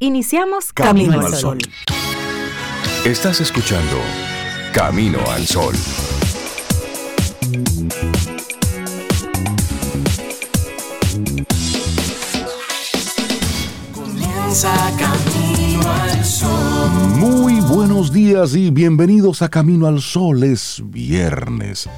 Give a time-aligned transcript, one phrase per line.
[0.00, 1.58] Iniciamos Camino, al Sol.
[3.04, 3.96] Estás escuchando
[4.72, 5.74] Camino al Sol.
[13.92, 16.90] Comienza Camino al Sol.
[17.16, 20.44] Muy buenos días y bienvenidos a Camino al Sol.
[20.44, 21.88] Es viernes.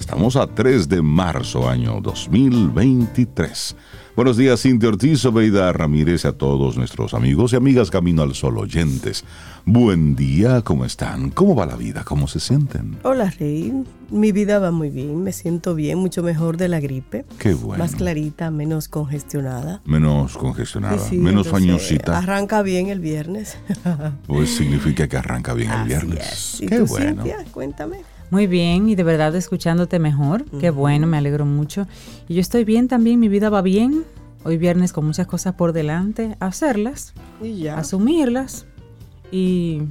[0.00, 3.76] Estamos a 3 de marzo, año 2023.
[4.16, 8.58] Buenos días, Cintia Ortiz, Obeida Ramírez, a todos nuestros amigos y amigas Camino al Sol
[8.58, 9.24] oyentes.
[9.66, 11.30] Buen día, ¿cómo están?
[11.30, 12.04] ¿Cómo va la vida?
[12.04, 12.96] ¿Cómo se sienten?
[13.02, 13.72] Hola, Rey.
[14.10, 17.24] Mi vida va muy bien, me siento bien, mucho mejor de la gripe.
[17.40, 17.82] Qué bueno.
[17.82, 19.80] Más clarita, menos congestionada.
[19.84, 22.16] Menos congestionada, Sí, sí, menos fañosita.
[22.16, 23.58] Arranca bien el viernes.
[24.28, 26.20] Pues significa que arranca bien el Así viernes.
[26.54, 26.60] es.
[26.60, 27.24] ¿Y Qué tú, bueno.
[27.24, 27.44] Cintia?
[27.50, 27.96] Cuéntame.
[28.30, 30.44] Muy bien, y de verdad escuchándote mejor.
[30.60, 31.86] Qué bueno, me alegro mucho.
[32.28, 34.04] Y yo estoy bien también, mi vida va bien.
[34.44, 37.78] Hoy viernes con muchas cosas por delante, hacerlas, Y ya.
[37.78, 38.66] asumirlas.
[39.32, 39.82] Y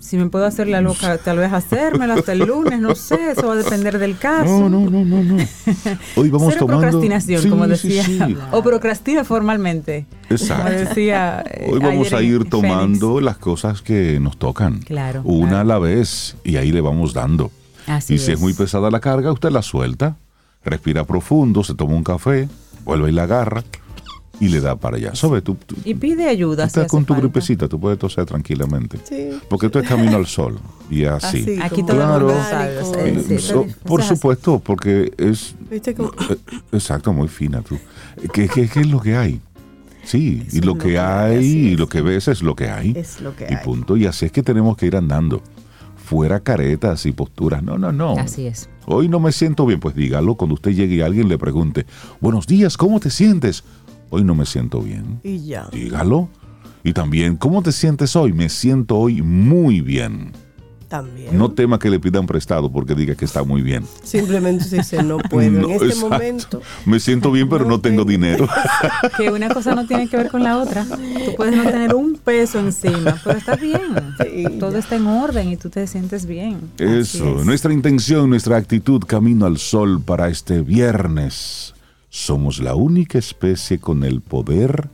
[0.00, 3.46] si me puedo hacer la loca, tal vez hacérmela hasta el lunes, no sé, eso
[3.48, 4.68] va a depender del caso.
[4.68, 5.36] No, no, no, no, no.
[6.16, 6.80] Hoy vamos Cero tomando.
[6.82, 8.04] procrastinación, Sí, como decía.
[8.04, 8.18] sí.
[8.52, 10.06] O procrastina formalmente.
[10.28, 10.70] Como Exacto.
[10.72, 11.44] decía.
[11.50, 12.50] eh, Hoy vamos ayer a ir Fénix.
[12.50, 14.78] tomando las cosas que nos tocan.
[14.80, 15.60] Claro, Una claro.
[15.60, 16.36] a la vez.
[16.44, 17.50] Y ahí le vamos dando.
[17.86, 20.16] Así y si es muy pesada la carga, usted la suelta,
[20.64, 22.48] respira profundo, se toma un café,
[22.84, 23.62] vuelve y la agarra
[24.40, 25.14] y le da para allá.
[25.14, 26.64] Sobre tú, tú- Y pide ayuda.
[26.64, 27.22] si estás con tu falta.
[27.26, 28.98] gripecita, tú puedes toser tranquilamente.
[29.04, 29.30] Sí.
[29.48, 30.58] Porque tú es camino al sol.
[30.90, 31.42] Y así.
[31.42, 32.34] Así, Aquí todo orgánico.
[32.48, 33.74] sabe, Eh, sí, so- sí.
[33.84, 35.54] por O sea, supuesto, porque es.
[35.70, 36.10] ¿Viste cómo?
[36.30, 36.36] eh,
[36.72, 37.78] Exacto, muy fina tú.
[38.32, 39.40] ¿Qué, qué, qué es lo que hay?
[40.04, 42.68] Sí, Eso y lo lo que que hay, y lo que ves es lo que
[42.70, 42.92] hay.
[42.96, 43.64] Es lo que y hay.
[43.64, 43.96] punto.
[43.96, 45.42] Y así es que tenemos que ir andando.
[46.02, 47.62] Fuera caretas y posturas.
[47.62, 48.16] No, no, no.
[48.18, 48.70] Así es.
[48.86, 51.84] Hoy no me siento bien, pues dígalo cuando usted llegue y alguien le pregunte,
[52.22, 53.64] buenos días, ¿cómo te sientes?
[54.10, 55.20] Hoy no me siento bien.
[55.22, 55.68] Y ya.
[55.72, 56.28] Dígalo.
[56.84, 58.32] Y también, ¿cómo te sientes hoy?
[58.32, 60.32] Me siento hoy muy bien.
[60.88, 61.36] También.
[61.36, 63.84] No tema que le pidan prestado porque diga que está muy bien.
[64.02, 65.50] Simplemente se dice no puedo.
[65.60, 66.08] No, en este exacto.
[66.08, 66.62] momento.
[66.86, 68.10] Me siento bien, pero No no tengo tengo.
[68.10, 68.48] dinero.
[69.18, 70.86] que una cosa no tiene que ver con la otra.
[70.86, 73.82] Tú puedes no tener un peso encima, pero está bien.
[74.22, 74.78] Sí, Todo ya.
[74.78, 76.58] está en orden y tú te sientes bien.
[76.78, 77.44] Eso, es.
[77.44, 81.74] nuestra intención, nuestra actitud camino al sol para este viernes.
[82.10, 84.88] Somos la única especie con el poder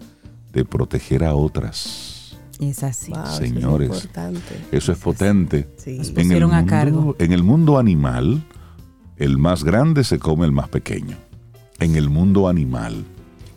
[0.53, 2.37] de proteger a otras.
[2.61, 3.13] Es así.
[3.13, 4.61] Wow, eso es Señores, importante.
[4.73, 5.69] Eso es potente.
[5.77, 5.99] Sí.
[5.99, 7.17] Nos En el, pusieron a mundo, cargo.
[7.19, 8.45] en el mundo animal,
[9.17, 11.17] el más grande se come el más pequeño.
[11.81, 13.05] En el mundo animal.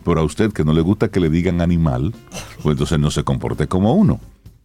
[0.04, 2.14] Pero a usted que no le gusta que le digan animal,
[2.62, 4.20] pues entonces no se comporte como uno.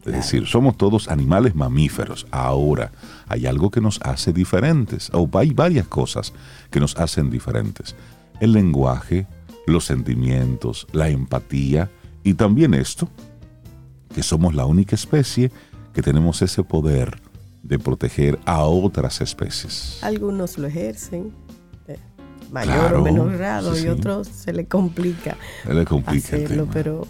[0.05, 2.27] Es decir, somos todos animales mamíferos.
[2.31, 2.91] Ahora,
[3.27, 6.33] hay algo que nos hace diferentes, o hay varias cosas
[6.69, 7.95] que nos hacen diferentes.
[8.39, 9.27] El lenguaje,
[9.67, 11.89] los sentimientos, la empatía
[12.23, 13.07] y también esto,
[14.13, 15.51] que somos la única especie
[15.93, 17.19] que tenemos ese poder
[17.63, 19.99] de proteger a otras especies.
[20.03, 21.31] Algunos lo ejercen.
[21.87, 21.97] de
[22.51, 23.87] Mayor Claro, o menor grado sí, y sí.
[23.89, 25.37] otros se le complica
[25.69, 26.73] Le complica el hacerlo, tema.
[26.73, 27.07] pero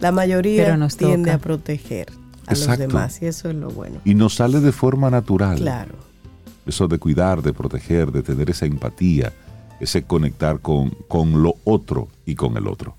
[0.00, 1.34] la mayoría Pero nos tiende toca.
[1.34, 2.08] a proteger
[2.46, 2.82] a Exacto.
[2.84, 4.00] los demás y eso es lo bueno.
[4.04, 5.58] Y nos sale de forma natural.
[5.58, 5.94] Claro.
[6.66, 9.32] Eso de cuidar, de proteger, de tener esa empatía,
[9.80, 12.96] ese conectar con, con lo otro y con el otro.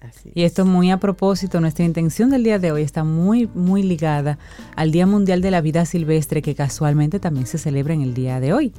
[0.00, 0.32] Así.
[0.34, 4.38] Y esto muy a propósito, nuestra intención del día de hoy está muy, muy ligada
[4.74, 8.40] al Día Mundial de la Vida Silvestre, que casualmente también se celebra en el día
[8.40, 8.72] de hoy.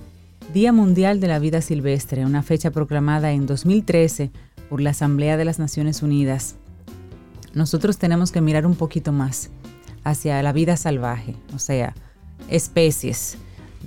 [0.54, 4.32] Día Mundial de la Vida Silvestre, una fecha proclamada en 2013
[4.70, 6.56] por la Asamblea de las Naciones Unidas.
[7.54, 9.50] Nosotros tenemos que mirar un poquito más
[10.04, 11.96] hacia la vida salvaje, o sea,
[12.50, 13.38] especies,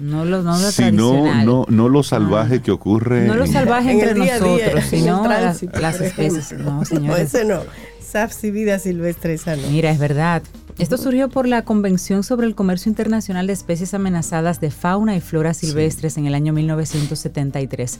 [0.01, 1.47] no lo, no lo si no, tradicional.
[1.47, 3.27] no, no lo salvaje que ocurre.
[3.27, 6.07] No lo salvaje En entre el día a día, nosotros, sino las, tránsito, las por
[6.07, 6.53] especies.
[6.59, 7.35] No, señores.
[7.35, 7.61] ese no.
[8.01, 9.69] SAFs y vida silvestre, esa no.
[9.69, 10.43] Mira, es verdad.
[10.79, 15.21] Esto surgió por la Convención sobre el Comercio Internacional de Especies Amenazadas de Fauna y
[15.23, 17.99] Flora Silvestres en el año 1973.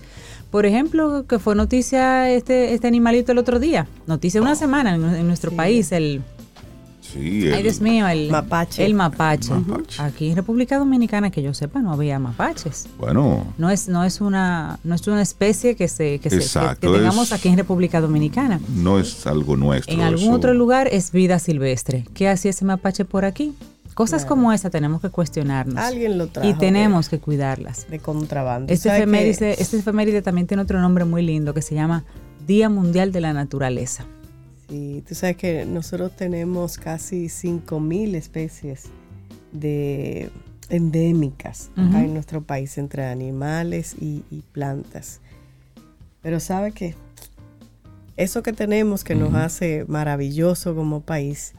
[0.51, 3.89] Por ejemplo, que fue noticia este, este animalito el otro día.
[4.07, 5.57] Noticia una semana en, en nuestro Sí.
[5.57, 6.23] país, el...
[7.13, 8.85] Sí, Ay, Dios mío, el Mapache.
[8.85, 9.53] El mapache.
[9.55, 10.03] Mapache.
[10.03, 12.89] Aquí en República Dominicana, que yo sepa, no había mapaches.
[12.99, 16.89] Bueno, No es, no es una, no es una especie que se, que, se- que-
[16.89, 18.61] tengamos es- aquí en República Dominicana.
[18.75, 19.95] no es algo nuestro.
[19.95, 22.05] En algún eso- otro lugar es vida silvestre.
[22.15, 23.55] ¿Qué hacía ese mapache por aquí?
[23.95, 24.29] Cosas Claro.
[24.37, 25.77] como esa tenemos que cuestionarnos.
[25.79, 26.47] Alguien lo trajo.
[26.49, 27.87] y tenemos que cuidarlas.
[27.89, 28.71] de, contrabando.
[28.73, 32.05] Este ¿Sabe efeméride, este efeméride también tiene otro nombre muy lindo que se llama
[32.47, 34.05] Día Mundial de la Naturaleza.
[34.69, 38.85] Sí, tú sabes que nosotros tenemos casi 5.000 especies
[39.53, 40.31] de
[40.69, 41.97] endémicas acá Ujú.
[41.99, 45.21] en nuestro país entre animales y, y plantas.
[46.23, 46.97] Pero sabe que
[48.17, 51.53] eso que tenemos que nos hace maravilloso como país,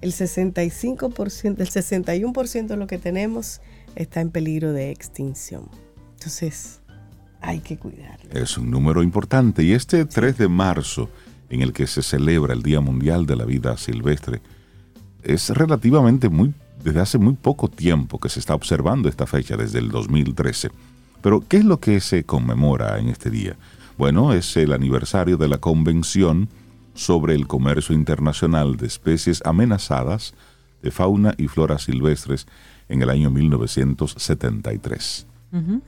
[0.00, 3.60] el 65%, el 61% de lo que tenemos
[3.96, 5.68] está en peligro de extinción.
[6.14, 6.80] Entonces,
[7.40, 8.30] hay que cuidarlo.
[8.32, 9.64] Es un número importante.
[9.64, 11.08] Y este 3 de marzo,
[11.52, 14.40] en el que se celebra el Día Mundial de la Vida Silvestre,
[15.22, 19.78] es relativamente muy, desde hace muy poco tiempo que se está observando esta fecha, desde
[19.78, 20.70] el 2013.
[21.20, 23.56] Pero, ¿qué es lo que se conmemora en este día?
[23.98, 26.48] Bueno, es el aniversario de la Convención
[26.94, 30.32] sobre el Comercio Internacional de Especies Amenazadas
[30.82, 32.46] de Fauna y Flora Silvestres
[32.88, 35.26] en el año 1973.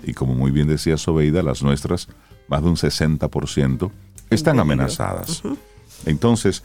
[0.07, 2.09] Y como muy bien decía Sobeida, las nuestras,
[2.49, 3.91] más de un 60%,
[4.31, 5.43] están amenazadas.
[6.07, 6.63] Entonces,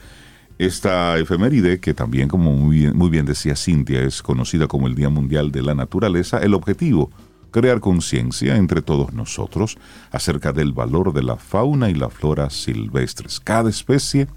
[0.58, 4.96] esta efeméride, que también, como muy bien, muy bien decía Cintia, es conocida como el
[4.96, 7.10] Día Mundial de la Naturaleza, el objetivo,
[7.52, 9.78] crear conciencia entre todos nosotros
[10.12, 13.40] acerca del valor de la fauna y la flora silvestres.
[13.40, 14.28] Cada especie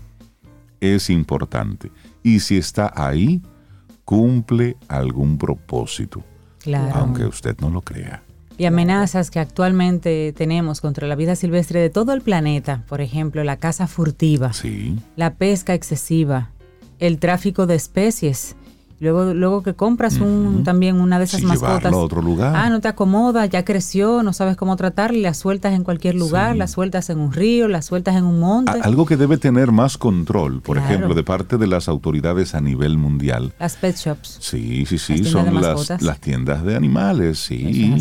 [0.81, 1.91] es importante
[2.23, 3.43] y si está ahí,
[4.05, 6.23] cumple algún propósito,
[6.61, 6.95] Claro.
[6.95, 8.23] aunque usted no lo crea.
[8.59, 13.43] Y amenazas que actualmente tenemos contra la vida silvestre de todo el planeta, por ejemplo,
[13.45, 16.51] la caza furtiva, Sí, la pesca excesiva,
[16.99, 18.55] el tráfico de especies.
[19.01, 21.93] Luego, luego que compras un, también una de esas Sí, mascotas.
[21.93, 22.55] a otro lugar.
[22.55, 26.15] Ah, no te acomoda, ya creció, no sabes cómo tratarla, y la sueltas en cualquier
[26.15, 26.59] lugar, Sí.
[26.59, 28.71] la sueltas en un río, la sueltas en un monte.
[28.71, 30.89] A- algo que debe tener más control, por Claro.
[30.95, 33.53] ejemplo, de parte de las autoridades a nivel mundial.
[33.59, 34.37] Las pet shops.
[34.39, 37.93] Sí, sí, sí, Las son las, las tiendas de animales, sí.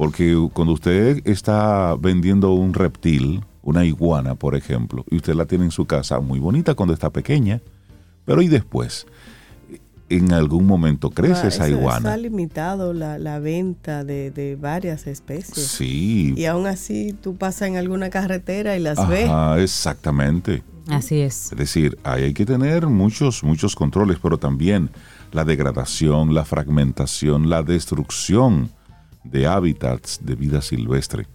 [0.00, 0.06] Eso.
[0.10, 5.64] Porque cuando usted está vendiendo un reptil, una iguana, por ejemplo, y usted la tiene
[5.66, 7.60] en su casa, muy bonita cuando está pequeña,
[8.24, 9.06] pero ¿y después?
[10.08, 11.98] En algún momento crece Ah, esa eso- iguana.
[11.98, 15.66] Está limitado la, la venta de, de varias especies.
[15.68, 16.34] Sí.
[16.36, 19.28] Y aún así tú pasas en alguna carretera y las ves.
[19.28, 20.64] Ajá, exactamente.
[20.88, 21.52] Así es.
[21.52, 24.90] Es decir, ahí hay que tener muchos, muchos controles, pero también
[25.30, 28.70] la degradación, la fragmentación, la destrucción
[29.24, 31.26] de hábitats de vida silvestre.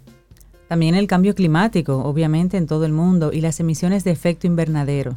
[0.67, 5.15] También el cambio climático, obviamente, en todo el mundo, y las emisiones de efecto invernadero.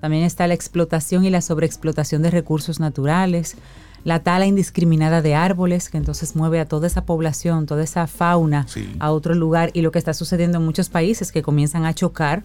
[0.00, 3.56] También está la explotación y la sobreexplotación de recursos naturales,
[4.04, 8.66] la tala indiscriminada de árboles, que entonces mueve a toda esa población, toda esa fauna
[8.68, 8.94] Sí.
[9.00, 12.44] a otro lugar, y lo que está sucediendo en muchos países, que comienzan a chocar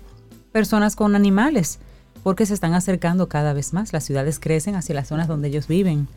[0.52, 1.80] personas con animales,
[2.24, 3.94] porque se están acercando cada vez más.
[3.94, 6.08] Las ciudades crecen hacia las zonas donde ellos viven.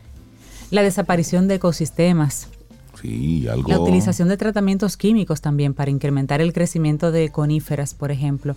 [0.71, 2.49] La desaparición de ecosistemas,
[3.01, 3.69] Sí, algo.
[3.69, 8.55] la utilización de tratamientos químicos también para incrementar el crecimiento de coníferas, por ejemplo.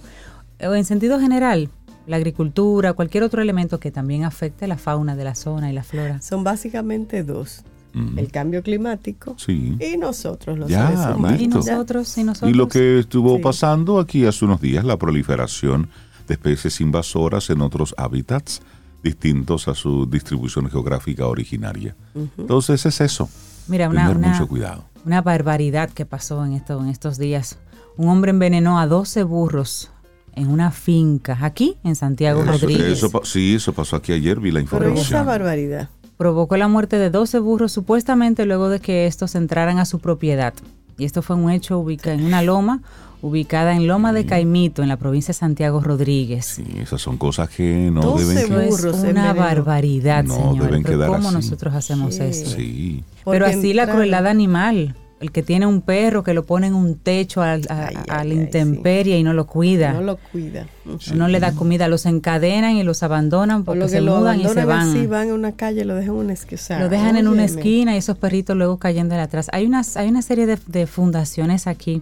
[0.66, 1.68] O en sentido general,
[2.06, 5.82] la agricultura, cualquier otro elemento que también afecte la fauna de la zona y la
[5.84, 6.20] flora.
[6.22, 7.62] Son básicamente dos.
[7.92, 9.76] Mm, El cambio climático Sí.
[9.80, 11.40] y nosotros los Ya, seres humanos.
[11.40, 12.50] Y nosotros, y nosotros.
[12.50, 13.42] Y lo que estuvo Sí.
[13.42, 15.88] pasando aquí hace unos días, la proliferación
[16.28, 18.62] de especies invasoras en otros hábitats
[19.02, 21.96] distintos a su distribución geográfica originaria.
[22.38, 23.28] Entonces es eso,
[23.70, 24.84] Mira, una, tener una- mucho cuidado.
[25.06, 27.58] una barbaridad que pasó en, esto, en estos días.
[27.96, 29.90] Un hombre envenenó a 12 burros
[30.34, 32.98] en una finca, aquí en Santiago Eso- Rodríguez.
[33.02, 35.26] eso sí, eso pasó aquí ayer, vi la Pero ¿y esa información.
[35.26, 35.88] barbaridad.
[36.16, 40.52] provocó la muerte de 12 burros supuestamente luego de que estos entraran a su propiedad.
[40.98, 42.82] Y esto fue un hecho ubicado en una loma
[43.22, 46.46] ubicada en Loma de Caimito, en la provincia de Santiago Rodríguez.
[46.46, 48.96] Sí, esas son cosas que no 12 deben Eso que...
[48.98, 51.36] es una barbaridad, No deben Pero quedar ¿Cómo así.
[51.36, 52.22] nosotros hacemos Sí.
[52.22, 52.50] eso?
[52.56, 54.94] Sí, Pero Porque así la crueldad animal.
[55.20, 58.20] El que tiene un perro que lo pone en un techo al- a, Ay, a
[58.20, 59.92] ay, la ay, intemperie y no lo cuida.
[59.92, 60.66] No No, lo cuida.
[60.98, 61.12] sí.
[61.14, 64.44] le da comida, los encadenan y los abandonan Por porque lo se lo mudan y
[64.44, 64.96] se abandonan van.
[64.96, 66.58] así, van a una calle, lo dejan en una esquina.
[66.58, 69.50] o sea, Lo dejan en una esquina y esos perritos luego cayendo de atrás.
[69.52, 72.00] Hay, unas, hay una serie de, de fundaciones aquí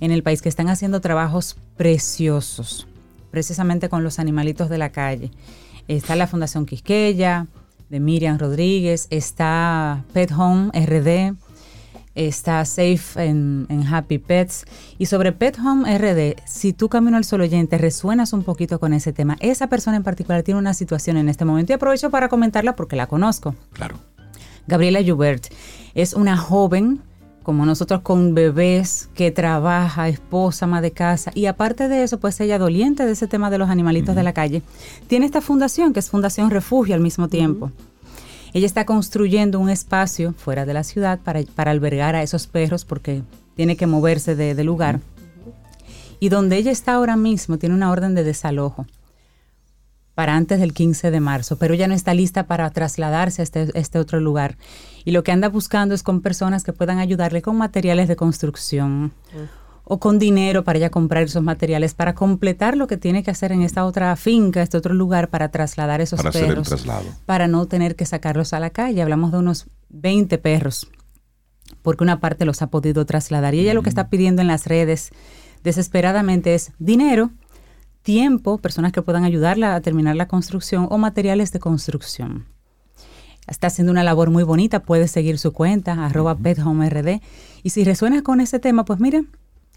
[0.00, 2.86] en el país que están haciendo trabajos preciosos,
[3.30, 5.30] precisamente con los animalitos de la calle.
[5.88, 7.46] Está la Fundación Quisqueya,
[7.88, 11.36] de Miriam Rodríguez, está Pet Home RD,
[12.14, 14.64] está Safe en, en Happy Pets.
[14.98, 18.92] Y sobre Pet Home RD, si tú Camino al Sol oyente resuenas un poquito con
[18.92, 22.28] ese tema, esa persona en particular tiene una situación en este momento y aprovecho para
[22.28, 23.54] comentarla porque la conozco.
[23.72, 23.96] claro.
[24.66, 25.46] Gabriela Joubert
[25.94, 27.00] es una joven,
[27.42, 32.40] como nosotros, con bebés, que trabaja, esposa, ama de casa, y aparte de eso, pues
[32.40, 34.62] ella doliente de ese tema de los animalitos de la calle,
[35.06, 37.70] tiene esta fundación, que es Fundación Refugio al mismo tiempo.
[38.52, 42.84] Ella está construyendo un espacio fuera de la ciudad para, para albergar a esos perros
[42.84, 43.22] porque
[43.54, 45.00] tiene que moverse de, de lugar.
[46.18, 48.86] Y donde ella está ahora mismo tiene una orden de desalojo
[50.20, 53.70] para antes del 15 de marzo, pero ella no está lista para trasladarse a este,
[53.72, 54.58] este otro lugar.
[55.02, 59.12] Y lo que anda buscando es con personas que puedan ayudarle con materiales de construcción
[59.84, 63.50] o con dinero para ella comprar esos materiales, para completar lo que tiene que hacer
[63.50, 67.06] en esta otra finca, este otro lugar, para trasladar esos Para hacer el perros, traslado.
[67.24, 69.00] para no tener que sacarlos a la calle.
[69.00, 70.90] Hablamos de unos 20 perros,
[71.80, 73.54] porque una parte los ha podido trasladar.
[73.54, 75.12] Y ella lo que está pidiendo en las redes
[75.64, 77.30] desesperadamente es dinero,
[78.02, 82.46] tiempo, personas que puedan ayudarla a terminar la construcción o materiales de construcción.
[83.46, 87.20] Está haciendo una labor muy bonita, puedes seguir su cuenta, arroba pethomerd.
[87.62, 89.22] Y si resuena con ese tema, pues mira,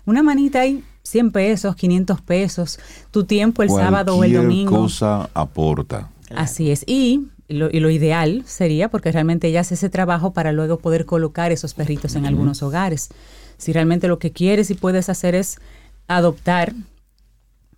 [0.06, 2.80] una manita ahí, 100 pesos, 500 pesos,
[3.12, 4.72] tu tiempo el sábado o el domingo.
[4.72, 6.10] cosa aporta.
[6.36, 6.84] Así es.
[6.88, 11.06] Y lo, y lo ideal sería, porque realmente ella hace ese trabajo para luego poder
[11.06, 13.10] colocar esos perritos en algunos hogares.
[13.58, 15.58] Si realmente lo que quieres y puedes hacer es
[16.08, 16.74] adoptar,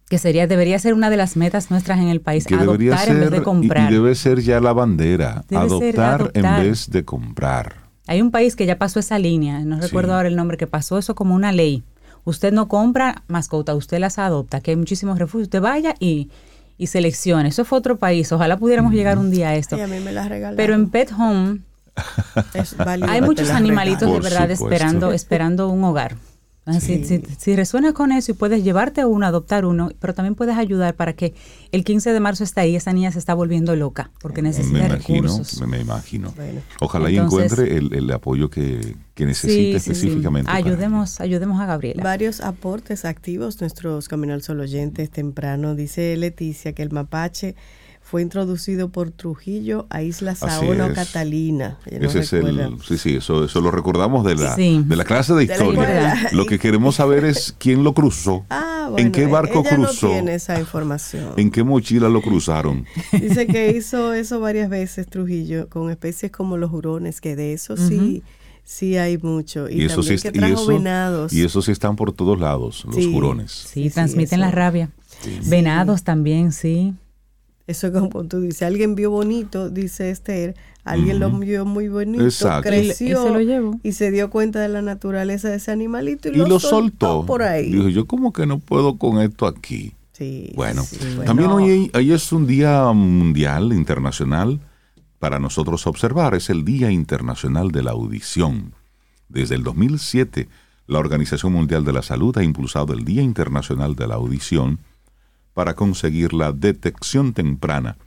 [0.10, 3.10] que sería, debería ser una de las metas nuestras en el país, Que debería adoptar
[3.10, 3.92] en vez ser, de y- comprar.
[3.92, 6.60] y debe ser ya la bandera, ser adoptar, adoptar.
[6.60, 7.76] en vez de comprar.
[8.08, 9.82] Hay un país que ya pasó esa línea, no Sí.
[9.84, 11.84] recuerdo ahora el nombre, que pasó eso como una ley.
[12.24, 15.48] Usted no compra mascota, usted las adopta, que hay muchísimos refugios.
[15.48, 16.30] Usted vaya y,
[16.78, 17.50] y seleccione.
[17.50, 18.32] Eso fue otro país.
[18.32, 19.76] Ojalá pudiéramos llegar un día a esto.
[19.78, 20.58] Y a mí me la regalaron.
[20.58, 21.60] Pero en Pet Home
[22.54, 24.66] Es hay muchos animalitos de verdad supuesto.
[24.66, 26.16] esperando, esperando un hogar.
[26.68, 27.20] Entonces, Sí.
[27.20, 30.58] Si, si, si resuenas con eso y puedes llevarte uno, adoptar uno, pero también puedes
[30.58, 31.36] ayudar para que
[31.72, 34.86] el 15 de marzo está ahí, esa niña se está volviendo loca porque necesita Me
[34.88, 35.62] imagino, recursos.
[35.62, 36.34] me, me imagino.
[36.36, 36.62] Bueno.
[36.82, 39.92] Ojalá y Entonces- encuentre el, el apoyo que, que necesita Sí, sí, sí.
[39.92, 40.48] específicamente.
[40.48, 42.02] para Ayudemos, ayudemos a Gabriela.
[42.04, 45.76] Varios aportes activos, nuestros Camino al Sol oyentes temprano.
[45.76, 47.56] Dice Leticia que el mapache
[48.08, 50.94] fue introducido por Trujillo a Isla Saona o.
[50.94, 51.80] Catalina.
[51.92, 54.84] No Ese es el, sí, sí, eso, eso lo recordamos de la, Sí.
[54.86, 56.30] de la clase de historia.
[56.32, 60.06] Lo que queremos saber es quién lo cruzó, Ah, bueno, en qué barco ella cruzó,
[60.08, 61.34] no tiene esa información.
[61.36, 62.86] en qué mochila lo cruzaron.
[63.12, 67.76] Dice que hizo eso varias veces Trujillo con especies como los hurones, que de eso
[67.76, 68.22] sí,
[68.64, 69.68] sí hay mucho.
[69.68, 71.34] Y, Y, eso sí, también que y, trajo eso, venados.
[71.34, 73.08] y eso sí están por todos lados, los Sí.
[73.08, 73.52] hurones.
[73.52, 74.92] Sí, Sí, transmiten la rabia.
[75.48, 76.94] Venados también, sí.
[77.68, 82.24] Eso es como tú dices, alguien vio bonito, dice Esther, alguien lo vio muy bonito,
[82.24, 82.70] Exacto.
[82.70, 83.80] creció Y- se lo llevó.
[83.82, 87.26] y se dio cuenta de la naturaleza de ese animalito y, Y lo soltó.
[87.26, 87.72] por ahí.
[87.72, 89.94] Dijo, yo como que no puedo con esto aquí.
[90.14, 91.56] Sí, Bueno, sí, también bueno.
[91.66, 94.60] hoy, hoy es un día mundial, internacional,
[95.20, 96.36] para nosotros observar.
[96.36, 98.74] Es el Día Internacional de la Audición.
[99.28, 100.48] Desde el 2007,
[100.88, 104.80] la Organización Mundial de la Salud ha impulsado el Día Internacional de la Audición
[105.56, 107.98] para conseguir la detección temprana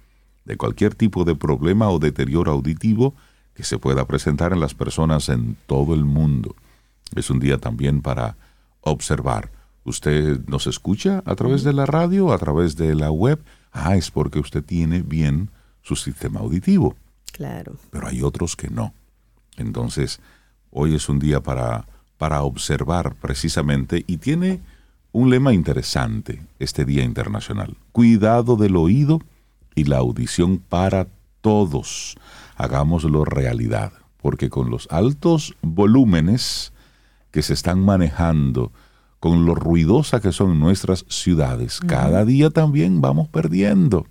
[0.45, 3.15] de cualquier tipo de problema o deterioro auditivo
[3.55, 6.55] que se pueda presentar en las personas en todo el mundo.
[7.17, 8.37] Es un día también para
[8.83, 9.51] observar.
[9.85, 13.41] ¿Usted nos escucha a través de la radio, a través de la web?
[13.73, 15.51] Ah, es porque usted tiene bien
[15.83, 16.97] su sistema auditivo,
[17.33, 17.77] Claro.
[17.91, 18.93] pero hay otros que no.
[19.57, 20.21] Entonces,
[20.71, 21.87] hoy es un día para,
[22.19, 24.61] para observar precisamente y tiene
[25.19, 27.77] un lema interesante este Día Internacional.
[27.93, 29.21] Cuidado del oído
[29.75, 31.09] y la audición para
[31.41, 32.17] todos.
[32.57, 36.73] Hagámoslo realidad, porque con los altos volúmenes
[37.33, 38.71] que se están manejando,
[39.19, 44.07] con lo ruidosa que son nuestras ciudades, cada día también vamos perdiendo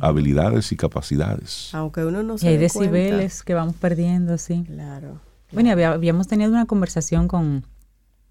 [0.00, 1.70] habilidades y capacidades.
[1.74, 2.92] Aunque uno no Y se hay dé cuenta.
[2.92, 4.62] decibeles que vamos perdiendo, sí.
[4.64, 5.20] Claro.
[5.50, 7.64] Bueno, y había- habíamos tenido una conversación con,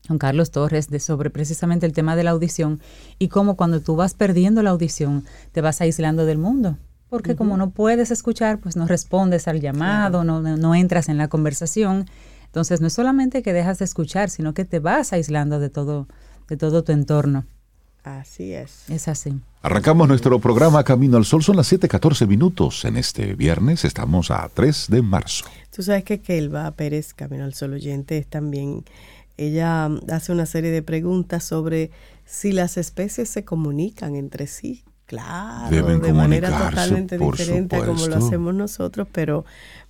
[0.08, 2.82] con Carlos Torres de sobre precisamente el tema de la audición
[3.20, 6.78] y cómo cuando tú vas perdiendo la audición te vas aislando del mundo.
[7.10, 11.18] Porque como no puedes escuchar, pues no respondes al llamado, no, no, no entras en
[11.18, 12.06] la conversación.
[12.46, 16.08] Entonces no es solamente que dejas de escuchar, sino que te vas aislando de todo,
[16.48, 17.46] de todo tu entorno.
[18.04, 18.90] Así es.
[18.90, 19.40] Es así.
[19.62, 21.44] Arrancamos nuestro programa Camino al Sol.
[21.44, 22.84] Son las 7:14 minutos.
[22.86, 25.46] En este viernes estamos a 3 de marzo.
[25.76, 28.84] Tú sabes que Kelva Pérez, Camino al Sol oyente, es también,
[29.38, 31.92] ella mm, hace una serie de preguntas sobre
[32.26, 34.84] si las especies se comunican entre sí.
[35.06, 39.44] Claro, Deben de manera totalmente diferente a como lo hacemos nosotros, pero,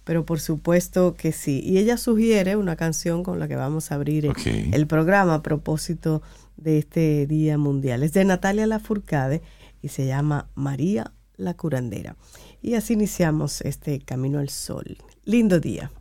[0.03, 1.61] pero por supuesto que sí.
[1.63, 6.23] Y ella sugiere una canción con la que vamos a abrir el programa a propósito
[6.57, 8.01] de este Día Mundial.
[8.01, 9.43] Es de Natalia Lafourcade
[9.83, 12.15] y se llama María la Curandera.
[12.61, 14.97] Y así iniciamos este Camino al Sol.
[15.23, 15.91] Lindo día.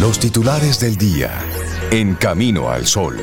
[0.00, 1.32] Los titulares del día
[1.90, 3.16] en Camino al Sol.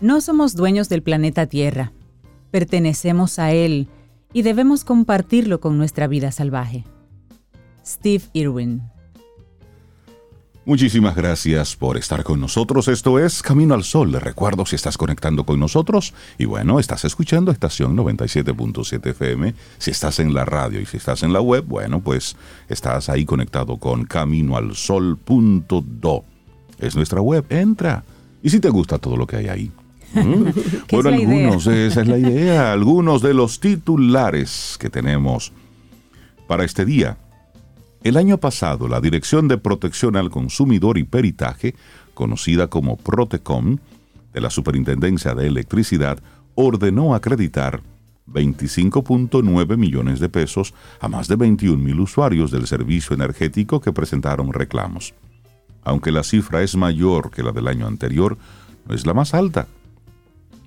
[0.00, 1.92] No somos dueños del planeta Tierra,
[2.50, 3.88] pertenecemos a él
[4.32, 6.84] y debemos compartirlo con nuestra vida salvaje.
[7.84, 8.82] Steve Irwin.
[10.64, 12.86] Muchísimas gracias por estar con nosotros.
[12.86, 14.12] Esto es Camino al Sol.
[14.12, 19.56] Le recuerdo si estás conectando con nosotros y bueno, estás escuchando estación 97.7 FM.
[19.78, 22.36] Si estás en la radio y si estás en la web, bueno, pues
[22.68, 26.24] estás ahí conectado con caminoalsol.do.
[26.78, 27.44] Es nuestra web.
[27.48, 28.04] Entra.
[28.40, 29.72] Y si te gusta todo lo que hay ahí.
[30.14, 30.44] ¿Mm?
[30.92, 32.72] bueno, algunos, esa es la idea.
[32.72, 35.52] Algunos de los titulares que tenemos
[36.46, 37.18] para este día.
[38.02, 41.76] El año pasado, la Dirección de Protección al Consumidor y Peritaje,
[42.14, 43.78] conocida como Protecom,
[44.32, 46.18] de la Superintendencia de Electricidad,
[46.54, 47.82] ordenó acreditar
[48.26, 54.52] 25.9 millones de pesos a más de 21 mil usuarios del servicio energético que presentaron
[54.52, 55.14] reclamos.
[55.84, 58.38] Aunque la cifra es mayor que la del año anterior,
[58.86, 59.66] no es la más alta.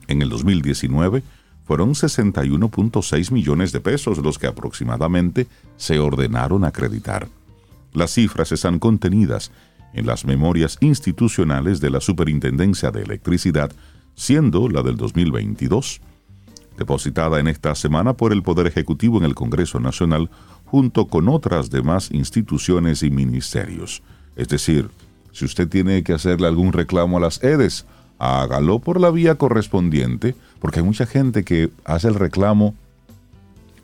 [0.07, 1.24] En el 2019
[1.65, 5.47] fueron 61.6 millones de pesos los que aproximadamente
[5.77, 7.27] se ordenaron acreditar.
[7.93, 9.51] Las cifras están contenidas
[9.93, 13.71] en las memorias institucionales de la Superintendencia de Electricidad,
[14.15, 16.01] siendo la del 2022,
[16.77, 20.29] depositada en esta semana por el Poder Ejecutivo en el Congreso Nacional,
[20.65, 24.03] junto con otras demás instituciones y ministerios.
[24.35, 24.89] Es decir,
[25.31, 27.85] si usted tiene que hacerle algún reclamo a las EDES,
[28.19, 32.75] hágalo por la vía correspondiente, porque hay mucha gente que hace el reclamo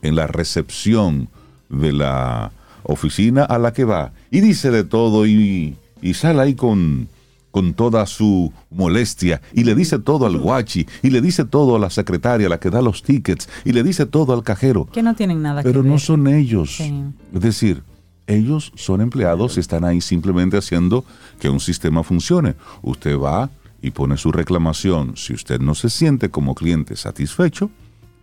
[0.02, 1.28] en la recepción
[1.68, 5.76] de la oficina a la que va y dice de todo y,
[6.14, 7.08] sale ahí con,
[7.50, 11.78] con toda su molestia y le dice todo al guachi y le dice todo a
[11.78, 14.86] la secretaria, la que da los tickets y le dice todo al cajero.
[14.86, 16.80] Que no tienen nada Pero que no son ellos.
[16.80, 17.82] Es decir,
[18.26, 21.04] ellos son empleados y están ahí simplemente haciendo
[21.38, 22.54] que un sistema funcione.
[22.82, 23.50] Usted va
[23.82, 25.16] y pone su reclamación.
[25.16, 27.70] Si usted no se siente como cliente satisfecho,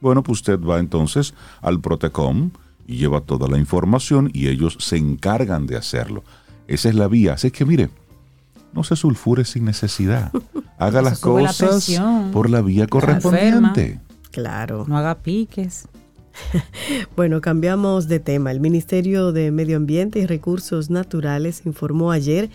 [0.01, 2.51] bueno, pues usted va entonces al Protecom
[2.87, 6.23] y lleva toda la información y ellos se encargan de hacerlo.
[6.67, 7.33] Esa es la vía.
[7.33, 7.89] Así que mire,
[8.73, 10.31] no se sulfure sin necesidad.
[10.79, 11.91] Haga las cosas
[12.31, 13.99] por la vía correspondiente.
[14.31, 14.85] Claro.
[14.87, 15.89] No haga piques.
[17.17, 18.51] bueno, cambiamos de tema.
[18.51, 22.49] El Ministerio de Medio Ambiente y Recursos Naturales informó ayer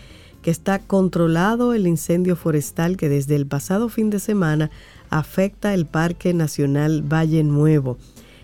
[0.45, 4.69] que está controlado el incendio forestal que desde el pasado fin de semana
[5.09, 7.97] afecta el Parque Nacional Valle Nuevo.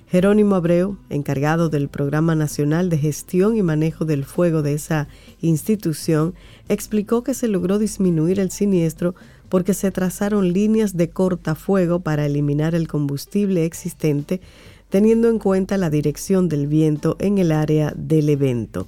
[0.09, 5.09] Jerónimo Abreu, encargado del Programa Nacional de Gestión y Manejo del Fuego de esa
[5.41, 6.33] institución,
[6.69, 9.13] explicó que se logró disminuir el siniestro
[9.47, 14.41] porque se trazaron líneas de cortafuego para eliminar el combustible existente,
[14.89, 18.87] teniendo en cuenta la dirección del viento en el área del evento.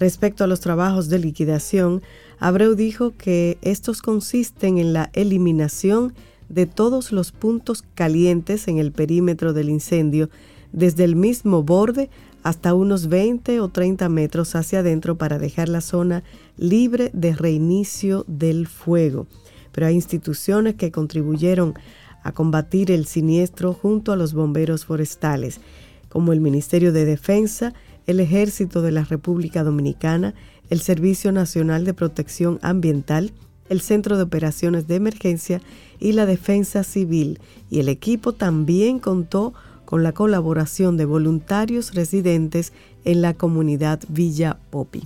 [0.00, 2.00] Respecto a los trabajos de liquidación,
[2.38, 6.14] Abreu dijo que estos consisten en la eliminación
[6.48, 10.30] de todos los puntos calientes en el perímetro del incendio,
[10.72, 12.08] desde el mismo borde
[12.42, 16.24] hasta unos 20 o 30 metros hacia adentro para dejar la zona
[16.56, 19.26] libre de reinicio del fuego.
[19.70, 21.74] Pero hay instituciones que contribuyeron
[22.22, 25.60] a combatir el siniestro junto a los bomberos forestales,
[26.08, 27.74] como el Ministerio de Defensa,
[28.10, 30.34] el Ejército de la República Dominicana,
[30.68, 33.32] el Servicio Nacional de Protección Ambiental,
[33.68, 35.62] el Centro de Operaciones de Emergencia
[35.98, 37.38] y la Defensa Civil.
[37.70, 42.72] Y el equipo también contó con la colaboración de voluntarios residentes
[43.04, 45.04] en la comunidad Villa Popi.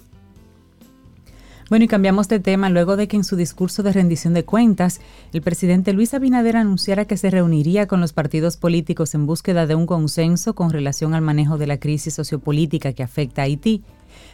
[1.70, 5.00] Bueno, y cambiamos de tema luego de que en su discurso de rendición de cuentas,
[5.32, 9.74] el presidente Luis Abinader anunciara que se reuniría con los partidos políticos en búsqueda de
[9.74, 13.82] un consenso con relación al manejo de la crisis sociopolítica que afecta a Haití,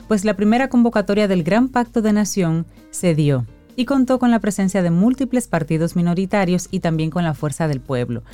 [0.09, 4.40] pues la primera convocatoria del Gran Pacto de Nación se dio y contó con la
[4.40, 8.25] presencia de múltiples partidos minoritarios y también con la fuerza del pueblo.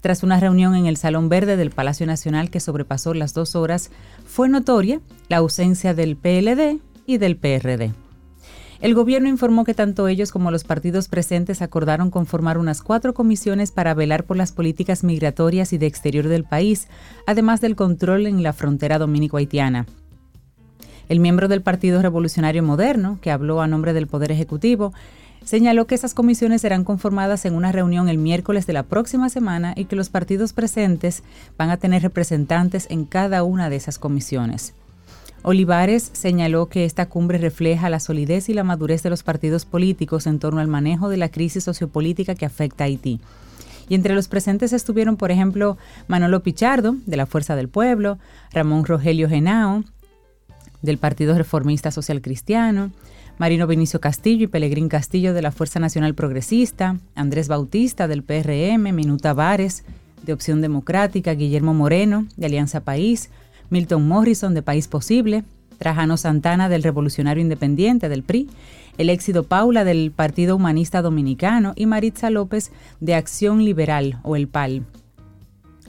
[0.00, 3.90] Tras una reunión en el Salón Verde del Palacio Nacional que sobrepasó las dos horas,
[4.24, 8.05] fue notoria la ausencia del PLD y del PRD.
[8.80, 13.72] El gobierno informó que tanto ellos como los partidos presentes acordaron conformar unas cuatro comisiones
[13.72, 16.88] para velar por las políticas migratorias y de exterior del país,
[17.26, 19.86] además del control en la frontera dominico-haitiana.
[21.08, 24.92] El miembro del Partido Revolucionario Moderno, que habló a nombre del Poder Ejecutivo,
[25.44, 29.72] señaló que esas comisiones serán conformadas en una reunión el miércoles de la próxima semana
[29.76, 31.22] y que los partidos presentes
[31.56, 34.74] van a tener representantes en cada una de esas comisiones.
[35.42, 40.26] Olivares señaló que esta cumbre refleja la solidez y la madurez de los partidos políticos
[40.26, 43.20] en torno al manejo de la crisis sociopolítica que afecta a Haití.
[43.88, 48.18] Y entre los presentes estuvieron, por ejemplo, Manolo Pichardo, de la Fuerza del Pueblo,
[48.52, 49.84] Ramón Rogelio Genao,
[50.82, 52.90] del Partido Reformista Social Cristiano,
[53.38, 58.92] Marino Benicio Castillo y Pelegrín Castillo de la Fuerza Nacional Progresista, Andrés Bautista del PRM,
[58.94, 59.84] Minuta Vares
[60.22, 63.30] de Opción Democrática, Guillermo Moreno de Alianza País,
[63.70, 65.44] Milton Morrison de País Posible,
[65.78, 68.48] Trajano Santana del Revolucionario Independiente del PRI,
[68.98, 74.48] el éxito Paula del Partido Humanista Dominicano y Maritza López de Acción Liberal o el
[74.48, 74.84] PAL.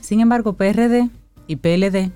[0.02, 1.10] Sin embargo, PRD
[1.48, 2.12] y PLD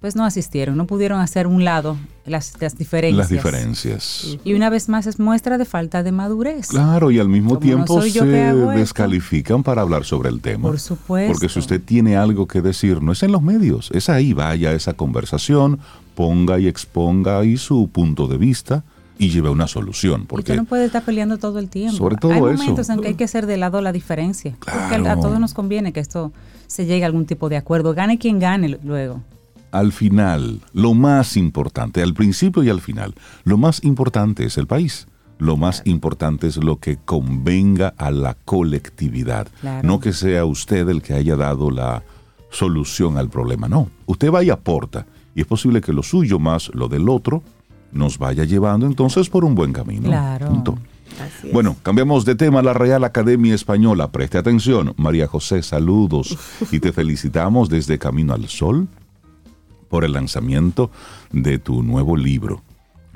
[0.00, 3.18] pues no asistieron, no pudieron hacer un lado las, las diferencias.
[3.18, 4.38] Las diferencias.
[4.44, 6.68] Y una vez más es muestra de falta de madurez.
[6.68, 8.70] Claro, y al mismo Como no tiempo soy se esto.
[8.70, 10.68] descalifican para hablar sobre el tema.
[10.68, 11.32] Por supuesto.
[11.32, 14.72] Porque si usted tiene algo que decir, no es en los medios, es ahí, vaya
[14.72, 15.78] esa conversación,
[16.14, 18.84] ponga y exponga ahí su punto de vista
[19.18, 20.24] y lleve una solución.
[20.26, 21.96] Porque usted no puede estar peleando todo el tiempo.
[21.98, 22.62] Sobre todo hay eso.
[22.62, 24.56] momentos en que hay que hacer de lado la diferencia.
[24.58, 25.20] Porque a Claro.
[25.20, 26.32] todos nos conviene que esto
[26.68, 27.92] se llegue a algún tipo de acuerdo.
[27.92, 29.20] Gane quien gane luego.
[29.72, 34.66] Al final, lo más importante, al principio y al final, lo más importante es el
[34.66, 35.06] país.
[35.38, 39.48] Lo más importante es lo que convenga a la colectividad.
[39.62, 39.88] Claro.
[39.88, 42.02] No que sea usted el que haya dado la
[42.50, 43.66] solución al problema.
[43.66, 45.06] No, usted va y aporta.
[45.34, 47.42] Y es posible que lo suyo más lo del otro
[47.92, 50.08] nos vaya llevando entonces por un buen camino.
[50.08, 50.48] Claro.
[50.48, 50.78] Punto.
[51.52, 52.62] Bueno, cambiamos de tema.
[52.62, 54.94] La Real Academia Española, preste atención.
[54.96, 56.36] María José, saludos
[56.70, 58.88] y te felicitamos desde Camino al Sol
[59.90, 60.90] por el lanzamiento
[61.30, 62.62] de tu nuevo libro.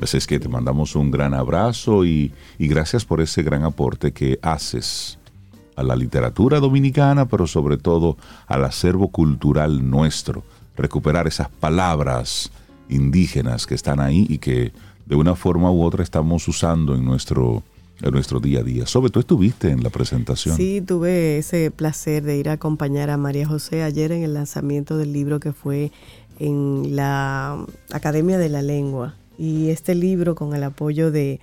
[0.03, 4.13] Así es que te mandamos un gran abrazo y, y gracias por ese gran aporte
[4.13, 5.19] que haces
[5.77, 10.45] a la literatura dominicana, pero sobre todo al acervo cultural nuestro.
[10.77, 12.51] Recuperar esas palabras
[12.89, 14.73] indígenas que están ahí y que
[15.07, 17.63] de una forma u otra estamos usando en nuestro,
[18.01, 18.87] en nuestro día a día.
[18.87, 20.57] Sobre tú estuviste en la presentación.
[20.57, 24.97] Sí, tuve ese placer de ir a acompañar a María José ayer en el lanzamiento
[24.97, 25.93] del libro que fue
[26.39, 29.15] en la Academia de la Lengua.
[29.39, 31.41] Y este libro, con el apoyo de,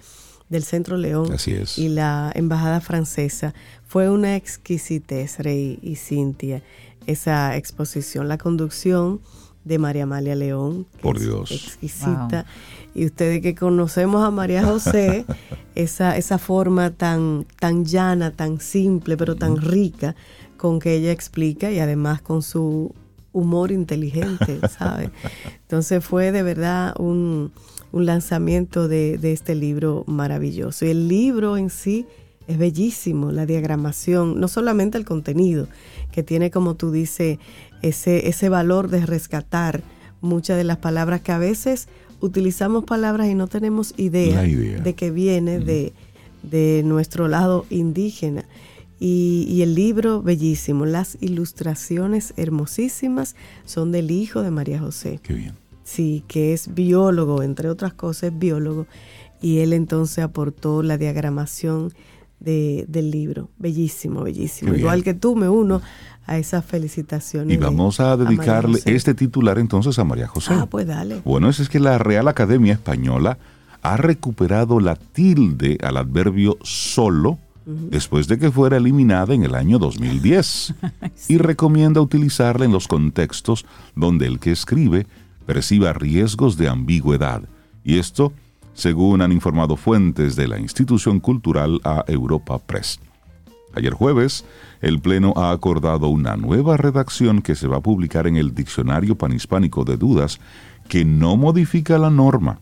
[0.49, 1.77] del Centro León Así es.
[1.77, 3.54] y la Embajada Francesa,
[3.86, 6.63] fue una exquisitez, Rey y Cintia,
[7.08, 8.27] esa exposición.
[8.27, 9.21] La conducción
[9.63, 10.88] de María Amalia León.
[11.01, 11.51] Por Dios.
[11.51, 12.45] Exquisita.
[12.93, 15.25] Y ustedes que conocemos a María José,
[15.75, 20.15] esa, esa forma tan, tan llana, tan simple, pero tan rica
[20.58, 22.93] con que ella explica y además con su
[23.34, 25.10] humor inteligente, ¿sabe?
[25.62, 27.52] Entonces fue de verdad un,
[27.91, 30.86] un lanzamiento de, de este libro maravilloso.
[30.86, 32.06] Y el libro en sí
[32.48, 35.67] es bellísimo, la diagramación, no solamente el contenido,
[36.12, 37.39] que tiene, como tú dices,
[37.82, 39.82] ese, ese valor de rescatar
[40.22, 41.88] muchas de las palabras que a veces
[42.20, 44.41] utilizamos palabras y no tenemos idea.
[44.41, 45.94] de que viene de,
[46.44, 48.46] de nuestro lado indígena.
[49.03, 53.35] Y, y el libro bellísimo, las ilustraciones hermosísimas
[53.65, 55.19] son del hijo de María José.
[55.23, 55.53] Qué bien.
[55.83, 58.85] Sí, que es biólogo, entre otras cosas es biólogo,
[59.41, 61.91] y él entonces aportó la diagramación
[62.39, 63.49] de- del libro.
[63.57, 64.75] Bellísimo, bellísimo.
[64.75, 65.81] Igual que tú, me uno
[66.27, 67.55] a esas felicitaciones.
[67.55, 70.53] Y vamos a dedicarle este titular entonces a María José.
[70.53, 71.21] Ah, pues dale.
[71.25, 73.39] Bueno, es, es que la Real Academia Española
[73.81, 79.80] ha recuperado la tilde al adverbio solo después de que fuera eliminada en el año
[79.80, 80.74] 2010
[81.30, 85.08] y recomienda utilizarla en los contextos donde el que escribe
[85.45, 87.43] perciba riesgos de ambigüedad.
[87.84, 88.34] Y esto,
[88.74, 93.00] según han informado fuentes de la institución cultural a Europa Press.
[93.74, 94.45] Ayer jueves,
[94.82, 99.17] el Pleno ha acordado una nueva redacción que se va a publicar en el Diccionario
[99.17, 100.39] Panhispánico de Dudas
[100.89, 102.60] que no modifica la norma,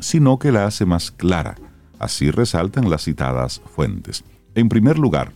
[0.00, 1.56] sino que la hace más clara.
[1.98, 4.24] Así resaltan las citadas fuentes.
[4.54, 5.32] En primer lugar,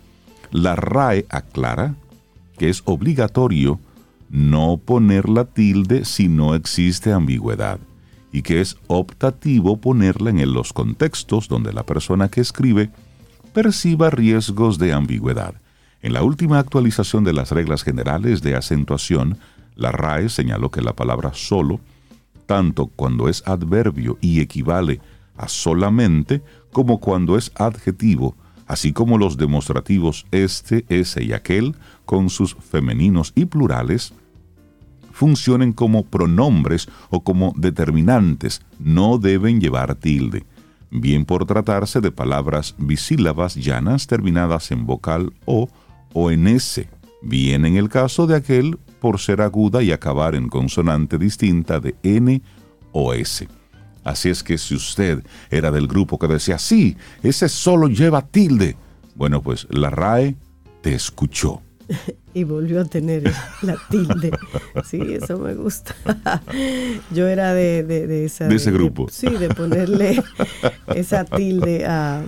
[0.50, 1.94] la RAE aclara
[2.58, 3.80] que es obligatorio
[4.30, 7.78] no poner la tilde si no existe ambigüedad
[8.32, 12.90] y que es optativo ponerla en los contextos donde la persona que escribe
[13.52, 15.54] perciba riesgos de ambigüedad.
[16.00, 19.38] En la última actualización de las reglas generales de acentuación,
[19.76, 21.80] la RAE señaló que la palabra solo,
[22.46, 25.00] tanto cuando es adverbio y equivale
[25.36, 26.42] a solamente,
[26.72, 33.32] como cuando es adjetivo, así como los demostrativos este, ese y aquel, con sus femeninos
[33.34, 34.12] y plurales,
[35.12, 40.44] funcionen como pronombres o como determinantes, no deben llevar tilde,
[40.90, 45.68] bien por tratarse de palabras bisílabas llanas terminadas en vocal o
[46.14, 46.88] o en s,
[47.22, 51.94] bien en el caso de aquel por ser aguda y acabar en consonante distinta de
[52.02, 52.42] n
[52.92, 53.48] o s.
[54.04, 58.76] Así es que si usted era del grupo que decía, sí, ese solo lleva tilde,
[59.14, 60.36] bueno, pues la RAE
[60.80, 61.62] te escuchó.
[62.34, 64.30] Y volvió a tener la tilde.
[64.86, 65.94] Sí, eso me gusta.
[67.14, 69.08] Yo era de, de, de esa, De ese grupo.
[69.10, 70.22] sí, de ponerle
[70.94, 72.22] esa tilde a,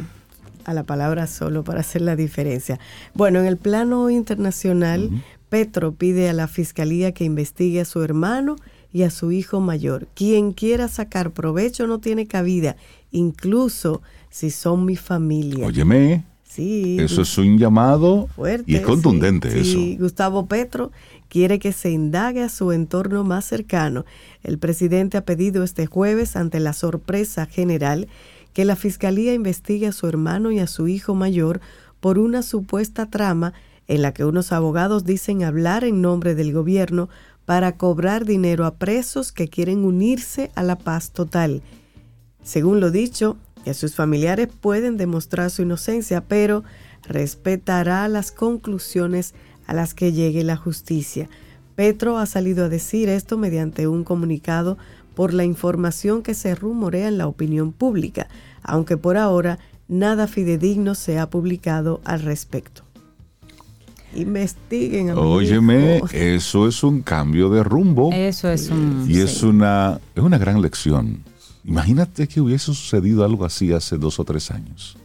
[0.66, 2.78] a la palabra solo para hacer la diferencia.
[3.14, 5.10] Bueno, en el plano internacional,
[5.48, 8.56] Petro pide a la fiscalía que investigue a su hermano
[8.94, 10.06] y a su hijo mayor.
[10.14, 12.76] Quien quiera sacar provecho no tiene cabida,
[13.10, 15.66] incluso si son mi familia.
[15.66, 18.70] Óyeme, Sí, eso es un llamado fuerte.
[18.70, 19.70] y es contundente sí, eso.
[19.72, 19.96] sí.
[19.98, 20.92] Gustavo Petro
[21.28, 24.04] quiere que se indague a su entorno más cercano.
[24.44, 28.06] El presidente ha pedido este jueves, ante la sorpresa general,
[28.52, 31.60] que la fiscalía investigue a su hermano y a su hijo mayor
[31.98, 33.52] por una supuesta trama
[33.88, 37.08] en la que unos abogados dicen hablar en nombre del gobierno
[37.46, 41.62] para cobrar dinero a presos que quieren unirse a la paz total.
[42.42, 46.64] Según lo dicho, que sus familiares pueden demostrar su inocencia, pero
[47.02, 49.34] respetará las conclusiones
[49.66, 51.28] a las que llegue la justicia.
[51.74, 54.78] Petro ha salido a decir esto mediante un comunicado
[55.14, 58.28] por la información que se rumorea en la opinión pública,
[58.62, 62.83] aunque por ahora nada fidedigno se ha publicado al respecto.
[64.14, 65.10] Investiguen.
[65.10, 69.06] a mi Óyeme, eso es un cambio de rumbo Eso es un...
[69.08, 71.22] y es una, es una gran lección.
[71.64, 74.96] Imagínate que hubiese sucedido algo así hace dos o tres años.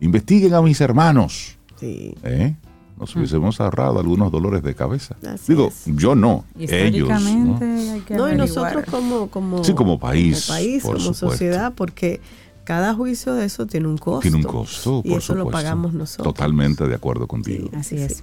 [0.00, 1.56] Investiguen a mis hermanos.
[1.78, 2.14] Sí.
[2.22, 2.54] ¿eh?
[2.98, 5.16] Nos hubiésemos ahorrado algunos dolores de cabeza.
[5.26, 5.84] Así Digo, es.
[5.86, 7.08] yo no, ellos.
[7.08, 7.58] ¿no?
[7.60, 11.74] hay que No, y nosotros como, como, Sí, como país, como, país, por como sociedad,
[11.76, 12.20] porque
[12.64, 14.22] cada juicio de eso tiene un costo.
[14.22, 16.34] Tiene un costo, Y por eso lo pagamos nosotros.
[16.34, 17.68] Totalmente de acuerdo contigo.
[17.74, 18.16] Así Sí, es.
[18.18, 18.22] sí.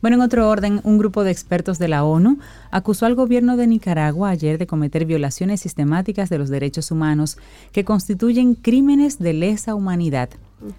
[0.00, 2.38] Bueno, en otro orden, un grupo de expertos de la ONU
[2.70, 7.36] acusó al gobierno de Nicaragua ayer de cometer violaciones sistemáticas de los derechos humanos
[7.72, 10.30] que constituyen crímenes de lesa humanidad,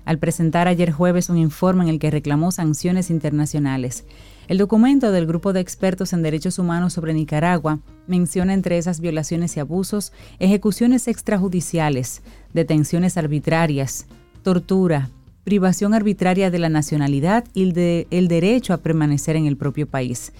[0.06, 4.06] al presentar ayer jueves un informe en el que reclamó sanciones internacionales.
[4.48, 9.56] El documento del grupo de expertos en derechos humanos sobre Nicaragua menciona entre esas violaciones
[9.58, 12.22] y abusos ejecuciones extrajudiciales,
[12.54, 14.08] detenciones arbitrarias,
[14.44, 15.10] tortura,
[15.50, 19.88] privación arbitraria de la nacionalidad y el, de- el derecho a permanecer en el propio
[19.88, 20.32] país.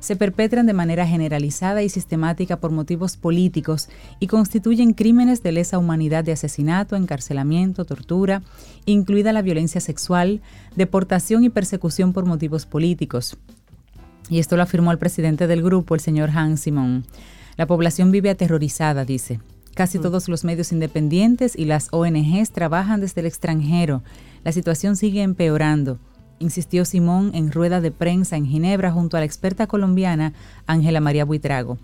[0.00, 5.76] Se perpetran de manera generalizada y sistemática por motivos políticos y constituyen crímenes de lesa
[5.76, 8.40] humanidad de asesinato, encarcelamiento, tortura,
[8.86, 10.40] incluida la violencia sexual,
[10.74, 13.36] deportación y persecución por motivos políticos.
[14.30, 17.04] Y esto lo afirmó el presidente del grupo, el señor Hans Simon.
[17.58, 19.38] La población vive aterrorizada, dice.
[19.74, 24.02] Casi todos los medios independientes y las ONGs trabajan desde el extranjero.
[24.46, 25.98] La situación sigue empeorando,
[26.38, 30.34] insistió Simón en rueda de prensa en Ginebra junto a la experta colombiana
[30.68, 31.78] Ángela María Buitrago.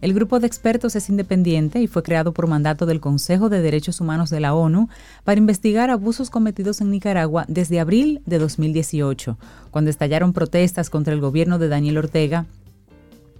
[0.00, 4.00] El grupo de expertos es independiente y fue creado por mandato del Consejo de Derechos
[4.00, 4.88] Humanos de la ONU
[5.22, 9.38] para investigar abusos cometidos en Nicaragua desde abril de 2018,
[9.70, 12.46] cuando estallaron protestas contra el gobierno de Daniel Ortega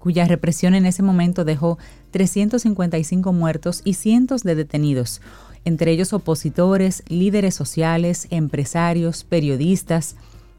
[0.00, 1.78] cuya represión en ese momento dejó
[2.10, 5.20] 355 muertos y cientos de detenidos,
[5.64, 10.16] entre ellos opositores, líderes sociales, empresarios, periodistas.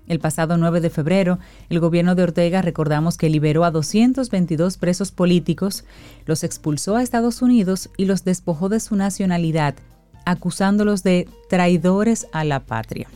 [0.07, 5.11] El pasado 9 de febrero, el gobierno de Ortega recordamos que liberó a 222 presos
[5.11, 5.85] políticos,
[6.25, 9.75] los expulsó a Estados Unidos y los despojó de su nacionalidad,
[10.25, 13.07] acusándolos de traidores a la patria.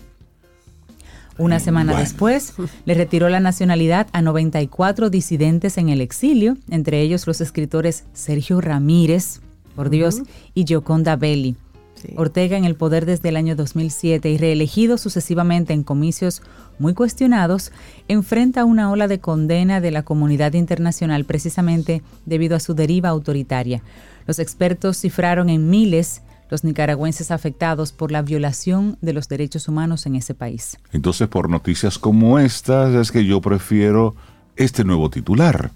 [1.38, 2.04] Una semana Bueno.
[2.04, 2.54] después,
[2.86, 8.62] le retiró la nacionalidad a 94 disidentes en el exilio, entre ellos los escritores Sergio
[8.62, 9.42] Ramírez,
[9.76, 10.22] por Dios,
[10.54, 11.58] y Gioconda Belli.
[11.96, 12.14] Sí.
[12.18, 16.42] Ortega en el poder desde el año 2007 y reelegido sucesivamente en comicios
[16.78, 17.72] muy cuestionados,
[18.08, 23.82] enfrenta una ola de condena de la comunidad internacional precisamente debido a su deriva autoritaria.
[24.28, 30.06] Los expertos cifraron en miles los nicaragüenses afectados por la violación de los derechos humanos
[30.06, 30.78] en ese país.
[30.92, 34.16] Entonces, por noticias como estas, es que yo prefiero
[34.56, 35.72] este nuevo titular.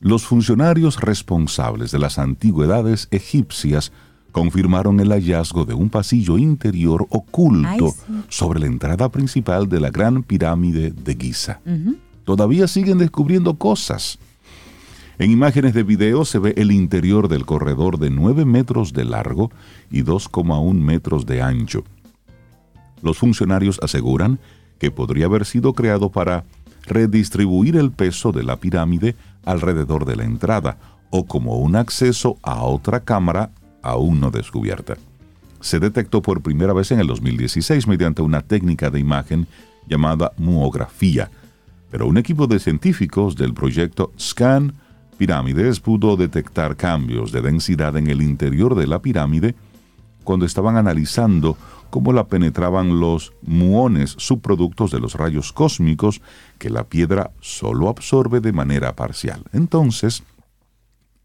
[0.00, 3.92] Los funcionarios responsables de las antigüedades egipcias
[4.36, 8.24] confirmaron el hallazgo de un pasillo interior oculto Ay, sí.
[8.28, 11.60] sobre la entrada principal de la gran pirámide de Giza.
[12.22, 14.18] Todavía siguen descubriendo cosas.
[15.18, 19.50] En imágenes de video se ve el interior del corredor de 9 metros de largo
[19.90, 21.84] y 2,1 metros de ancho.
[23.00, 24.38] Los funcionarios aseguran
[24.78, 26.44] que podría haber sido creado para
[26.82, 30.76] redistribuir el peso de la pirámide alrededor de la entrada
[31.08, 33.50] o como un acceso a otra cámara
[33.90, 34.96] aún no descubierta.
[35.60, 39.46] Se detectó por primera vez en el 2016 mediante una técnica de imagen
[39.88, 41.30] llamada muografía,
[41.90, 44.74] pero un equipo de científicos del proyecto SCAN
[45.16, 49.54] Pirámides pudo detectar cambios de densidad en el interior de la pirámide
[50.24, 51.56] cuando estaban analizando
[51.88, 56.20] cómo la penetraban los muones subproductos de los rayos cósmicos
[56.58, 59.42] que la piedra solo absorbe de manera parcial.
[59.54, 60.22] Entonces,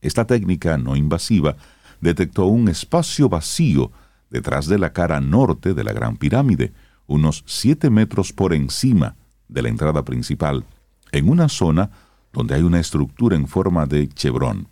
[0.02, 1.58] esta técnica no invasiva
[2.02, 3.92] detectó un espacio vacío
[4.30, 6.74] detrás de la cara norte de la Gran Pirámide,
[7.08, 9.16] unos 7 metros por encima
[9.48, 10.66] de la entrada principal,
[11.12, 11.92] en una zona
[12.34, 14.68] donde hay una estructura en forma de chevron.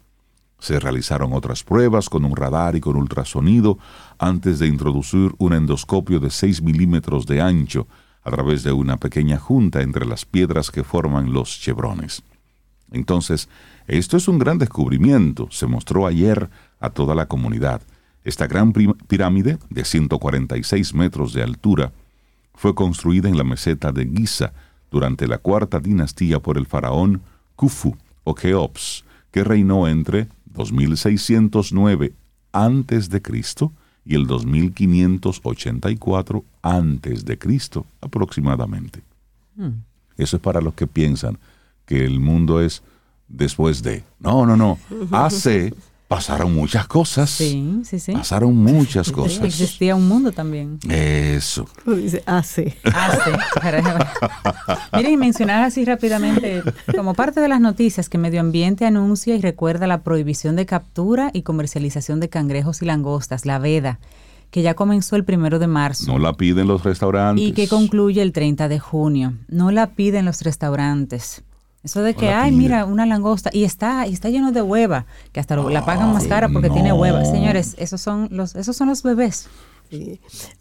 [0.59, 3.77] Se realizaron otras pruebas con un radar y con ultrasonido
[4.17, 7.87] antes de introducir un endoscopio de 6 milímetros de ancho
[8.23, 12.23] a través de una pequeña junta entre las piedras que forman los chevrones.
[12.91, 13.47] Entonces,
[13.87, 17.81] esto es un gran descubrimiento, se mostró ayer a toda la comunidad.
[18.23, 21.91] Esta gran pirámide, de 146 metros de altura,
[22.53, 24.53] fue construida en la meseta de Giza
[24.91, 27.21] durante la cuarta dinastía por el faraón
[27.55, 32.13] Khufu o Keops, que reinó entre 2609
[32.51, 33.21] a.C.
[34.05, 37.39] y el 2584 a.C.
[38.01, 39.01] aproximadamente.
[39.55, 39.83] Hmm.
[40.17, 41.37] Eso es para los que piensan
[41.85, 42.81] que el mundo es
[43.27, 44.03] después de.
[44.19, 44.79] No, no, no.
[45.11, 45.73] Hace
[46.09, 47.29] pasaron muchas cosas.
[47.29, 48.11] Sí, sí, sí.
[48.11, 49.45] Pasaron muchas cosas.
[49.45, 50.79] existía un mundo también.
[50.89, 51.69] Eso.
[51.85, 52.75] Dice, hace.
[52.83, 53.31] Hace.
[54.93, 56.63] Miren, mencionar así rápidamente,
[56.95, 61.29] como parte de las noticias, que Medio Ambiente anuncia y recuerda la prohibición de captura
[61.31, 63.99] y comercialización de cangrejos y langostas, la veda
[64.49, 66.11] que ya comenzó el primero de marzo.
[66.11, 67.45] No la piden los restaurantes.
[67.45, 69.35] Y que concluye el 30 de junio.
[69.47, 71.43] No la piden los restaurantes.
[71.83, 75.39] Eso de que, ay, mira, una langosta y está y está lleno de hueva, que
[75.39, 77.23] hasta la pagan más cara porque tiene hueva.
[77.23, 79.47] Señores, esos son los esos son los bebés.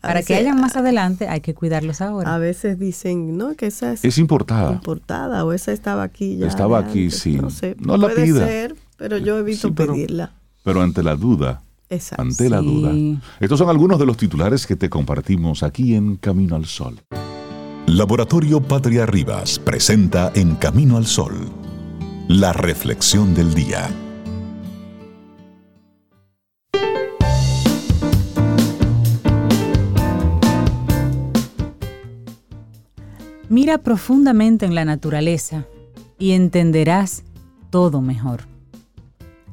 [0.01, 2.35] Para que hayan más adelante hay que cuidarlos ahora.
[2.35, 4.73] A veces dicen, no, que esa es, es importada.
[4.73, 6.47] Importada o esa estaba aquí ya.
[6.47, 7.37] Estaba aquí, sí.
[7.37, 10.33] No sé, no puede la ser, pero yo he visto pedirla.
[10.65, 12.23] Pero ante la duda, Exacto.
[12.23, 12.93] ante la duda.
[13.41, 17.01] Estos son algunos de los titulares que te compartimos aquí en Camino al Sol.
[17.89, 21.49] Laboratorio Patria Rivas presenta En Camino al Sol,
[22.29, 23.89] la reflexión del día.
[33.49, 35.65] Mira profundamente en la naturaleza
[36.19, 37.25] y entenderás
[37.71, 38.43] todo mejor.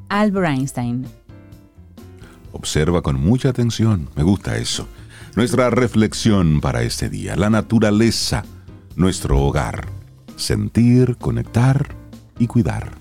[0.10, 1.06] Albert Einstein.
[2.52, 4.90] Observa con mucha atención, me gusta eso.
[5.36, 8.46] Nuestra reflexión para este día, la naturaleza,
[8.96, 9.90] nuestro hogar,
[10.38, 11.94] sentir, conectar
[12.40, 12.92] y cuidar.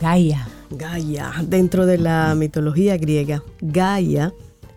[0.00, 0.48] Gaia.
[0.70, 4.32] Gaia, dentro de la mitología griega, Gaia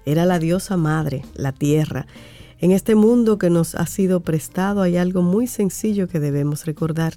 [0.05, 2.07] era la diosa madre, la tierra.
[2.59, 7.13] En este mundo que nos ha sido prestado hay algo muy sencillo que debemos recordar.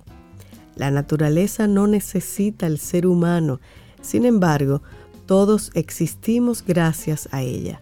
[0.76, 3.60] La naturaleza no necesita el ser humano,
[4.00, 4.82] sin embargo,
[5.26, 7.80] todos existimos gracias a ella.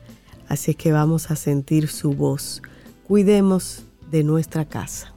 [0.49, 2.63] Así es que vamos a sentir su voz.
[3.07, 5.13] Cuidemos de nuestra casa.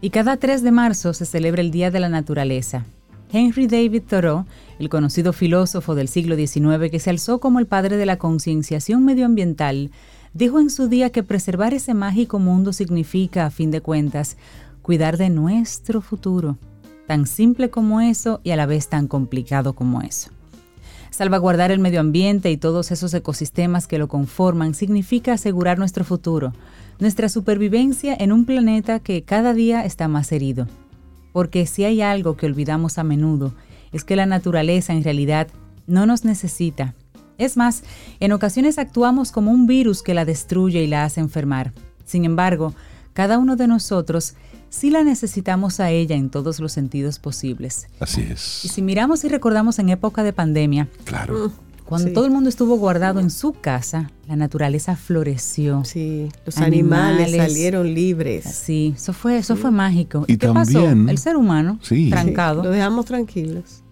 [0.00, 2.84] Y cada 3 de marzo se celebra el Día de la Naturaleza.
[3.32, 4.44] Henry David Thoreau,
[4.78, 9.04] el conocido filósofo del siglo XIX que se alzó como el padre de la concienciación
[9.04, 9.90] medioambiental,
[10.32, 14.36] dijo en su día que preservar ese mágico mundo significa, a fin de cuentas,
[14.82, 16.56] cuidar de nuestro futuro,
[17.08, 20.30] tan simple como eso y a la vez tan complicado como eso.
[21.16, 26.52] Salvaguardar el medio ambiente y todos esos ecosistemas que lo conforman significa asegurar nuestro futuro,
[26.98, 30.68] nuestra supervivencia en un planeta que cada día está más herido.
[31.32, 33.54] Porque si hay algo que olvidamos a menudo,
[33.92, 35.48] es que la naturaleza en realidad
[35.86, 36.94] no nos necesita.
[37.38, 37.82] Es más,
[38.20, 41.72] en ocasiones actuamos como un virus que la destruye y la hace enfermar.
[42.04, 42.74] Sin embargo,
[43.14, 44.34] cada uno de nosotros
[44.70, 47.88] sí la necesitamos a ella en todos los sentidos posibles.
[48.00, 48.64] Así es.
[48.64, 51.52] Y si miramos y recordamos en época de pandemia, claro.
[51.86, 55.84] Cuando todo el mundo estuvo guardado en su casa, la naturaleza floreció.
[55.84, 58.44] Sí, los animales, salieron libres.
[58.44, 60.24] Sí, eso fue, eso fue mágico.
[60.26, 60.84] ¿Y, qué pasó?
[60.88, 61.78] El ser humano,
[62.10, 62.64] trancado.
[62.64, 63.84] lo dejamos tranquilos.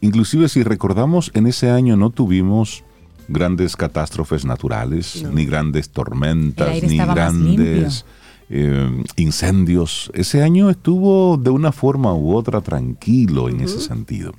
[0.00, 2.82] Inclusive si recordamos, en ese año no tuvimos
[3.28, 8.06] grandes catástrofes naturales, ni grandes tormentas, ni grandes
[8.50, 10.10] eh, incendios.
[10.14, 14.32] Ese año estuvo de una forma u otra tranquilo en ese sentido.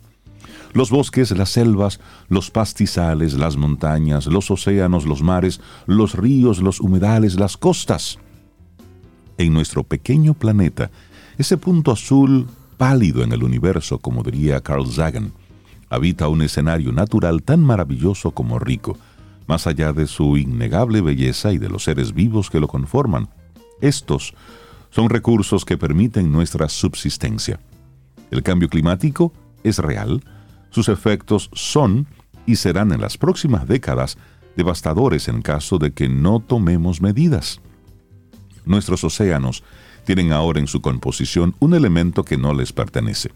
[0.74, 6.82] Los bosques, las selvas, los pastizales, las montañas, los océanos, los mares, los ríos, los
[6.82, 8.20] humedales, las costas.
[9.38, 10.92] En nuestro pequeño planeta,
[11.38, 15.32] ese punto azul pálido en el universo, como diría Carl Sagan,
[15.90, 18.98] habita un escenario natural tan maravilloso como rico,
[19.48, 23.30] más allá de su innegable belleza y de los seres vivos que lo conforman.
[23.82, 24.34] Estos
[24.90, 27.60] son recursos que permiten nuestra subsistencia.
[28.32, 30.24] El cambio climático es real,
[30.70, 32.08] sus efectos son
[32.46, 34.18] y serán en las próximas décadas
[34.56, 37.62] devastadores en caso de que no tomemos medidas.
[38.66, 39.64] Nuestros océanos
[40.06, 43.32] tienen ahora en su composición un elemento que no les pertenece,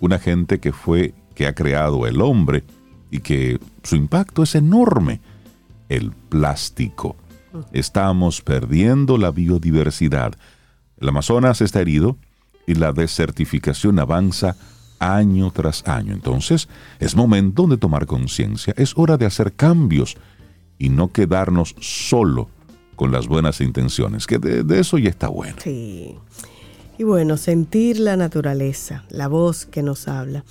[0.00, 2.64] un agente que fue que ha creado el hombre
[3.10, 5.20] y que su impacto es enorme,
[5.88, 7.16] el plástico.
[7.72, 10.34] Estamos perdiendo la biodiversidad.
[11.00, 12.16] El Amazonas está herido
[12.66, 14.56] y la desertificación avanza
[15.00, 16.12] año tras año.
[16.12, 16.68] Entonces,
[17.00, 20.16] es momento de tomar conciencia, es hora de hacer cambios
[20.78, 22.48] y no quedarnos solo
[22.96, 25.56] con las buenas intenciones, que de, eso ya está bueno.
[25.62, 26.16] Sí.
[26.98, 30.44] Y bueno, sentir la naturaleza, la voz que nos habla.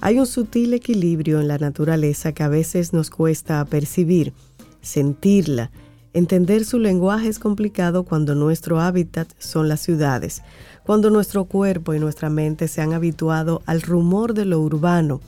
[0.00, 4.32] Hay un sutil equilibrio en la naturaleza que a veces nos cuesta percibir,
[4.80, 5.72] sentirla.
[6.14, 10.42] Entender su lenguaje es complicado cuando nuestro hábitat son las ciudades,
[10.84, 15.20] cuando nuestro cuerpo y nuestra mente se han habituado al rumor de lo urbano,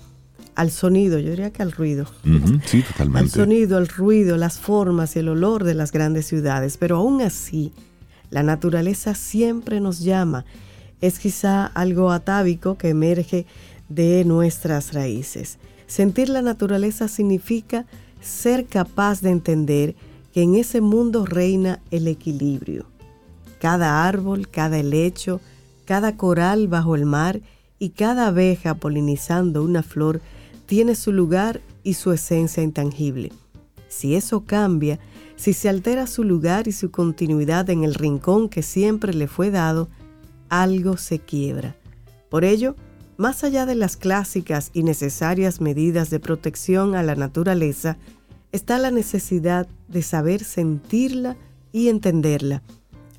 [0.54, 2.06] al sonido, yo diría que al ruido.
[2.66, 3.30] Sí, Al totalmente.
[3.30, 6.76] sonido, al ruido, las formas y el olor de las grandes ciudades.
[6.76, 7.72] Pero aún así,
[8.30, 10.44] la naturaleza siempre nos llama.
[11.00, 13.46] Es quizá algo atávico que emerge
[13.88, 15.58] de nuestras raíces.
[15.86, 17.86] Sentir la naturaleza significa
[18.20, 19.94] ser capaz de entender
[20.32, 22.86] que en ese mundo reina el equilibrio.
[23.60, 25.40] Cada árbol, cada helecho,
[25.84, 27.40] cada coral bajo el mar
[27.78, 30.20] y cada abeja polinizando una flor
[30.66, 33.32] tiene su lugar y su esencia intangible.
[33.88, 35.00] Si eso cambia,
[35.36, 39.50] si se altera su lugar y su continuidad en el rincón que siempre le fue
[39.50, 39.88] dado,
[40.48, 41.76] algo se quiebra.
[42.28, 42.76] Por ello,
[43.16, 47.96] más allá de las clásicas y necesarias medidas de protección a la naturaleza,
[48.52, 51.36] está la necesidad de saber sentirla
[51.72, 52.62] y entenderla.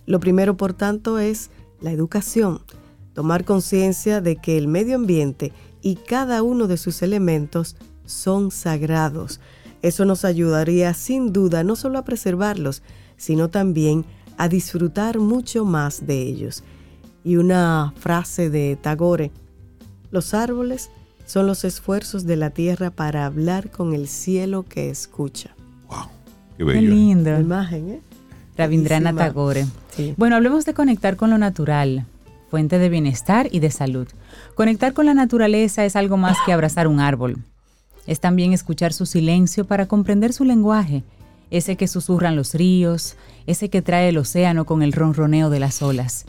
[0.06, 2.62] Lo primero, por tanto, es la educación,
[3.14, 7.76] tomar conciencia de que el medio ambiente y cada uno de sus elementos
[8.06, 9.40] son sagrados.
[9.82, 12.84] Eso nos ayudaría sin duda no solo a preservarlos,
[13.18, 14.06] sino también
[14.38, 16.64] a disfrutar mucho más de ellos.
[17.24, 19.32] Y una frase de Tagore,
[20.12, 20.90] los árboles
[21.32, 25.56] son los esfuerzos de la tierra para hablar con el cielo que escucha.
[25.88, 26.08] Wow,
[26.52, 26.90] qué Qué bello.
[26.90, 27.32] lindo.
[27.32, 28.02] La imagen, ¿eh?
[28.58, 29.28] Rabindranath Bellísima.
[29.30, 29.66] Tagore.
[29.96, 30.14] Sí.
[30.18, 32.06] Bueno, hablemos de conectar con lo natural,
[32.50, 34.10] fuente de bienestar y de salud.
[34.56, 37.38] Conectar con la naturaleza es algo más que abrazar un árbol.
[38.08, 41.06] Es también escuchar su silencio para comprender su lenguaje,
[41.50, 43.16] ese que susurran los ríos,
[43.48, 46.26] ese que trae el océano con el ronroneo de las olas.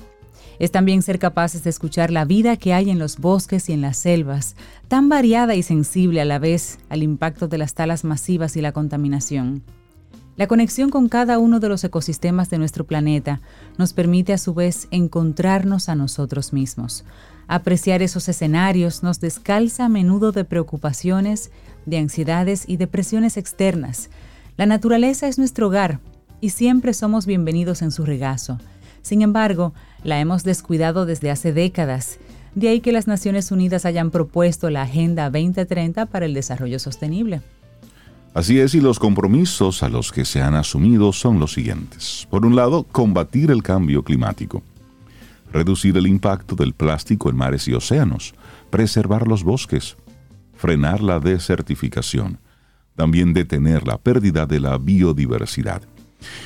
[0.62, 3.80] Es también ser capaces de escuchar la vida que hay en los bosques y en
[3.80, 4.54] las selvas,
[4.86, 8.70] tan variada y sensible a la vez al impacto de las talas masivas y la
[8.70, 9.64] contaminación.
[10.36, 13.40] La conexión con cada uno de los ecosistemas de nuestro planeta
[13.76, 17.04] nos permite a su vez encontrarnos a nosotros mismos.
[17.48, 21.50] Apreciar esos escenarios nos descalza a menudo de preocupaciones,
[21.86, 24.10] de ansiedades y depresiones externas.
[24.56, 25.98] La naturaleza es nuestro hogar
[26.40, 28.60] y siempre somos bienvenidos en su regazo.
[29.02, 29.74] Sin embargo,
[30.04, 32.18] la hemos descuidado desde hace décadas.
[32.54, 37.40] De ahí que las Naciones Unidas hayan propuesto la Agenda 2030 para el Desarrollo Sostenible.
[38.34, 42.26] Así es, y los compromisos a los que se han asumido son los siguientes.
[42.30, 44.62] Por un lado, combatir el cambio climático,
[45.52, 48.34] reducir el impacto del plástico en mares y océanos,
[48.70, 49.96] preservar los bosques,
[50.56, 52.38] frenar la desertificación,
[52.96, 55.82] también detener la pérdida de la biodiversidad.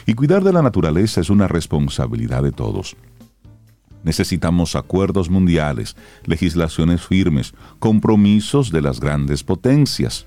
[0.06, 2.96] Y cuidar de la naturaleza es una responsabilidad de todos.
[4.06, 5.96] Necesitamos acuerdos mundiales,
[6.26, 10.26] legislaciones firmes, compromisos de las grandes potencias.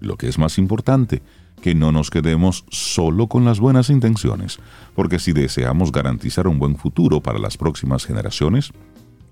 [0.00, 1.20] Lo que es más importante,
[1.60, 4.58] que no nos quedemos solo con las buenas intenciones,
[4.94, 8.72] porque si deseamos garantizar un buen futuro para las próximas generaciones,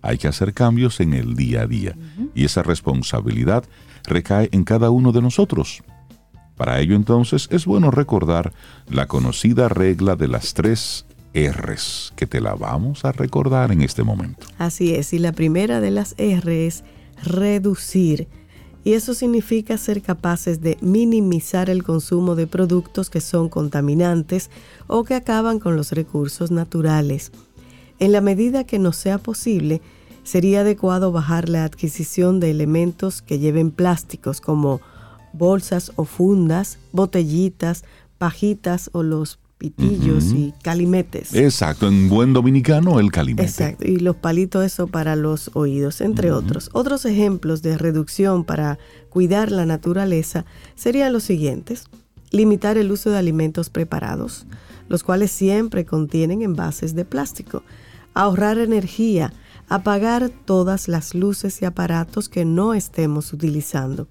[0.03, 1.97] hay que hacer cambios en el día a día,
[2.34, 3.64] y esa responsabilidad
[4.05, 5.82] recae en cada uno de nosotros.
[6.57, 8.53] Para ello entonces es bueno recordar
[8.86, 11.07] la conocida regla de las tres
[11.47, 14.47] R's, que te la vamos a recordar en este momento.
[14.59, 16.84] Así es, y la primera de las R es
[17.22, 18.28] reducir.
[18.84, 24.51] Y eso significa ser capaces de minimizar el consumo de productos que son contaminantes
[24.86, 27.32] o que acaban con los recursos naturales.
[27.99, 29.82] En la medida que nos sea posible,
[30.22, 34.80] sería adecuado bajar la adquisición de elementos que lleven plásticos como
[35.32, 37.84] bolsas o fundas, botellitas,
[38.18, 41.35] pajitas o los pitillos y calimetes.
[41.35, 43.49] Exacto, en buen dominicano el calimete.
[43.49, 46.71] Exacto, y los palitos eso para los oídos, entre otros.
[46.73, 48.79] Otros ejemplos de reducción para
[49.11, 50.45] cuidar la naturaleza
[50.77, 51.87] serían los siguientes.
[52.31, 54.47] Limitar el uso de alimentos preparados,
[54.89, 57.65] los cuales siempre contienen envases de plástico.
[58.15, 59.33] Ahorrar energía,
[59.69, 64.07] apagar todas las luces y aparatos que no estemos utilizando.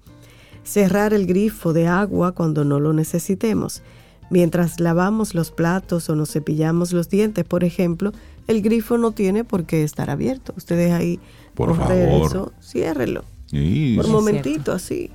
[0.62, 3.82] Cerrar el grifo de agua cuando no lo necesitemos.
[4.30, 8.12] Mientras lavamos los platos o nos cepillamos los dientes, por ejemplo,
[8.46, 10.52] el grifo no tiene por qué estar abierto.
[10.56, 11.18] Ustedes ahí
[11.54, 12.26] Por favor.
[12.26, 13.24] eso, ciérrelo.
[13.46, 15.10] Sí, Por un momentito, así.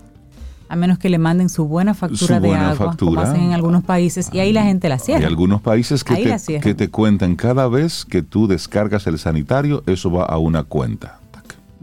[0.69, 3.21] A menos que le manden su buena factura Su de buena agua, como factura.
[3.23, 5.27] hacen en algunos países, y ahí la gente la Hay cierra.
[5.27, 10.09] algunos países que te, que te cuentan cada vez que tú descargas el sanitario, eso
[10.11, 11.19] va a una cuenta.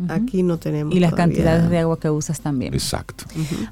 [0.09, 0.95] Aquí no tenemos.
[0.95, 2.73] Y las todavía- cantidades de agua que usas también.
[2.73, 3.25] Exacto.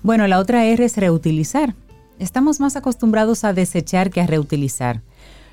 [0.02, 1.74] Bueno, la otra R es reutilizar.
[2.18, 5.02] Estamos más acostumbrados a desechar que a reutilizar.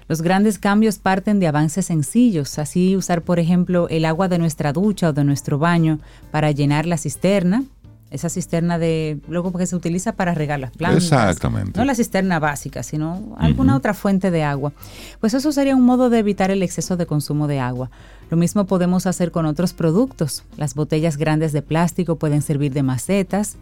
[0.08, 4.72] Los grandes cambios parten de avances sencillos, así usar, por ejemplo, el agua de nuestra
[4.72, 6.00] ducha o de nuestro baño
[6.32, 7.64] para llenar la cisterna,
[8.12, 11.04] esa cisterna de luego porque se utiliza para regar las plantas.
[11.04, 11.78] Exactamente.
[11.78, 14.74] No la cisterna básica, sino alguna otra fuente de agua.
[15.20, 17.90] Pues eso sería un modo de evitar el exceso de consumo de agua.
[18.30, 20.44] Lo mismo podemos hacer con otros productos.
[20.56, 23.58] Las botellas grandes de plástico pueden servir de macetas.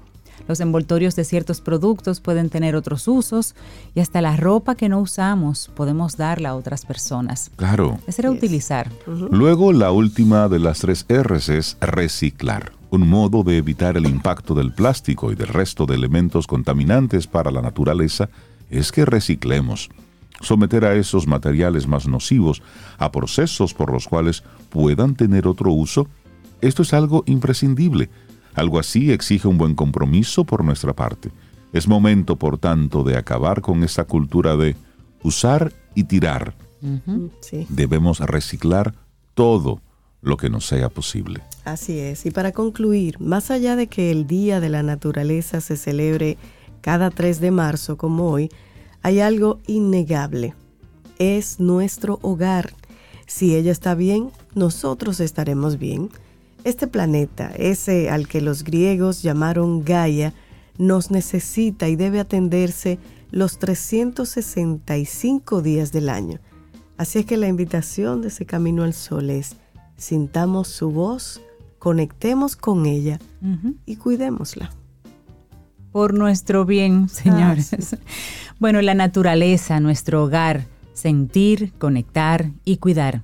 [0.48, 3.56] Los envoltorios de ciertos productos pueden tener otros usos
[3.96, 7.52] y hasta la ropa que no usamos podemos darla a otras personas.
[7.56, 8.00] Claro.
[8.08, 8.92] Es reutilizar.
[9.08, 14.54] Luego, la última de las tres R's es reciclar, un modo de evitar el impacto
[14.54, 18.30] del plástico y del resto de elementos contaminantes para la naturaleza
[18.70, 19.90] es que reciclemos.
[20.42, 22.62] Someter a esos materiales más nocivos
[22.98, 26.08] a procesos por los cuales puedan tener otro uso,
[26.62, 28.10] esto es algo imprescindible.
[28.56, 31.32] Algo así exige un buen compromiso por nuestra parte.
[31.72, 34.76] Es momento, por tanto, de acabar con esta cultura de
[35.24, 36.54] usar y tirar.
[37.40, 38.94] Sí, Debemos reciclar
[39.34, 39.82] todo
[40.22, 41.42] lo que nos sea posible.
[41.66, 42.26] así es.
[42.26, 46.38] Y para concluir, más allá de que el Día de la Naturaleza se celebre
[46.82, 48.50] cada 3 de marzo como hoy,
[49.02, 50.54] hay algo innegable.
[51.20, 52.74] Es nuestro hogar.
[53.26, 56.10] Si ella está bien, nosotros estaremos bien.
[56.64, 60.34] Este planeta, ese al que los griegos llamaron Gaia,
[60.78, 62.98] nos necesita y debe atenderse
[63.32, 66.40] los 365 días del año.
[66.98, 69.58] Así es que la invitación de ese camino al sol es,
[69.98, 71.42] sintamos su voz,
[71.80, 73.20] conectemos con ella
[73.86, 74.72] y cuidémosla.
[75.92, 77.98] Por nuestro bien, señores.
[78.60, 83.24] Bueno, la naturaleza, nuestro hogar, sentir, conectar y cuidar.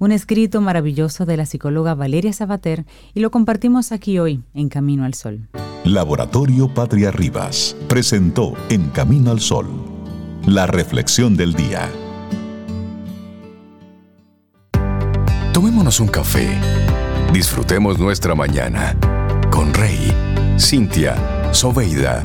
[0.00, 5.04] Un escrito maravilloso de la psicóloga Valeria Sabater y lo compartimos aquí hoy en Camino
[5.04, 5.48] al Sol.
[5.84, 9.66] Laboratorio Patria Rivas presentó En Camino al Sol,
[10.46, 11.88] la reflexión del día.
[15.52, 16.48] Tomémonos un café.
[17.32, 18.96] Disfrutemos nuestra mañana
[19.50, 20.12] con Rey,
[20.58, 22.22] Cintia, Soveida,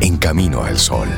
[0.00, 1.08] en camino al sol.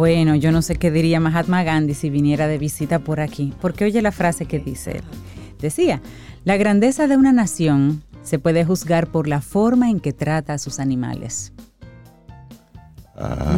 [0.00, 3.84] Bueno, yo no sé qué diría Mahatma Gandhi si viniera de visita por aquí, porque
[3.84, 5.04] oye la frase que dice él.
[5.60, 6.00] Decía,
[6.42, 10.58] la grandeza de una nación se puede juzgar por la forma en que trata a
[10.58, 11.52] sus animales.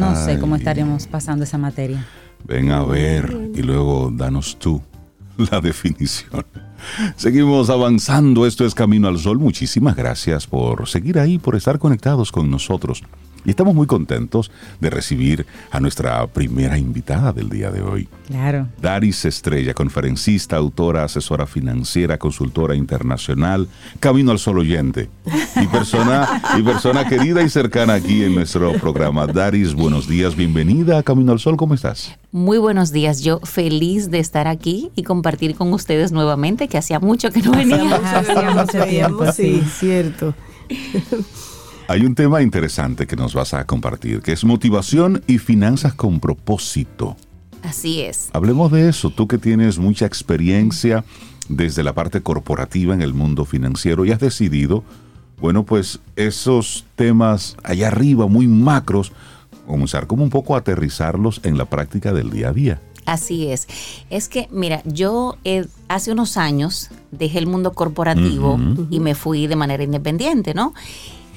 [0.00, 2.04] No sé cómo Ay, estaríamos pasando esa materia.
[2.44, 4.82] Ven a ver y luego danos tú
[5.52, 6.44] la definición.
[7.14, 9.38] Seguimos avanzando, esto es Camino al Sol.
[9.38, 13.04] Muchísimas gracias por seguir ahí, por estar conectados con nosotros.
[13.44, 18.08] Y estamos muy contentos de recibir a nuestra primera invitada del día de hoy.
[18.28, 18.68] Claro.
[18.80, 23.68] Daris Estrella, conferencista, autora, asesora financiera, consultora internacional,
[24.00, 25.10] Camino al Sol oyente
[25.60, 29.26] y persona, y persona querida y cercana aquí en nuestro programa.
[29.26, 32.16] Daris, buenos días, bienvenida a Camino al Sol, ¿cómo estás?
[32.30, 37.00] Muy buenos días, yo feliz de estar aquí y compartir con ustedes nuevamente, que hacía
[37.00, 37.96] mucho que no venía.
[37.96, 39.62] Hacía mucho tiempo, sí.
[39.78, 40.34] cierto.
[41.92, 46.20] Hay un tema interesante que nos vas a compartir, que es motivación y finanzas con
[46.20, 47.18] propósito.
[47.62, 48.30] Así es.
[48.32, 51.04] Hablemos de eso, tú que tienes mucha experiencia
[51.50, 54.84] desde la parte corporativa en el mundo financiero y has decidido,
[55.38, 59.12] bueno, pues esos temas allá arriba, muy macros,
[59.66, 62.80] comenzar como un poco a aterrizarlos en la práctica del día a día.
[63.04, 63.68] Así es.
[64.08, 69.46] Es que, mira, yo eh, hace unos años dejé el mundo corporativo y me fui
[69.46, 70.72] de manera independiente, ¿no?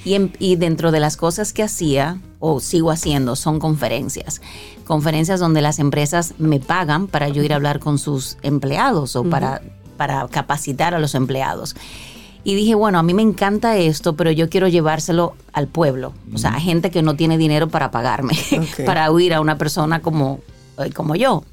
[0.06, 4.40] Y, en- y dentro de las cosas que hacía o sigo haciendo son conferencias.
[4.86, 9.24] Conferencias donde las empresas me pagan para yo ir a hablar con sus empleados o
[9.24, 9.62] para,
[9.98, 11.76] para capacitar a los empleados.
[12.44, 16.14] Y dije, bueno, a mí me encanta esto, pero yo quiero llevárselo al pueblo.
[16.32, 18.38] O sea, a gente que no tiene dinero para pagarme,
[18.86, 20.42] para oír a una persona como,
[20.78, 21.44] eh, como yo.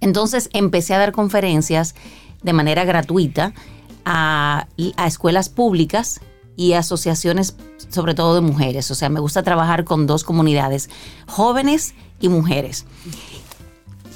[0.00, 1.96] Entonces empecé a dar conferencias
[2.42, 3.52] de manera gratuita
[4.04, 6.20] a, a escuelas públicas
[6.56, 7.56] y asociaciones,
[7.90, 8.90] sobre todo de mujeres.
[8.90, 10.88] O sea, me gusta trabajar con dos comunidades,
[11.26, 12.84] jóvenes y mujeres.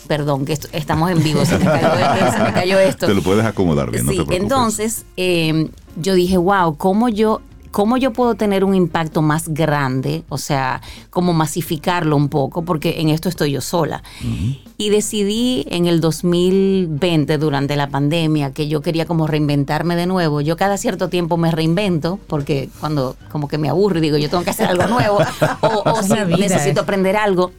[0.07, 3.07] Perdón, que esto- estamos en vivo, se me cayó, esto, se me cayó esto.
[3.07, 4.41] Te lo puedes acomodar bien, no te preocupes.
[4.41, 10.23] entonces eh, yo dije, wow, ¿cómo yo, ¿cómo yo puedo tener un impacto más grande?
[10.29, 14.03] O sea, como masificarlo un poco, porque en esto estoy yo sola.
[14.77, 20.41] Y decidí en el 2020, durante la pandemia, que yo quería como reinventarme de nuevo.
[20.41, 24.29] Yo cada cierto tiempo me reinvento, porque cuando como que me aburro y digo, yo
[24.31, 25.19] tengo que hacer algo nuevo,
[25.61, 27.51] o, o si necesito aprender algo.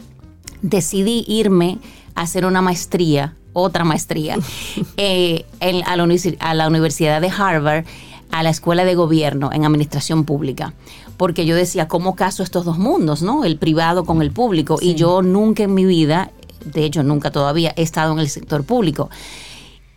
[0.61, 1.77] decidí irme
[2.15, 4.37] a hacer una maestría, otra maestría,
[4.97, 6.07] eh, en- a, la,
[6.39, 7.85] a la Universidad de Harvard,
[8.31, 10.73] a la Escuela de Gobierno en Administración Pública.
[11.17, 13.43] Porque yo decía, ¿cómo caso estos dos mundos, no?
[13.43, 14.77] El privado con el público.
[14.81, 16.31] Y yo nunca en mi vida,
[16.63, 19.09] de hecho nunca todavía, he estado en el sector público.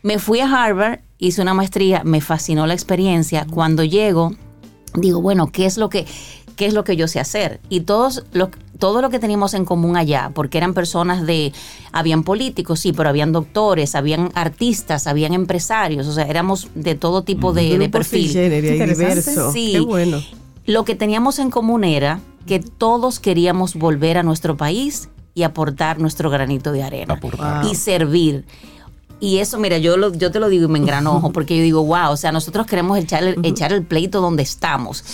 [0.03, 3.47] Me fui a Harvard, hice una maestría, me fascinó la experiencia.
[3.49, 4.35] Cuando llego,
[4.95, 6.07] digo, bueno, ¿qué es lo que,
[6.57, 7.61] qué es lo que yo sé hacer?
[7.69, 8.51] Y todos lo,
[8.83, 11.53] todo lo que teníamos en común allá, porque eran personas de,
[11.93, 17.23] habían políticos, sí, pero habían doctores, habían artistas, habían empresarios, o sea, éramos de todo
[17.23, 18.33] tipo de, de perfil.
[18.33, 19.53] diverso.
[19.53, 19.71] Sí.
[19.75, 20.21] Qué bueno.
[20.67, 26.01] Lo que teníamos en común era que todos queríamos volver a nuestro país y aportar
[26.01, 27.65] nuestro granito de arena Aportar.
[27.65, 28.45] y servir.
[29.25, 31.85] Y eso, mira, yo, lo- yo te lo digo y me engranojo porque yo digo,
[31.85, 35.05] wow, o sea, nosotros queremos echar el, echar el pleito donde estamos.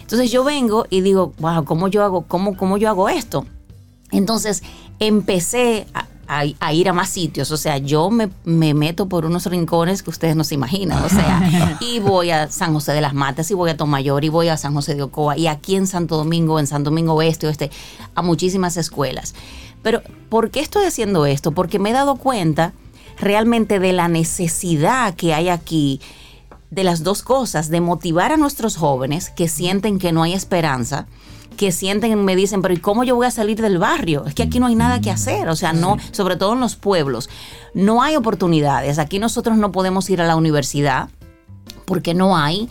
[0.00, 3.44] Entonces yo vengo y digo, wow, ¿cómo yo hago, cómo, cómo yo hago esto?
[4.12, 4.62] Entonces
[5.00, 9.24] empecé a, a- a ir a más sitios, o sea, yo me, me meto por
[9.24, 13.00] unos rincones que ustedes no se imaginan, o sea, y voy a San José de
[13.00, 15.76] las Matas, y voy a Tomayor, y voy a San José de Ocoa, y aquí
[15.76, 17.70] en Santo Domingo, en Santo Domingo Oeste, Oeste,
[18.14, 19.34] a muchísimas escuelas.
[19.82, 21.52] Pero, ¿por qué estoy haciendo esto?
[21.52, 22.72] Porque me he dado cuenta
[23.18, 26.00] realmente de la necesidad que hay aquí
[26.70, 31.06] de las dos cosas, de motivar a nuestros jóvenes que sienten que no hay esperanza,
[31.56, 34.26] que sienten, me dicen, pero ¿y cómo yo voy a salir del barrio?
[34.26, 36.76] Es que aquí no hay nada que hacer, o sea, no, sobre todo en los
[36.76, 37.30] pueblos,
[37.74, 38.98] no hay oportunidades.
[38.98, 41.08] Aquí nosotros no podemos ir a la universidad
[41.86, 42.68] porque no hay.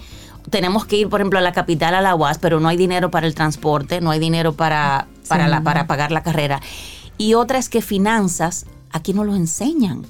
[0.51, 3.09] Tenemos que ir, por ejemplo, a la capital, a la UAS, pero no hay dinero
[3.09, 6.61] para el transporte, no hay dinero para, para, la, para pagar la carrera.
[7.17, 10.03] Y otra es que finanzas aquí no lo enseñan.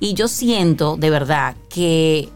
[0.00, 2.28] Y yo siento de verdad que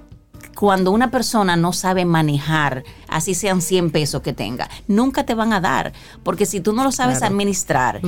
[0.56, 5.52] cuando una persona no sabe manejar, así sean 100 pesos que tenga, nunca te van
[5.52, 5.92] a dar,
[6.22, 8.00] porque si tú no lo sabes administrar,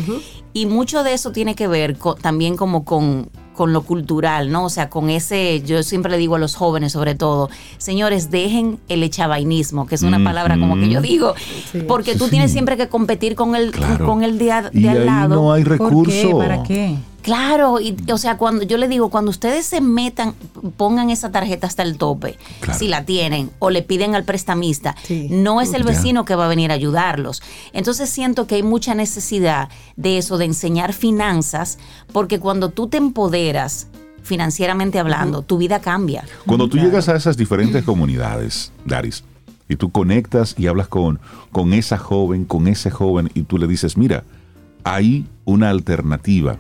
[0.53, 4.65] y mucho de eso tiene que ver también como con, con lo cultural, ¿no?
[4.65, 8.79] O sea, con ese, yo siempre le digo a los jóvenes sobre todo, señores, dejen
[8.89, 11.35] el echabainismo, que es una palabra como que yo digo,
[11.89, 14.05] porque tú tienes siempre que competir con el, Claro.
[14.07, 15.35] con el de, a- de Y al ahí lado.
[15.37, 16.11] no hay ¿Por recurso.
[16.11, 16.35] qué?
[16.37, 16.97] ¿Para qué?
[17.25, 20.35] Claro, y o sea, cuando yo le digo, cuando ustedes se metan,
[20.77, 22.79] pongan esa tarjeta hasta el tope, Claro.
[22.79, 25.29] si la tienen, o le piden al prestamista, Sí.
[25.31, 27.43] no es el vecino que va a venir a ayudarlos.
[27.73, 31.79] Entonces siento que hay mucha necesidad de eso, de enseñar finanzas,
[32.13, 33.87] porque cuando tú te empoderas
[34.23, 36.25] financieramente hablando, tu vida cambia.
[36.45, 39.25] Cuando tú llegas a esas diferentes comunidades, Daris,
[39.67, 41.21] y tú conectas y hablas con,
[41.53, 44.25] con esa joven, con ese joven, y tú le dices, mira,
[44.83, 46.59] hay una alternativa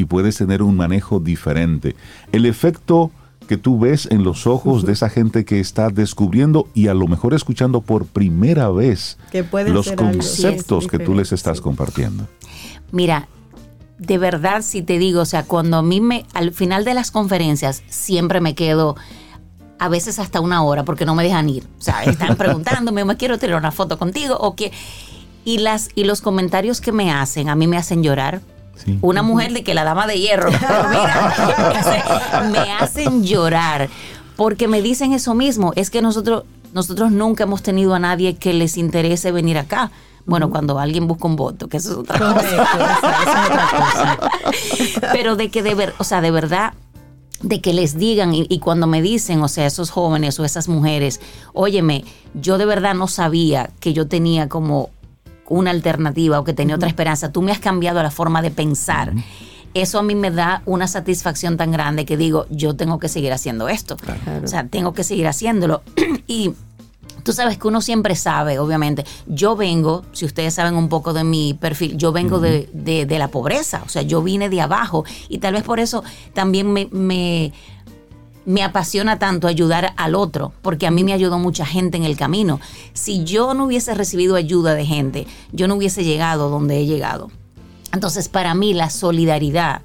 [0.00, 1.94] y puedes tener un manejo diferente.
[2.32, 3.10] El efecto
[3.46, 7.08] que tú ves en los ojos de esa gente que está descubriendo y a lo
[7.08, 11.62] mejor escuchando por primera vez Que los conceptos sí, que tú les estás sí.
[11.62, 12.28] compartiendo.
[12.92, 13.28] Mira,
[13.98, 17.10] de verdad, si te digo, o sea, cuando a mí me, al final de las
[17.10, 18.96] conferencias, siempre me quedo
[19.78, 21.64] a veces hasta una hora porque no me dejan ir.
[21.78, 24.72] O sea, están preguntándome, me quiero tirar una foto contigo o qué.
[25.44, 28.42] Y, las, y los comentarios que me hacen, a mí me hacen llorar.
[28.84, 28.98] Sí.
[29.02, 33.88] Una mujer de que la dama de hierro, pero mira, me hacen llorar
[34.36, 35.72] porque me dicen eso mismo.
[35.76, 39.90] Es que nosotros, nosotros nunca hemos tenido a nadie que les interese venir acá.
[40.26, 42.34] Bueno, cuando alguien busca un voto, que eso es otra cosa.
[42.34, 43.68] Correcto, esa- esa es otra
[44.98, 45.10] cosa.
[45.12, 46.74] Pero de que de ver, o sea, de verdad,
[47.42, 50.68] de que les digan y, y cuando me dicen, o sea, esos jóvenes o esas
[50.68, 51.20] mujeres,
[51.54, 52.04] óyeme,
[52.34, 54.90] yo de verdad no sabía que yo tenía como
[55.50, 57.30] una alternativa o que tenía otra esperanza.
[57.30, 59.12] Tú me has cambiado la forma de pensar.
[59.74, 63.32] Eso a mí me da una satisfacción tan grande que digo, yo tengo que seguir
[63.34, 63.96] haciendo esto.
[64.44, 65.82] O sea, tengo que seguir haciéndolo.
[66.26, 66.52] y
[67.22, 69.04] Tú sabes que uno siempre sabe, obviamente.
[69.26, 73.18] Yo vengo, si ustedes saben un poco de mi perfil, yo vengo de, de- de
[73.18, 76.88] la pobreza, o sea, yo vine de abajo y tal vez por eso también me,
[76.90, 77.52] me,
[78.50, 82.16] me apasiona tanto ayudar al otro, porque a mí me ayudó mucha gente en el
[82.16, 82.58] camino.
[82.94, 87.30] Si yo no hubiese recibido ayuda de gente, yo no hubiese llegado donde he llegado.
[87.92, 89.82] Entonces, para mí la solidaridad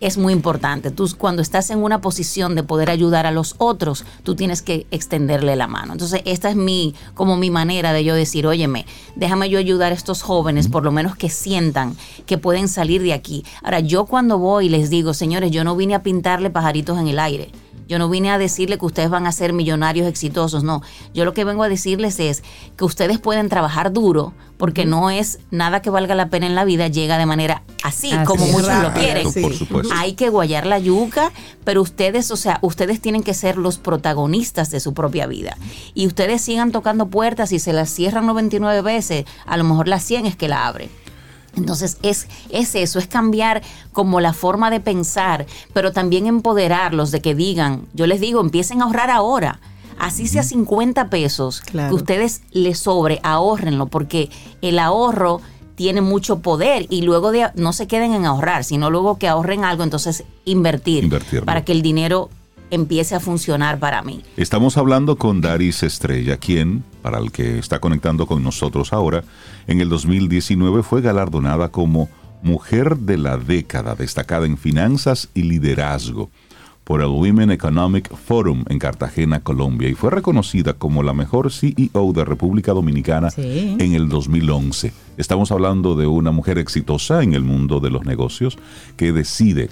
[0.00, 0.90] es muy importante.
[0.90, 4.84] Tú cuando estás en una posición de poder ayudar a los otros, tú tienes que
[4.90, 5.92] extenderle la mano.
[5.92, 8.84] Entonces, esta es mi como mi manera de yo decir, "Óyeme,
[9.14, 11.96] déjame yo ayudar a estos jóvenes por lo menos que sientan
[12.26, 15.94] que pueden salir de aquí." Ahora, yo cuando voy les digo, "Señores, yo no vine
[15.94, 17.52] a pintarle pajaritos en el aire."
[17.88, 20.82] Yo no vine a decirle que ustedes van a ser millonarios exitosos, no.
[21.14, 22.42] Yo lo que vengo a decirles es
[22.76, 26.64] que ustedes pueden trabajar duro porque no es nada que valga la pena en la
[26.64, 29.30] vida llega de manera así, Así como muchos lo quieren.
[29.32, 29.42] sí.
[29.42, 29.92] Por supuesto.
[29.96, 31.32] Hay que guayar la yuca,
[31.64, 35.56] pero ustedes, o sea, ustedes tienen que ser los protagonistas de su propia vida.
[35.94, 40.04] Y ustedes sigan tocando puertas y se las cierran 99 veces, a lo mejor las
[40.04, 40.88] 100 es que la abren.
[41.54, 47.20] Entonces es, es eso, es cambiar como la forma de pensar, pero también empoderarlos de
[47.20, 49.60] que digan, yo les digo, empiecen a ahorrar ahora.
[49.98, 51.90] Así sea 50 pesos, Claro.
[51.90, 54.30] que ustedes les sobre, ahórrenlo, porque
[54.62, 55.40] el ahorro
[55.74, 59.64] tiene mucho poder y luego de no se queden en ahorrar, sino luego que ahorren
[59.64, 61.44] algo, entonces invertir Invertirlo.
[61.46, 62.30] para que el dinero
[62.72, 64.22] empiece a funcionar para mí.
[64.36, 69.24] Estamos hablando con Daris Estrella, quien, para el que está conectando con nosotros ahora,
[69.66, 72.08] en el 2019 fue galardonada como
[72.42, 76.30] Mujer de la Década, destacada en finanzas y liderazgo
[76.82, 82.12] por el Women Economic Forum en Cartagena, Colombia, y fue reconocida como la mejor CEO
[82.12, 83.76] de República Dominicana Sí.
[83.78, 84.92] en el 2011.
[85.18, 88.58] Estamos hablando de una mujer exitosa en el mundo de los negocios
[88.96, 89.68] que decide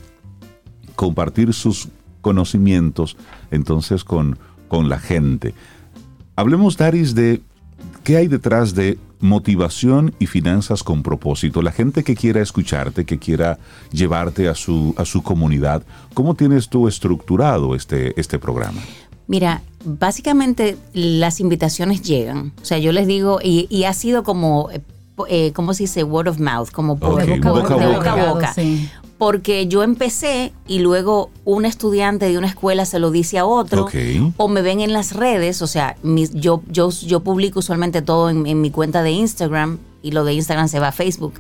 [0.95, 1.89] compartir sus
[2.21, 3.17] conocimientos
[3.51, 5.55] entonces con, con la gente.
[6.37, 7.41] Hablemos, Daris, de
[8.05, 11.61] qué hay detrás de motivación y finanzas con propósito.
[11.61, 13.59] La gente que quiera escucharte, que quiera
[13.93, 15.83] llevarte a su, a su comunidad,
[16.15, 18.81] ¿cómo tienes tú estructurado este, este programa?
[19.27, 22.53] Mira, básicamente las invitaciones llegan.
[22.63, 24.81] O sea, yo les digo, y, y ha sido como, eh,
[25.29, 26.03] eh, ¿cómo se dice?
[26.03, 27.77] Word of mouth, como por, Ok, de boca a boca.
[27.77, 28.55] boca a boca.
[28.55, 28.89] Sí.
[29.21, 33.83] Porque yo empecé y luego un estudiante de una escuela se lo dice a otro.
[33.83, 33.95] Ok.
[34.39, 38.31] O me ven en las redes, o sea, mis- yo, yo, yo publico usualmente todo
[38.31, 41.35] en, en mi cuenta de Instagram y lo de Instagram se va a Facebook.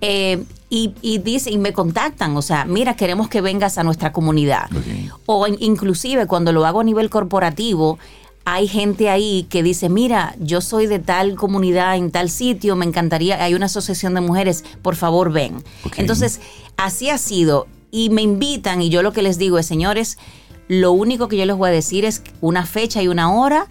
[0.00, 4.10] Eh, y, y dice, y me contactan, o sea, mira, queremos que vengas a nuestra
[4.10, 4.70] comunidad.
[4.74, 5.12] Ok.
[5.26, 7.98] O in- inclusive cuando lo hago a nivel corporativo,
[8.54, 12.86] hay gente ahí que dice, mira, yo soy de tal comunidad en tal sitio, me
[12.86, 15.62] encantaría, hay una asociación de mujeres, por favor ven.
[15.96, 16.40] Entonces,
[16.76, 17.66] así ha sido.
[17.90, 20.18] Y me invitan y yo lo que les digo es, señores,
[20.68, 23.66] lo único que yo les voy a decir es una fecha y una hora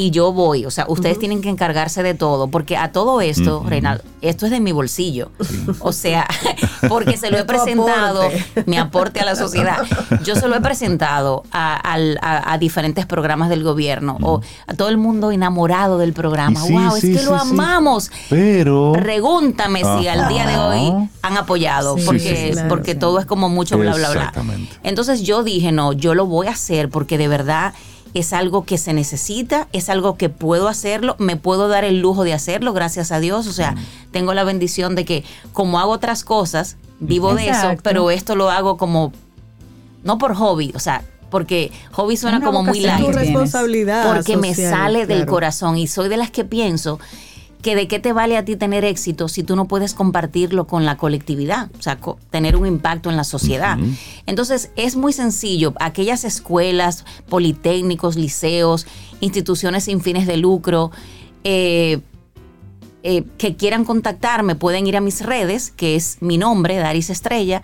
[0.00, 0.64] y yo voy.
[0.64, 3.62] O sea, ustedes tienen que encargarse de todo, porque a todo esto.
[3.66, 5.30] Reinaldo, esto es de mi bolsillo.
[5.80, 6.26] O sea,
[6.88, 8.64] porque se lo he presentado, aporte.
[8.66, 9.78] mi aporte a la sociedad.
[10.24, 14.74] Yo se lo he presentado a, al- a- a diferentes programas del gobierno o a
[14.74, 16.60] todo el mundo enamorado del programa.
[16.60, 18.10] Sí, wow, sí, es que lo amamos.
[18.30, 18.92] Pero...
[18.92, 22.68] Pregúntame si al día de hoy han apoyado, Sí, porque, sí, sí, claro.
[22.68, 24.20] porque todo es como mucho bla, bla, bla.
[24.20, 24.74] Exactamente.
[24.82, 27.74] Entonces yo dije, no, yo lo voy a hacer porque de verdad
[28.14, 32.24] es algo que se necesita, es algo que puedo hacerlo, me puedo dar el lujo
[32.24, 33.46] de hacerlo, gracias a Dios.
[33.46, 33.74] O sea,
[34.10, 38.50] tengo la bendición de que como hago otras cosas, vivo de eso, pero esto lo
[38.50, 39.12] hago como,
[40.02, 43.14] no por hobby, o sea, porque hobby suena Una como muy light.
[43.14, 44.12] responsabilidad.
[44.12, 46.98] Porque me sale del corazón y soy de las que pienso
[47.62, 50.84] que de qué te vale a ti tener éxito si tú no puedes compartirlo con
[50.86, 53.78] la colectividad, o sea, co- tener un impacto en la sociedad.
[54.26, 55.74] Entonces, es muy sencillo.
[55.78, 58.86] Aquellas escuelas, politécnicos, liceos,
[59.20, 60.90] instituciones sin fines de lucro,
[61.44, 62.00] eh,
[63.02, 67.62] eh, que quieran contactarme pueden ir a mis redes, que es mi nombre, Daris Estrella,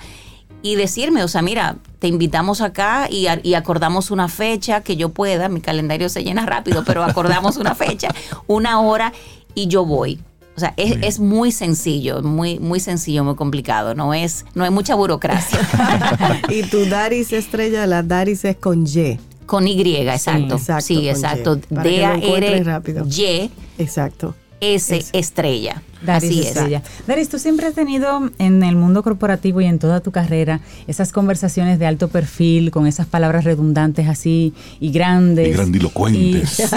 [0.63, 5.49] y decirme, o sea, mira, te invitamos acá y acordamos una fecha que yo pueda,
[5.49, 8.09] mi calendario se llena rápido, pero acordamos una fecha,
[8.47, 9.13] una hora
[9.57, 10.21] y yo voy.
[10.57, 11.05] O sea, es, Bien.
[11.05, 13.95] es muy sencillo, muy, muy sencillo, muy complicado.
[13.95, 15.59] No es, no hay mucha burocracia.
[16.49, 19.19] Y tu Daris estrella, la Daris es con Y.
[19.47, 20.55] Con Y, exacto.
[20.55, 21.53] exacto, Sí, exacto.
[21.71, 23.05] encuentres rápido.
[23.05, 24.35] D-A-R-Y-S Exacto.
[24.61, 25.83] estrella.
[26.07, 26.47] Daris Así es.
[26.47, 26.83] Estrella.
[27.07, 31.13] Daris, tú siempre has tenido en el mundo corporativo y en toda tu carrera esas
[31.13, 35.49] conversaciones de alto perfil con esas palabras redundantes así y grandes.
[35.49, 36.59] Y grandilocuentes.
[36.61, 36.77] Y- sí,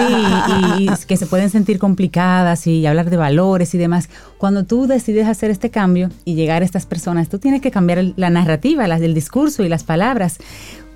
[0.80, 4.08] y, y que se pueden sentir complicadas y hablar de valores y demás.
[4.38, 7.98] Cuando tú decides hacer este cambio y llegar a estas personas, tú tienes que cambiar
[7.98, 10.38] el- la narrativa, la, el discurso y las palabras.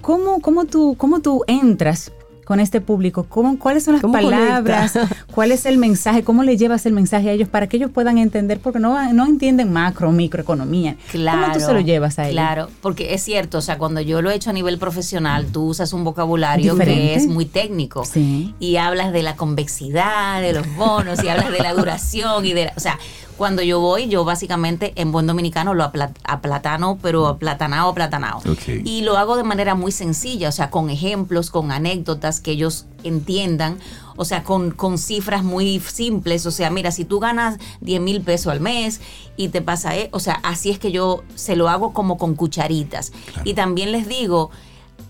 [0.01, 2.13] ¿Cómo, cómo, tú, cómo tú entras
[2.45, 3.25] con este público?
[3.29, 4.93] ¿Cómo, ¿Cuáles son las ¿Cómo palabras?
[4.93, 5.17] conecta?
[5.35, 6.23] ¿Cuál es el mensaje?
[6.25, 8.61] ¿Cómo le llevas el mensaje a ellos para que ellos puedan entender?
[8.61, 10.97] Porque no, no entienden macro, microeconomía.
[11.11, 11.41] Claro.
[11.43, 12.35] ¿Cómo tú se lo llevas a ellos?
[12.35, 15.65] Claro, porque es cierto, o sea, cuando yo lo he hecho a nivel profesional, tú
[15.65, 17.01] usas un vocabulario Diferente.
[17.03, 18.05] que es muy técnico.
[18.05, 18.55] Sí.
[18.61, 22.67] Y hablas de la convexidad, de los bonos, y hablas de la duración y de,
[22.67, 22.99] la- o sea,
[23.37, 28.39] cuando yo voy, yo básicamente en buen dominicano lo apla- aplatano, pero aplatanado, aplatanado.
[28.51, 28.69] Ok.
[28.85, 32.87] Y lo hago de manera muy sencilla, o sea, con ejemplos, con anécdotas que ellos
[33.03, 33.79] entiendan,
[34.17, 38.21] o sea, con, con cifras muy simples, o sea, mira, si tú ganas 10 mil
[38.21, 39.01] pesos al mes
[39.37, 42.35] y te pasa, eh, o sea, así es que yo se lo hago como con
[42.37, 43.13] cucharitas.
[43.45, 44.51] Y también les digo,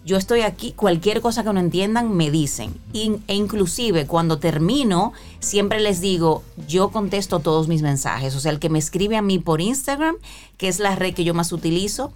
[0.04, 2.74] Yo estoy aquí, cualquier cosa que no entiendan, me dicen.
[2.92, 8.34] E inclusive cuando termino, siempre les digo, yo contesto todos mis mensajes.
[8.34, 10.16] O sea, el que me escribe a mí por Instagram,
[10.58, 12.12] que es la red que yo más utilizo,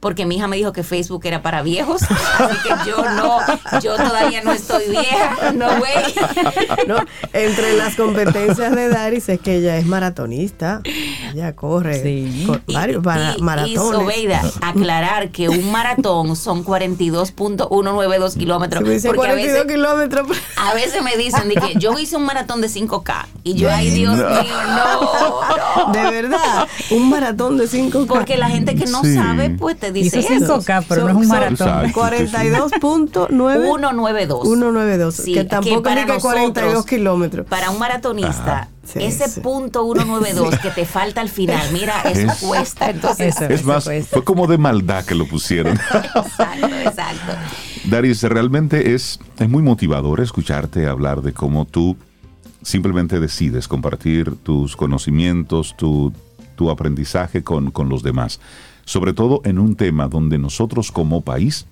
[0.00, 3.38] porque mi hija me dijo que Facebook era para viejos, así que yo no,
[3.80, 5.92] yo todavía no estoy vieja, no güey.
[6.86, 6.96] No,
[7.32, 10.80] entre las competencias de Daris es que ella es maratonista.
[11.34, 12.44] Ella corre Sí.
[12.46, 13.02] cor- varios
[13.38, 13.74] y, maratones.
[13.78, 18.82] Sobeida, aclarar que un maratón son 42.192 kilómetros.
[18.82, 20.26] Se me dice porque a 42 veces, kilómetros.
[20.26, 20.40] pues.
[20.56, 23.90] a veces me dicen de que yo hice un maratón de 5K y yo, ay
[23.90, 24.26] Dios mío,
[24.68, 25.92] no, no.
[25.92, 29.14] De verdad, un maratón de 5 Porque la gente que no Sí.
[29.14, 30.60] sabe, pues te dice Hizo eso.
[30.60, 31.52] 5K, pero Son- no es un maratón.
[31.86, 32.00] Exacto.
[32.00, 34.42] 42.9 192.
[34.42, 37.46] 192, Sí, que tampoco para es que 42 nosotros, kilómetros.
[37.46, 39.40] Para un maratonista, Sí, ese sí.
[39.40, 42.90] punto 192 que te falta al final, mira, eso Es- cuesta.
[42.90, 43.44] Entonces, Eso.
[43.46, 45.74] Es más, fue como de maldad que lo pusieron.
[45.94, 47.32] exacto, exacto.
[47.84, 51.96] Daris, realmente es, es muy motivador escucharte hablar de cómo tú
[52.62, 56.12] simplemente decides compartir tus conocimientos, tu,
[56.56, 58.40] tu aprendizaje con, con los demás.
[58.88, 61.66] Sobre todo en un tema donde nosotros como país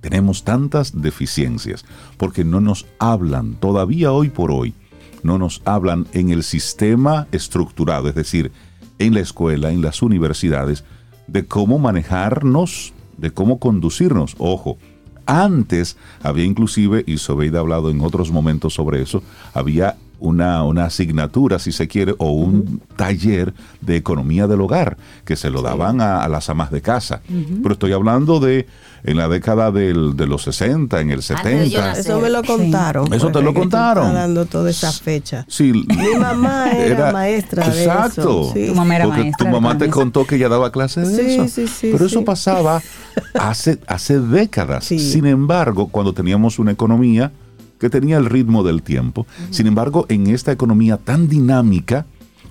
[0.00, 1.84] tenemos tantas deficiencias,
[2.16, 4.74] porque no nos hablan todavía hoy por hoy,
[5.22, 8.50] no nos hablan en el sistema estructurado, es decir,
[8.98, 10.82] en la escuela, en las universidades,
[11.28, 14.34] de cómo manejarnos, de cómo conducirnos.
[14.38, 14.76] Ojo,
[15.24, 19.22] antes había inclusive, y Sobeida ha hablado en otros momentos sobre eso,
[19.54, 25.36] había una, una asignatura, si se quiere, o un taller de economía del hogar que
[25.36, 27.20] se lo daban a, a las amas de casa.
[27.62, 28.66] Pero estoy hablando de
[29.04, 31.86] en la década del- de los 60, en el Antes de yo 70.
[31.86, 32.00] nacer.
[32.00, 33.12] Eso me lo contaron.
[33.14, 34.12] Eso te lo contaron.
[34.12, 35.44] dando toda esa fecha.
[35.48, 38.20] Sí, Mi mamá era, maestra de Exacto.
[38.20, 38.50] eso.
[38.54, 38.66] sí.
[38.66, 41.24] Tu mamá era Porque maestra tu de mamá te contó que ella daba clases de
[41.24, 41.46] Sí, eso.
[41.48, 42.82] sí, sí, Pero eso pasaba
[43.34, 44.84] hace, hace décadas.
[44.84, 44.98] Sí.
[44.98, 47.30] Sin embargo, cuando teníamos una economía
[47.78, 52.06] que tenía el ritmo del tiempo, sin embargo, en esta economía tan dinámica,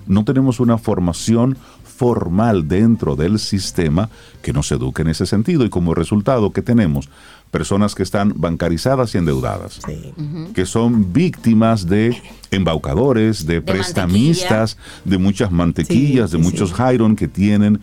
[0.06, 4.08] no tenemos una formación formal dentro del sistema
[4.40, 7.08] que nos eduque en ese sentido y como resultado que tenemos
[7.50, 10.12] personas que están bancarizadas y endeudadas Sí.
[10.54, 12.16] que son víctimas de
[12.52, 16.74] embaucadores, de, prestamistas, de muchas mantequillas, Sí, de sí, muchos sí.
[16.76, 17.80] Jairon que tienen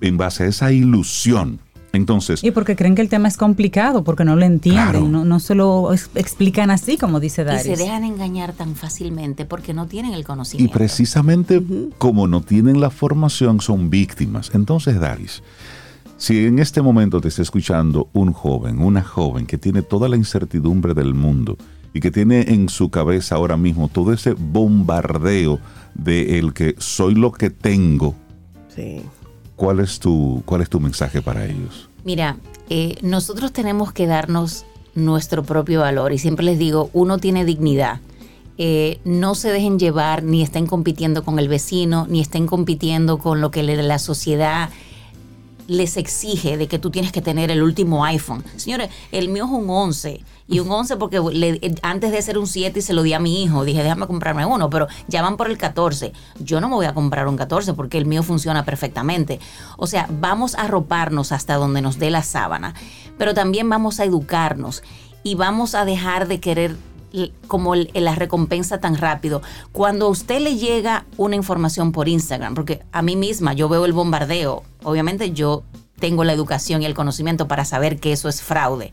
[0.00, 1.58] en base a esa ilusión.
[1.92, 5.08] Entonces, Y porque creen que el tema es complicado, porque no lo entienden, Claro.
[5.08, 7.62] no, no se lo ex- explican así, como dice Y Daris.
[7.62, 10.72] se dejan engañar tan fácilmente porque no tienen el y conocimiento.
[10.76, 11.62] precisamente
[11.96, 14.50] como no tienen la formación, son víctimas.
[14.54, 15.42] Entonces, Daris,
[16.18, 20.16] si en este momento te está escuchando un joven, una joven que tiene toda la
[20.16, 21.56] incertidumbre del mundo
[21.94, 25.58] y que tiene en su cabeza ahora mismo todo ese bombardeo
[25.94, 28.14] de el que soy lo que tengo,
[28.74, 29.00] Sí.
[29.58, 31.90] ¿Cuál es tu, cuál es tu mensaje para ellos?
[32.04, 32.38] Mira,
[32.70, 38.00] eh, nosotros tenemos que darnos nuestro propio valor y siempre les digo, uno tiene dignidad.
[38.56, 43.40] Eh, no se dejen llevar ni estén compitiendo con el vecino, ni estén compitiendo con
[43.40, 44.70] lo que la sociedad
[45.68, 48.42] les exige de que tú tienes que tener el último iPhone.
[48.56, 51.20] Señores, el mío es un 11 y un 11 porque
[51.82, 54.46] antes de ser un 7 y se lo di a mi hijo, dije, déjame comprarme
[54.46, 56.12] uno, pero ya van por el 14.
[56.40, 59.40] Yo no me voy a comprar un 14 porque el mío funciona perfectamente.
[59.76, 62.74] O sea, vamos a arroparnos hasta donde nos dé la sábana,
[63.18, 64.82] pero también vamos a educarnos
[65.22, 66.76] y vamos a dejar de querer
[67.46, 69.42] como la recompensa tan rápido.
[69.72, 73.84] Cuando a usted le llega una información por Instagram, porque a mí misma yo veo
[73.84, 75.64] el bombardeo, obviamente yo
[75.98, 78.92] tengo la educación y el conocimiento para saber que eso es fraude.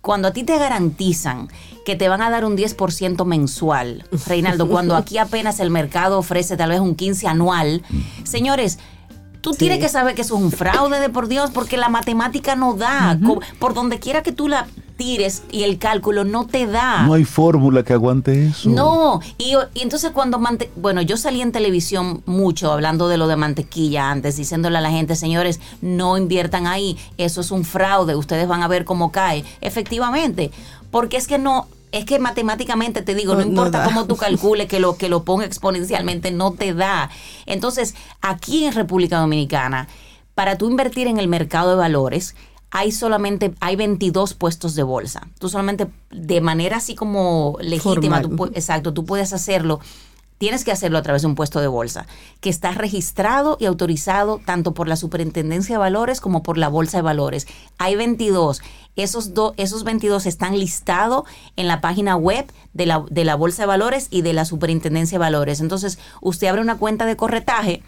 [0.00, 1.48] Cuando a ti te garantizan
[1.84, 6.56] que te van a dar un 10% mensual, Reinaldo, cuando aquí apenas el mercado ofrece
[6.56, 7.82] tal vez un 15 anual,
[8.24, 8.80] señores,
[9.42, 12.56] tú tienes que saber que eso es un fraude de por Dios, porque la matemática
[12.56, 13.18] no da.
[13.58, 14.66] Por donde quiera que tú la
[14.96, 17.02] tires y el cálculo no te da.
[17.02, 18.68] No hay fórmula que aguante eso.
[18.70, 23.26] No, y, y entonces cuando, mante- bueno, yo salí en televisión mucho hablando de lo
[23.26, 28.14] de mantequilla antes, diciéndole a la gente, señores, no inviertan ahí, eso es un fraude,
[28.14, 29.44] ustedes van a ver cómo cae.
[29.60, 30.52] Efectivamente,
[30.92, 34.80] porque es que no, es que matemáticamente te digo, no, importa cómo tú calcules que
[34.80, 37.10] lo que lo ponga exponencialmente, no te da.
[37.46, 39.88] Entonces, aquí en República Dominicana,
[40.34, 42.34] para tú invertir en el mercado de valores,
[42.70, 45.28] hay solamente, hay 22 puestos de bolsa.
[45.38, 49.80] Tú solamente, de manera así como legítima, tú exacto, tú puedes hacerlo.
[50.42, 52.04] Tienes que hacerlo a través de un puesto de bolsa
[52.40, 56.98] que está registrado y autorizado tanto por la Superintendencia de Valores como por la Bolsa
[56.98, 57.46] de Valores.
[57.78, 58.60] Hay 22.
[58.96, 61.22] Esos, do- esos 22 están listados
[61.54, 65.14] en la página web de la, de la Bolsa de Valores y de la Superintendencia
[65.16, 65.60] de Valores.
[65.60, 67.84] Entonces, usted abre una cuenta de corretaje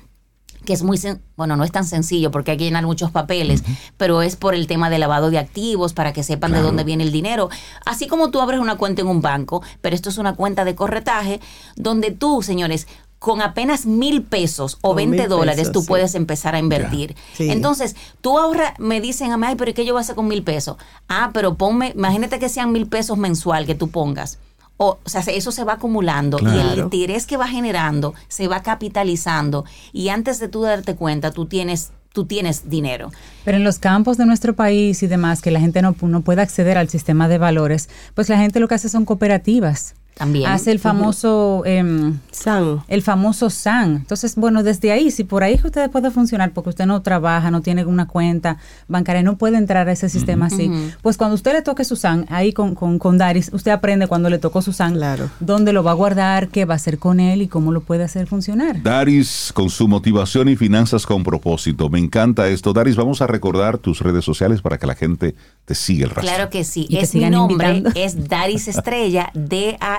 [0.65, 3.63] que es muy, sen- bueno, no es tan sencillo porque hay que llenar muchos papeles,
[3.97, 6.63] pero es por el tema de lavado de activos para que sepan Claro.
[6.63, 7.49] de dónde viene el dinero.
[7.87, 10.75] Así como tú abres una cuenta en un banco, pero esto es una cuenta de
[10.75, 11.41] corretaje
[11.77, 12.87] donde tú, señores,
[13.19, 15.89] con apenas mil pesos o Con 20 mil dólares pesos, tú sí.
[15.89, 17.17] puedes empezar a invertir.
[17.35, 17.51] Sí.
[17.51, 20.15] Entonces, tú ahorras, me dicen a mí, ay, pero ¿y qué yo voy a hacer
[20.15, 20.77] con mil pesos?
[21.09, 24.39] Ah, pero ponme, imagínate que sean mil pesos mensual que tú pongas.
[24.77, 28.49] O, o sea, se- eso se va acumulando y el interés que va generando se
[28.49, 33.11] va capitalizando y antes de tú darte cuenta tú tienes tú tienes dinero.
[33.45, 36.43] Pero en los campos de nuestro país y demás, que la gente no, no puede
[36.43, 39.97] acceder al sistema de valores, pues la gente lo que hace son cooperativas.
[40.15, 40.49] También.
[40.51, 41.63] Hace el famoso...
[41.67, 42.81] em, San.
[42.89, 43.97] el famoso SAN.
[43.97, 47.03] Entonces, bueno, desde ahí, si por ahí es que usted puede funcionar, porque usted no
[47.03, 48.59] trabaja, no tiene una cuenta
[48.89, 50.71] bancaria, no puede entrar a ese sistema así,
[51.03, 54.31] pues cuando usted le toque su SAN, ahí con, con, con Daris, usted aprende cuando
[54.31, 55.31] le tocó su SAN, Claro.
[55.41, 58.05] dónde lo va a guardar, qué va a hacer con él y cómo lo puede
[58.05, 58.83] hacer funcionar.
[58.83, 61.89] Daris con su motivación y finanzas con propósito.
[61.89, 62.73] Me encanta esto.
[62.73, 65.35] Daris, vamos a recordar tus redes sociales para que la gente
[65.65, 66.35] te siga el rastro.
[66.35, 66.87] Claro que sí.
[66.89, 68.01] Y es mi nombre, invitando.
[68.01, 69.31] es Daris Estrella,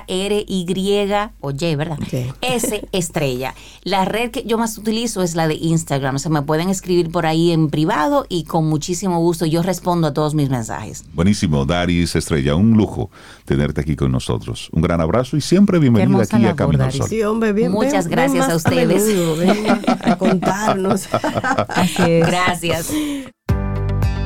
[0.08, 1.98] D-A-R-Y, o Y, ¿verdad?
[2.10, 2.26] Sí.
[2.42, 3.54] S Estrella.
[3.84, 6.16] La red que yo más utilizo es la de Instagram.
[6.16, 10.08] O sea, me pueden escribir por ahí en privado y con muchísimo gusto yo respondo
[10.08, 11.06] a todos mis mensajes.
[11.14, 13.10] Buenísimo, Daris Estrella, un lujo
[13.46, 14.70] tenerte aquí con nosotros.
[14.72, 16.98] Un gran abrazo y siempre bienvenida aquí a Camino al Daris.
[16.98, 17.10] Sol.
[17.10, 17.72] Sí, hombre, bien.
[17.72, 19.06] Muchas ven- gracias ven a ustedes.
[19.06, 19.66] menudo, ven
[20.04, 21.08] a contarnos.
[21.98, 22.92] Gracias.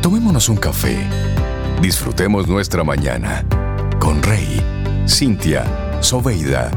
[0.01, 0.97] Tomémonos un café.
[1.81, 3.45] Disfrutemos nuestra mañana
[3.99, 4.61] con Rey,
[5.09, 5.65] Cintia,
[6.01, 6.69] Soveida,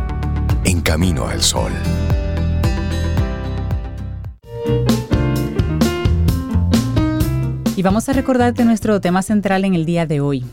[0.64, 1.70] en camino al sol.
[7.76, 10.44] Y vamos a recordarte nuestro tema central en el día de hoy.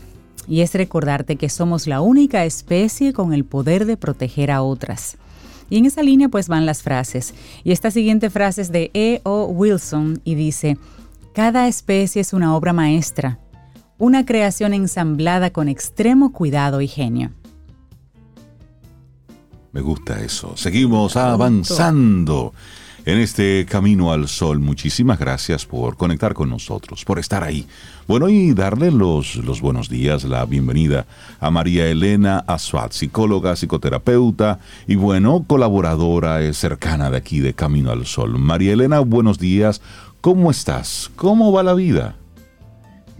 [0.46, 5.16] Y es recordarte que somos la única especie con el poder de proteger a otras.
[5.70, 7.34] Y en esa línea pues van las frases.
[7.64, 9.22] Y esta siguiente frase es de E.
[9.24, 9.46] O.
[9.46, 10.76] Wilson y dice,
[11.32, 13.38] cada especie es una obra maestra,
[13.96, 17.32] una creación ensamblada con extremo cuidado y genio.
[19.72, 20.56] Me gusta eso.
[20.56, 22.52] Seguimos avanzando
[23.04, 24.58] en este camino al sol.
[24.58, 27.66] Muchísimas gracias por conectar con nosotros, por estar ahí.
[28.06, 31.06] Bueno, y darle los, los buenos días, la bienvenida
[31.38, 37.90] a María Elena Asfat, psicóloga, psicoterapeuta y bueno, colaboradora eh, cercana de aquí de Camino
[37.90, 38.38] al Sol.
[38.38, 39.80] María Elena, buenos días.
[40.20, 41.10] ¿Cómo estás?
[41.16, 42.16] ¿Cómo va la vida?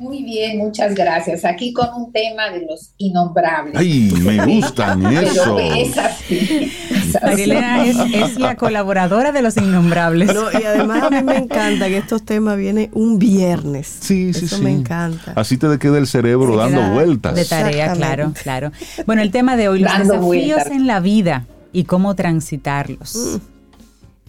[0.00, 1.44] Muy bien, muchas gracias.
[1.44, 3.74] Aquí con un tema de los innombrables.
[3.76, 5.58] Ay, me gustan eso.
[5.58, 6.72] es así.
[6.90, 7.52] es así.
[7.52, 10.34] Es, es la colaboradora de los innombrables.
[10.34, 13.98] No, y además a mí me encanta que estos temas vienen un viernes.
[14.00, 14.62] Sí, sí, Eso sí.
[14.62, 15.34] me encanta.
[15.36, 17.34] Así te queda el cerebro dando vueltas.
[17.34, 18.72] De tarea, claro, claro.
[19.04, 20.24] Bueno, el tema de hoy, los Dando desafíos
[20.56, 20.66] vueltas.
[20.72, 23.38] en la vida y cómo transitarlos.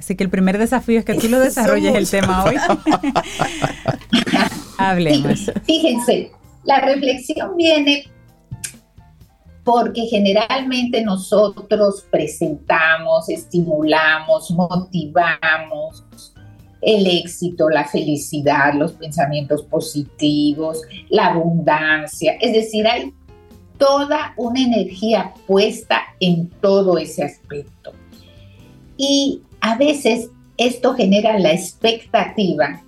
[0.01, 2.55] Así que el primer desafío es que tú lo desarrolles el tema hoy.
[4.79, 5.51] Hablemos.
[5.67, 6.31] Fíjense,
[6.63, 8.05] la reflexión viene
[9.63, 16.03] porque generalmente nosotros presentamos, estimulamos, motivamos
[16.81, 22.37] el éxito, la felicidad, los pensamientos positivos, la abundancia.
[22.41, 23.13] Es decir, hay
[23.77, 27.91] toda una energía puesta en todo ese aspecto.
[28.97, 32.81] Y a veces esto genera la expectativa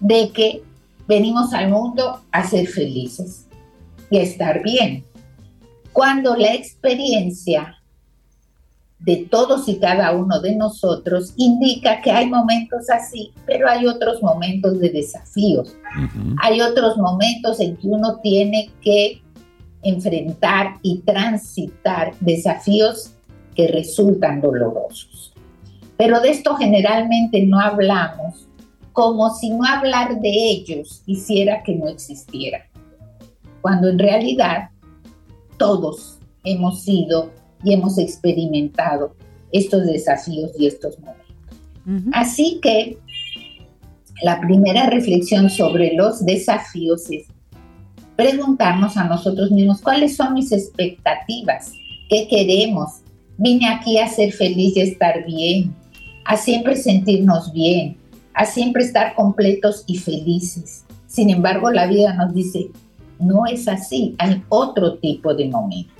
[0.00, 0.62] de que
[1.06, 3.46] venimos al mundo a ser felices
[4.10, 5.04] y a estar bien.
[5.92, 7.78] Cuando la experiencia
[8.98, 14.22] de todos y cada uno de nosotros indica que hay momentos así, pero hay otros
[14.22, 15.76] momentos de desafíos.
[16.42, 19.20] Hay otros momentos en que uno tiene que
[19.82, 23.12] enfrentar y transitar desafíos
[23.54, 25.13] que resultan dolorosos.
[25.96, 28.48] Pero de esto generalmente no hablamos
[28.92, 32.66] como si no hablar de ellos hiciera que no existiera.
[33.60, 34.70] Cuando en realidad
[35.56, 37.30] todos hemos sido
[37.64, 39.16] y hemos experimentado
[39.52, 41.24] estos desafíos y estos momentos.
[42.12, 42.98] Así que
[44.22, 47.26] la primera reflexión sobre los desafíos es
[48.16, 51.72] preguntarnos a nosotros mismos cuáles son mis expectativas,
[52.08, 53.00] qué queremos.
[53.36, 55.74] Vine aquí a ser feliz y estar bien,
[56.24, 57.96] a siempre sentirnos bien,
[58.34, 60.84] a siempre estar completos y felices.
[61.06, 62.70] Sin embargo, la vida nos dice,
[63.18, 65.94] no es así, hay otro tipo de momentos.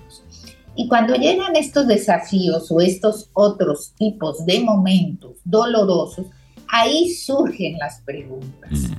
[0.76, 6.26] Y cuando llegan estos desafíos o estos otros tipos de momentos dolorosos,
[6.68, 8.90] ahí surgen las preguntas.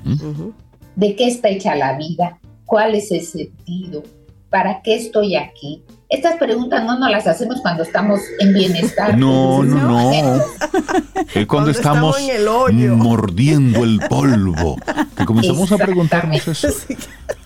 [0.95, 2.39] ¿De qué está hecha la vida?
[2.65, 4.03] ¿Cuál es el sentido?
[4.49, 5.83] ¿Para qué estoy aquí?
[6.07, 9.17] Estas preguntas no nos las hacemos cuando estamos en bienestar.
[9.17, 10.11] No, no, no.
[10.11, 12.95] Es cuando, Cuando estamos estamos en el hoyo.
[12.95, 14.77] mordiendo el polvo.
[15.17, 16.67] Que comenzamos a preguntarnos eso.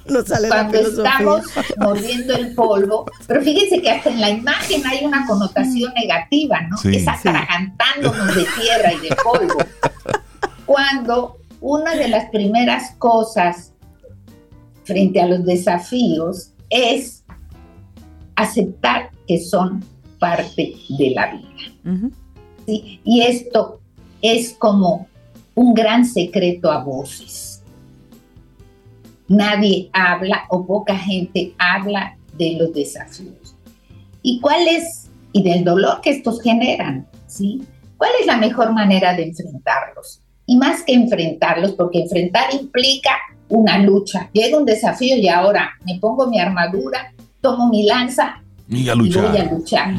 [0.08, 1.42] Nos sale la cuando estamos
[1.78, 6.78] mordiendo el polvo, pero fíjense que hasta en la imagen hay una connotación negativa, ¿no?
[6.78, 6.96] Sí.
[6.96, 9.58] es atragantándonos de tierra y de polvo.
[10.66, 13.72] Cuando una de las primeras cosas
[14.84, 17.19] frente a los desafíos es
[18.42, 19.84] aceptar que son
[20.20, 22.10] parte de la vida.
[22.66, 23.00] ¿sí?
[23.04, 23.80] Y esto
[24.22, 25.08] es como
[25.56, 27.62] un gran secreto a voces.
[29.28, 33.56] Nadie habla o poca gente habla de los desafíos.
[34.22, 37.62] ¿Y cuál es, y del dolor que estos generan, ¿sí?
[37.98, 40.22] ¿Cuál es la mejor manera de enfrentarlos?
[40.46, 43.12] Y más que enfrentarlos, porque enfrentar implica
[43.50, 44.30] una lucha.
[44.34, 49.14] Llega un desafío y ahora me pongo mi armadura, tomo mi lanza Y a y
[49.14, 49.94] voy a luchar.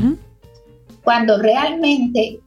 [1.03, 2.41] cuando realmente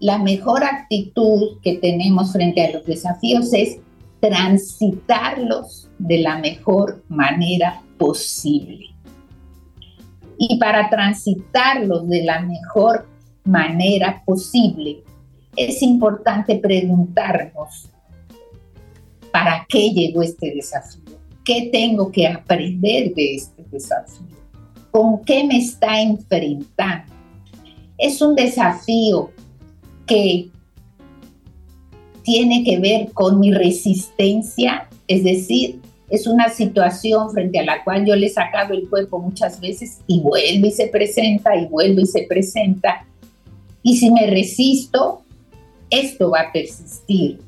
[0.00, 3.78] la mejor actitud que tenemos frente a los desafíos es
[4.20, 8.86] transitarlos de la mejor manera posible.
[10.38, 13.06] Y para transitarlos de la mejor
[13.44, 15.02] manera posible,
[15.56, 17.90] es importante preguntarnos,
[19.30, 21.18] ¿para qué llegó este desafío?
[21.44, 24.39] ¿Qué tengo que aprender de este desafío?
[24.90, 27.10] ¿Con qué me está enfrentando?
[28.00, 29.30] es un desafío
[30.06, 30.48] que
[32.22, 38.04] tiene que ver con mi resistencia, es decir, es una situación frente a la cual
[38.06, 42.02] yo le he sacado el cuerpo muchas veces y vuelve y se presenta y vuelve
[42.02, 43.06] y se presenta.
[43.82, 45.22] Y si me resisto,
[45.88, 47.38] esto va a persistir.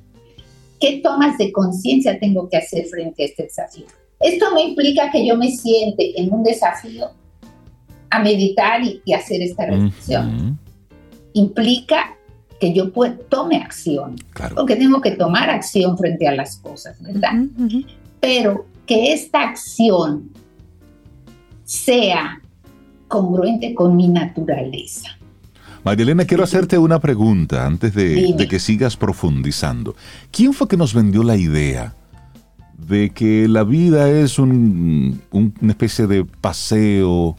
[0.78, 3.86] ¿Qué tomas de conciencia tengo que hacer frente a este desafío?
[4.20, 7.11] Esto no implica que yo me siente en un desafío
[8.12, 10.58] a meditar y, y hacer esta reflexión
[11.34, 12.14] implica
[12.60, 12.92] que yo
[13.28, 14.54] tome acción, Claro.
[14.54, 17.32] porque tengo que tomar acción frente a las cosas, ¿verdad?
[18.20, 20.30] Pero que esta acción
[21.64, 22.40] sea
[23.08, 25.08] congruente con mi naturaleza.
[25.84, 29.96] María Elena, quiero hacerte una pregunta antes de, que sigas profundizando.
[30.30, 31.94] ¿Quién fue que nos vendió la idea
[32.78, 37.36] de que la vida es un- un- una especie de paseo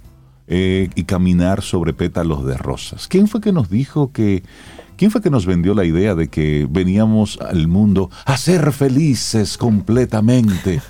[0.48, 3.08] eh, y caminar sobre pétalos de rosas?
[3.08, 4.44] ¿Quién fue que nos dijo que...
[4.96, 9.58] ¿Quién fue que nos vendió la idea de que veníamos al mundo a ser felices
[9.58, 10.82] completamente?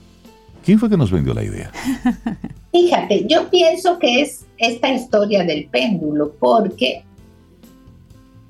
[0.64, 1.70] ¿Quién fue que nos vendió la idea?
[2.72, 7.04] Fíjate, yo pienso que es esta historia del péndulo, porque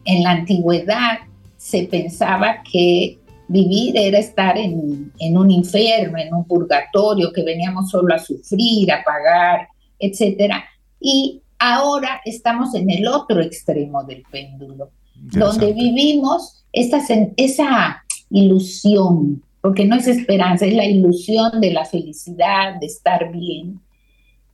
[0.05, 1.19] en la antigüedad
[1.57, 7.91] se pensaba que vivir era estar en, en un infierno, en un purgatorio, que veníamos
[7.91, 9.69] solo a sufrir, a pagar,
[10.01, 10.65] etcétera.
[10.99, 17.01] Y ahora estamos en el otro extremo del péndulo, donde vivimos esta,
[17.37, 23.81] esa ilusión, porque no es esperanza, es la ilusión de la felicidad, de estar bien,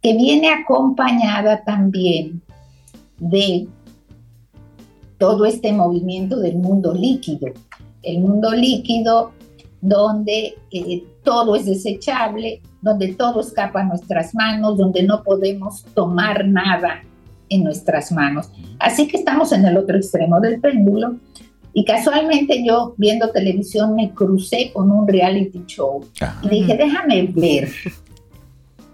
[0.03, 2.42] que viene acompañada también
[3.18, 3.68] de
[5.18, 7.49] todo este movimiento del mundo líquido.
[8.03, 9.32] El mundo líquido
[9.87, 16.47] donde eh, todo es desechable, donde todo escapa a nuestras manos, donde no podemos tomar
[16.47, 17.03] nada
[17.49, 18.51] en nuestras manos.
[18.80, 21.16] Así que estamos en el otro extremo del péndulo.
[21.72, 27.28] Y casualmente yo viendo televisión me crucé con un reality show Ah, y dije, déjame
[27.32, 27.70] ver.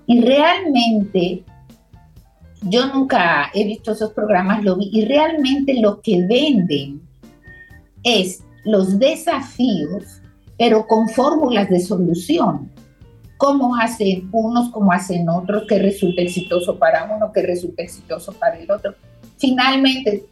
[0.06, 1.44] Y realmente,
[2.62, 7.00] yo nunca he visto esos programas, lo vi, y realmente lo que venden
[8.02, 10.21] es los desafíos,
[10.62, 12.70] pero con fórmulas de solución.
[13.36, 18.60] Cómo hacen unos, cómo hacen otros, que resulta exitoso para uno, que resulta exitoso para
[18.60, 18.94] el otro.
[19.38, 20.24] Finalmente,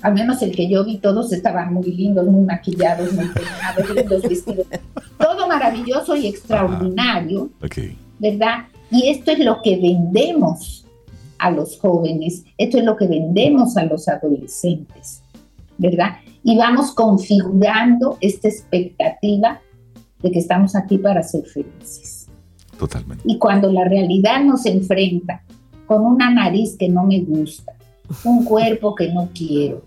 [0.00, 4.22] al menos el que yo vi, todos estaban muy lindos, muy maquillados, muy peinados, lindos
[4.22, 4.66] vestidos.
[5.18, 7.50] Todo maravilloso y extraordinario.
[7.62, 7.76] ok.
[8.18, 8.68] ¿verdad?
[8.90, 10.86] Y esto es lo que vendemos
[11.36, 15.21] a los jóvenes, esto es lo que vendemos a los adolescentes,
[15.82, 16.16] ¿verdad?
[16.42, 19.60] Y vamos configurando esta expectativa
[20.22, 22.28] de que estamos aquí para ser felices.
[22.78, 23.22] Totalmente.
[23.26, 25.42] Y cuando la realidad nos enfrenta
[25.86, 27.72] con una nariz que no me gusta,
[28.24, 29.84] un cuerpo que no quiero,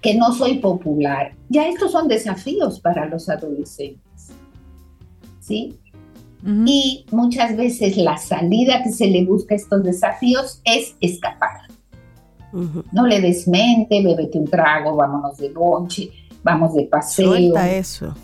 [0.00, 4.00] que no soy popular, ya estos son desafíos para los adolescentes.
[5.40, 5.78] ¿Sí?
[6.42, 11.69] Y muchas veces la salida que se le busca a estos desafíos es escapar.
[12.52, 16.10] No le desmente, bébete un trago, vámonos de bonche,
[16.42, 18.14] vamos de paseo, Suelta eso.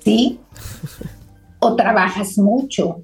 [0.00, 0.38] ¿sí?
[1.58, 3.00] O trabajas mucho,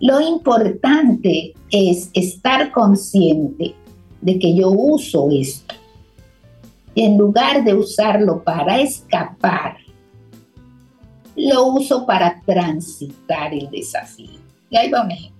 [0.00, 3.74] Lo importante es estar consciente
[4.20, 5.74] de que yo uso esto.
[6.94, 9.76] Y en lugar de usarlo para escapar,
[11.36, 14.40] lo uso para transitar el desafío.
[14.70, 15.37] Y ahí va un ejemplo.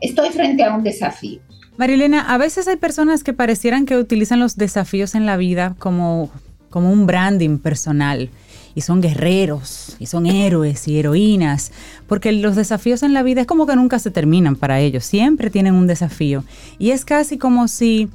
[0.00, 1.40] Estoy frente a un desafío.
[1.76, 6.30] Marilena, a veces hay personas que parecieran que utilizan los desafíos en la vida como,
[6.70, 8.30] como un branding personal
[8.74, 11.72] y son guerreros y son héroes y heroínas,
[12.06, 15.50] porque los desafíos en la vida es como que nunca se terminan para ellos, siempre
[15.50, 16.44] tienen un desafío
[16.78, 18.08] y es casi como si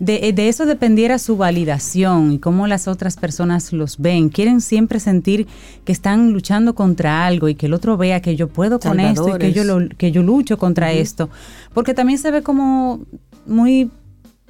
[0.00, 4.30] de, eso dependiera su validación y cómo las otras personas los ven.
[4.30, 5.46] Quieren siempre sentir
[5.84, 9.36] que están luchando contra algo y que el otro vea que yo puedo con esto
[9.36, 11.28] y que yo, lo, que yo lucho contra esto.
[11.74, 13.00] Porque también se ve como
[13.46, 13.90] muy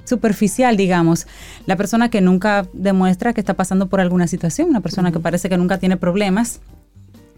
[0.05, 1.27] superficial, digamos,
[1.65, 5.49] la persona que nunca demuestra que está pasando por alguna situación, una persona que parece
[5.49, 6.61] que nunca tiene problemas,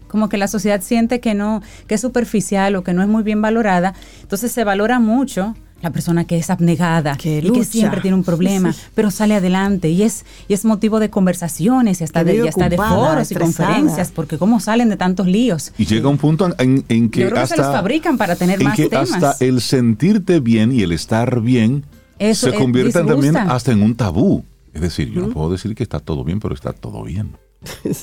[0.06, 3.24] como que la sociedad siente que no, que es superficial o que no es muy
[3.24, 8.16] bien valorada, entonces se valora mucho la persona que es abnegada y que siempre tiene
[8.16, 12.36] un problema, pero sale adelante y es, y es motivo de conversaciones y hasta, de,
[12.36, 15.72] y de foros y conferencias, porque cómo salen de tantos líos.
[15.78, 17.46] Y llega un punto en, que hasta...
[17.46, 21.84] Se los fabrican para tener más que Hasta el sentirte bien y el estar bien
[22.32, 24.42] se convierten también hasta en un tabú.
[24.72, 27.36] Es decir, yo no puedo decir que está todo bien, pero está todo bien.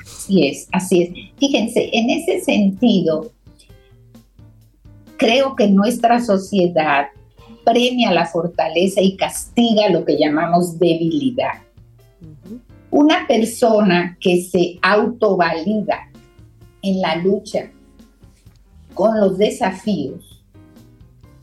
[0.00, 1.10] Así es, así es.
[1.38, 3.32] Fíjense, en ese sentido,
[5.16, 7.06] creo que nuestra sociedad
[7.64, 11.54] premia la fortaleza y castiga lo que llamamos debilidad.
[12.90, 16.10] Una persona que se autovalida
[16.82, 17.70] en la lucha
[18.94, 20.42] con los desafíos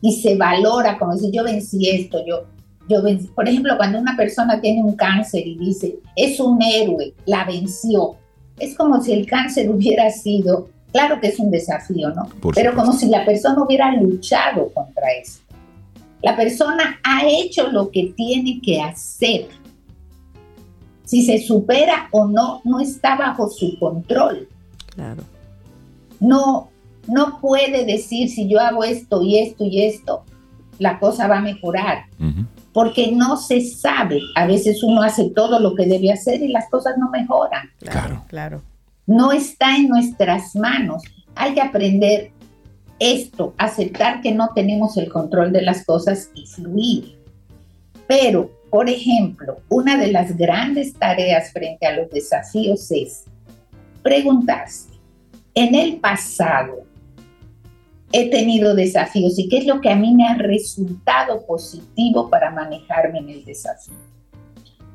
[0.00, 2.44] y se valora como decir, yo vencí esto, yo,
[2.88, 3.28] yo vencí.
[3.28, 8.16] Por ejemplo, cuando una persona tiene un cáncer y dice, es un héroe, la venció,
[8.58, 12.28] es como si el cáncer hubiera sido, claro que es un desafío, ¿no?
[12.54, 15.40] Pero como si la persona hubiera luchado contra eso.
[16.22, 19.48] La persona ha hecho lo que tiene que hacer.
[21.04, 24.48] Si se supera o no, no está bajo su control.
[24.94, 25.22] Claro.
[26.20, 26.70] No,
[27.06, 30.24] no puede decir si yo hago esto y esto y esto,
[30.78, 32.06] la cosa va a mejorar.
[32.72, 34.20] Porque no se sabe.
[34.34, 37.70] A veces uno hace todo lo que debe hacer y las cosas no mejoran.
[37.78, 38.62] Claro, claro.
[39.06, 41.02] No está en nuestras manos.
[41.34, 42.32] Hay que aprender
[42.98, 47.18] esto, aceptar que no tenemos el control de las cosas y fluir.
[48.06, 53.24] Pero, por ejemplo, una de las grandes tareas frente a los desafíos es
[54.02, 54.88] preguntarse,
[55.54, 56.84] en el pasado
[58.12, 62.50] he tenido desafíos y qué es lo que a mí me ha resultado positivo para
[62.50, 63.94] manejarme en el desafío.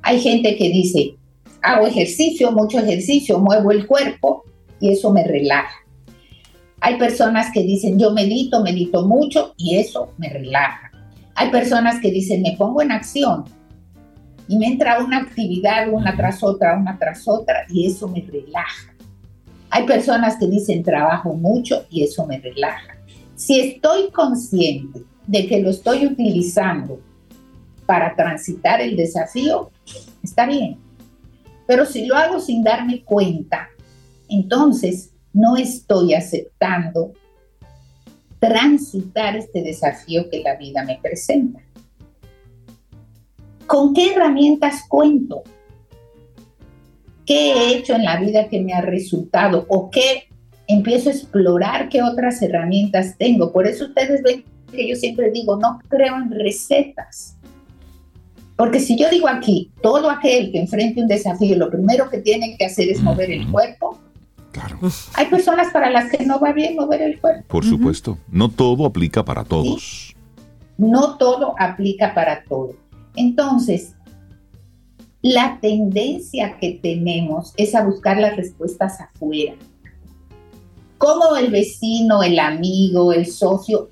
[0.02, 1.16] Hay gente que dice,
[1.62, 4.44] hago ejercicio, mucho ejercicio, muevo el cuerpo
[4.80, 5.83] y eso me relaja.
[6.86, 10.92] Hay personas que dicen, yo medito, medito mucho y eso me relaja.
[11.34, 13.46] Hay personas que dicen, me pongo en acción
[14.50, 18.94] y me entra una actividad una tras otra, una tras otra y eso me relaja.
[19.70, 22.98] Hay personas que dicen, trabajo mucho y eso me relaja.
[23.38, 27.00] Si estoy consciente de que lo estoy utilizando
[27.86, 29.72] para transitar el desafío,
[30.22, 30.80] está bien.
[31.66, 33.70] Pero si lo hago sin darme cuenta,
[34.28, 37.14] entonces no estoy aceptando
[38.40, 41.60] transitar este desafío que la vida me presenta.
[43.66, 45.44] ¿Con qué herramientas cuento?
[47.26, 49.66] ¿Qué he hecho en la vida que me ha resultado?
[49.70, 50.28] ¿O qué
[50.68, 53.54] empiezo a explorar qué otras herramientas tengo?
[53.54, 57.38] Por eso ustedes ven que yo siempre digo, no creo en recetas.
[58.58, 62.56] Porque si yo digo aquí, todo aquel que enfrente un desafío, lo primero que tiene
[62.58, 64.00] que hacer es mover el cuerpo,
[65.14, 67.44] hay personas para las que no va bien mover el cuerpo.
[67.48, 70.16] Por supuesto, no todo aplica para todos.
[70.78, 72.76] No todo aplica para todos.
[73.16, 73.96] Entonces,
[75.22, 79.54] la tendencia que tenemos es a buscar las respuestas afuera.
[80.98, 83.90] Cómo el vecino, el amigo, el socio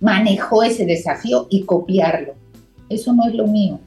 [0.00, 2.34] manejó ese desafío y copiarlo.
[2.88, 3.80] Eso no es lo mío.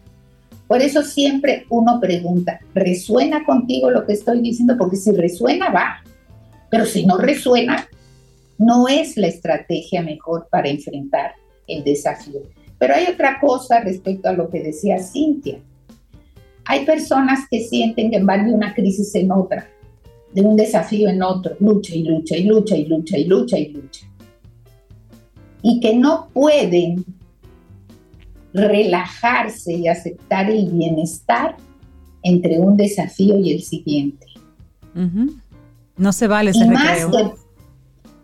[0.68, 4.78] Por eso siempre uno pregunta, ¿resuena contigo lo que estoy diciendo?
[4.78, 6.02] Porque si resuena, va.
[6.72, 7.88] Pero si no resuena,
[8.58, 11.34] no es la estrategia mejor para enfrentar
[11.68, 12.42] el desafío.
[12.80, 15.60] Pero hay otra cosa respecto a lo que decía Cintia.
[16.66, 19.68] Hay personas que sienten que van de una crisis en otra,
[20.34, 23.70] de un desafío en otro, lucha y lucha y lucha y lucha y lucha y
[23.74, 24.08] lucha.
[25.62, 27.04] Y que no pueden
[28.54, 31.58] relajarse y aceptar el bienestar
[32.24, 34.28] entre un desafío y el siguiente.
[35.98, 37.36] No se vale ese recreo.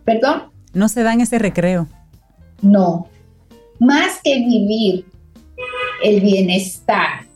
[0.04, 0.44] Perdón.
[0.72, 1.86] No se dan ese recreo.
[2.62, 3.08] No.
[3.78, 5.04] Más que vivir
[6.02, 7.26] el bienestar,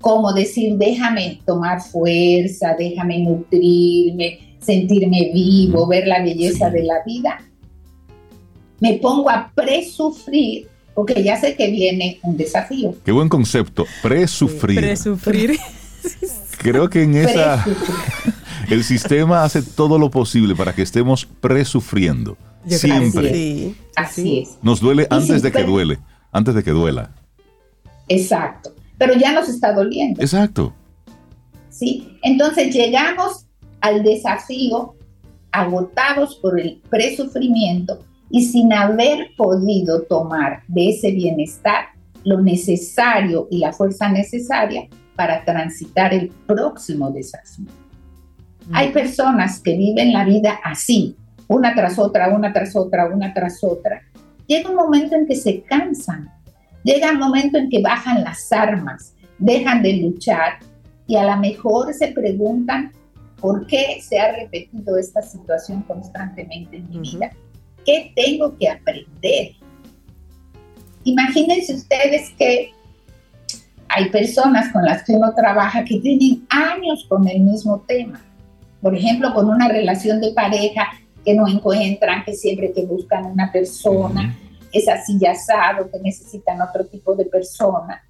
[0.00, 7.40] como decir, déjame tomar fuerza, déjame nutrirme, sentirme vivo, ver la belleza de la vida,
[8.80, 12.94] me pongo a presufrir porque ya sé que viene un desafío.
[13.04, 14.80] Qué buen concepto, presufrir.
[14.80, 15.58] Presufrir.
[16.58, 17.64] Creo que en esa
[18.74, 22.36] el sistema hace todo lo posible para que estemos presufriendo.
[22.66, 23.32] Siempre.
[23.32, 24.58] Sí, así es.
[24.62, 25.98] Nos duele antes de que duele,
[26.32, 27.10] antes de que duela.
[28.08, 28.74] Exacto.
[28.98, 30.20] Pero ya nos está doliendo.
[30.20, 30.72] Exacto.
[31.70, 32.18] Sí.
[32.22, 33.46] Entonces llegamos
[33.80, 34.94] al desafío
[35.52, 41.86] agotados por el presufrimiento y sin haber podido tomar de ese bienestar
[42.24, 47.66] lo necesario y la fuerza necesaria para transitar el próximo desafío.
[48.72, 51.16] Hay personas que viven la vida así,
[51.48, 54.02] una tras otra, una tras otra, una tras otra.
[54.46, 56.28] Llega un momento en que se cansan,
[56.82, 60.58] llega un momento en que bajan las armas, dejan de luchar
[61.06, 62.92] y a lo mejor se preguntan
[63.40, 67.30] por qué se ha repetido esta situación constantemente en mi vida.
[67.84, 69.52] ¿Qué tengo que aprender?
[71.04, 72.72] Imagínense ustedes que
[73.88, 78.25] hay personas con las que uno trabaja que tienen años con el mismo tema.
[78.86, 80.92] Por ejemplo, con una relación de pareja
[81.24, 84.38] que no encuentran, que siempre que buscan una persona,
[84.72, 88.04] es así ya asado, que necesitan otro tipo de persona.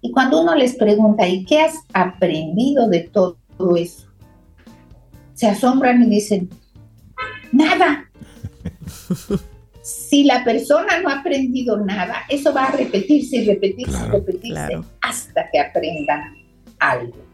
[0.00, 3.36] Y cuando uno les pregunta, ¿y qué has aprendido de todo
[3.76, 4.08] eso?
[5.34, 6.48] Se asombran y dicen,
[7.52, 8.10] nada.
[9.82, 14.80] si la persona no ha aprendido nada, eso va a repetirse y repetirse y repetirse
[15.02, 16.36] hasta que aprendan
[16.78, 17.29] algo.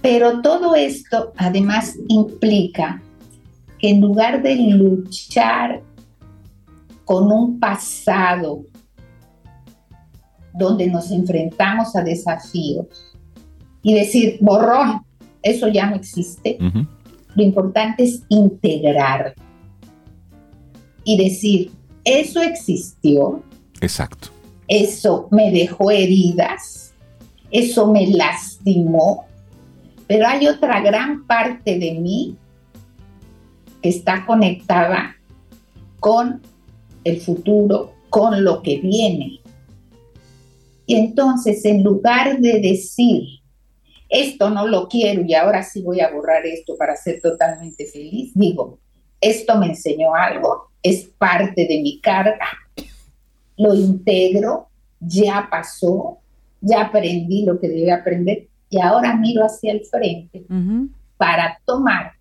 [0.00, 3.02] Pero todo esto además implica
[3.78, 5.82] que en lugar de luchar
[7.04, 8.64] con un pasado
[10.54, 12.86] donde nos enfrentamos a desafíos
[13.82, 15.00] y decir, borrón,
[15.42, 16.58] eso ya no existe,
[17.34, 19.34] lo importante es integrar
[21.04, 21.70] y decir,
[22.04, 23.42] eso existió.
[23.80, 24.28] Exacto.
[24.66, 26.92] Eso me dejó heridas,
[27.50, 29.27] eso me lastimó,
[30.08, 32.36] pero hay otra gran parte de mí
[33.82, 35.16] que está conectada
[36.00, 36.42] con
[37.04, 39.40] el futuro, con lo que viene.
[40.86, 43.40] Y entonces, en lugar de decir,
[44.08, 48.32] esto no lo quiero y ahora sí voy a borrar esto para ser totalmente feliz,
[48.34, 48.78] digo,
[49.20, 52.48] esto me enseñó algo, es parte de mi carga,
[53.58, 54.68] lo integro,
[54.98, 56.18] ya pasó,
[56.62, 60.44] ya aprendí lo que debía aprender y ahora miro hacia el frente
[61.16, 62.12] para tomar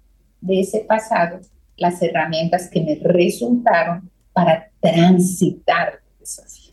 [0.42, 1.40] de ese pasado
[1.78, 6.68] las herramientas que me resultaron para transitar desafíos.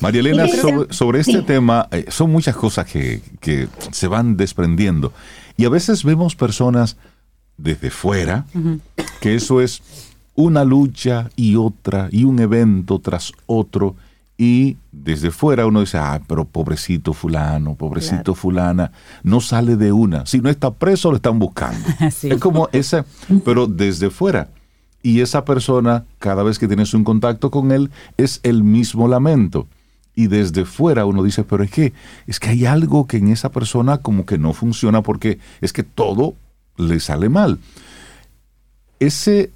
[0.00, 0.46] María Elena,
[0.90, 5.12] sobre, este tema, eh, son muchas cosas que, que, se van desprendiendo.
[5.56, 6.96] Y a veces vemos personas
[7.58, 8.46] desde fuera,
[9.20, 9.82] que eso es
[10.34, 13.94] una lucha y otra, y un evento tras otro,
[14.42, 18.90] y desde fuera uno dice, ah, pero pobrecito fulano, pobrecito fulana,
[19.22, 20.24] no sale de una.
[20.24, 21.86] Si no está preso, lo están buscando.
[22.22, 23.04] Es como esa,
[23.44, 24.48] pero desde fuera.
[25.02, 29.68] Y esa persona, cada vez que tienes un contacto con él, es el mismo lamento.
[30.14, 31.92] Y desde fuera uno dice, pero es que,
[32.26, 35.82] es que hay algo que en esa persona como que no funciona porque es que
[35.82, 36.34] todo
[36.78, 37.58] le sale mal.
[39.00, 39.50] Ese,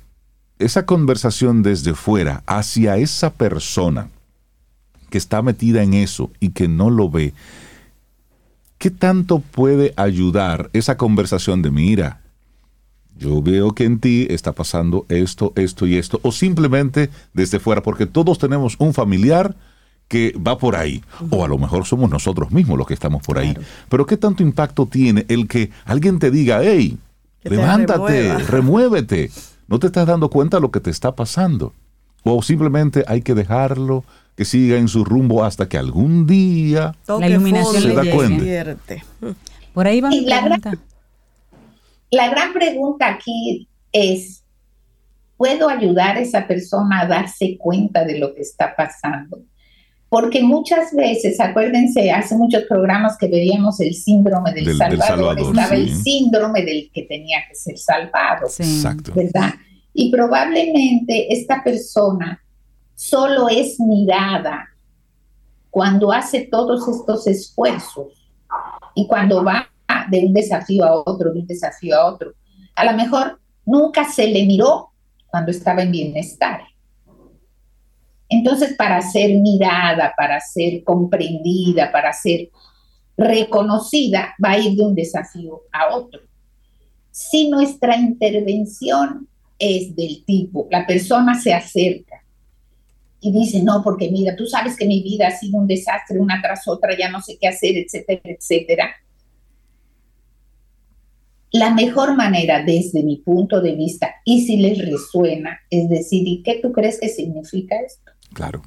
[0.59, 4.11] esa conversación desde fuera hacia esa persona,
[5.15, 7.35] que está metida en eso y que no lo ve,
[8.79, 12.21] ¿qué tanto puede ayudar esa conversación de mira?
[13.17, 17.81] Yo veo que en ti está pasando esto, esto y esto, o simplemente desde fuera,
[17.81, 19.55] porque todos tenemos un familiar
[20.09, 21.01] que va por ahí,
[21.31, 23.57] o a lo mejor somos nosotros mismos los que estamos por ahí.
[23.89, 26.99] Pero ¿qué tanto impacto tiene el que alguien te diga, hey,
[27.45, 29.31] levántate, remuévete,
[29.69, 31.73] no te estás dando cuenta de lo que te está pasando?
[32.25, 34.03] O simplemente hay que dejarlo,
[34.37, 38.77] que siga en su rumbo hasta que algún día la iluminación se da cuenta.
[39.73, 40.61] Por ahí va mi la Gran,
[42.11, 44.45] la gran pregunta aquí es,
[45.37, 49.41] ¿puedo ayudar a esa persona a darse cuenta de lo que está pasando?
[50.09, 55.93] Porque muchas veces, acuérdense, hace muchos programas que veíamos el síndrome del, salvador, estaba el
[55.93, 59.13] síndrome del que tenía que ser salvado, Exacto.
[59.13, 59.55] ¿verdad?
[59.93, 62.44] Y probablemente esta persona
[62.95, 64.69] solo es mirada
[65.71, 68.13] cuando hace todos estos esfuerzos
[68.95, 69.69] y cuando va
[70.09, 72.35] de un desafío a otro, de un desafío a otro.
[72.77, 74.91] A lo mejor nunca se le miró
[75.27, 76.63] cuando estaba en bienestar.
[78.29, 82.51] Entonces, para ser mirada, para ser comprendida, para ser
[83.17, 86.21] reconocida, va a ir de un desafío a otro.
[87.11, 92.24] Si nuestra intervención es del tipo, la persona se acerca
[93.27, 96.43] y dice, no, porque mira, tú sabes que mi vida ha sido un desastre una
[96.43, 98.91] tras otra, ya no sé qué hacer, etcétera, etcétera.
[101.53, 106.43] La mejor manera desde mi punto de vista, y si les resuena, es decir, ¿y
[106.43, 108.13] qué tú crees que significa esto?
[108.35, 108.61] Claro.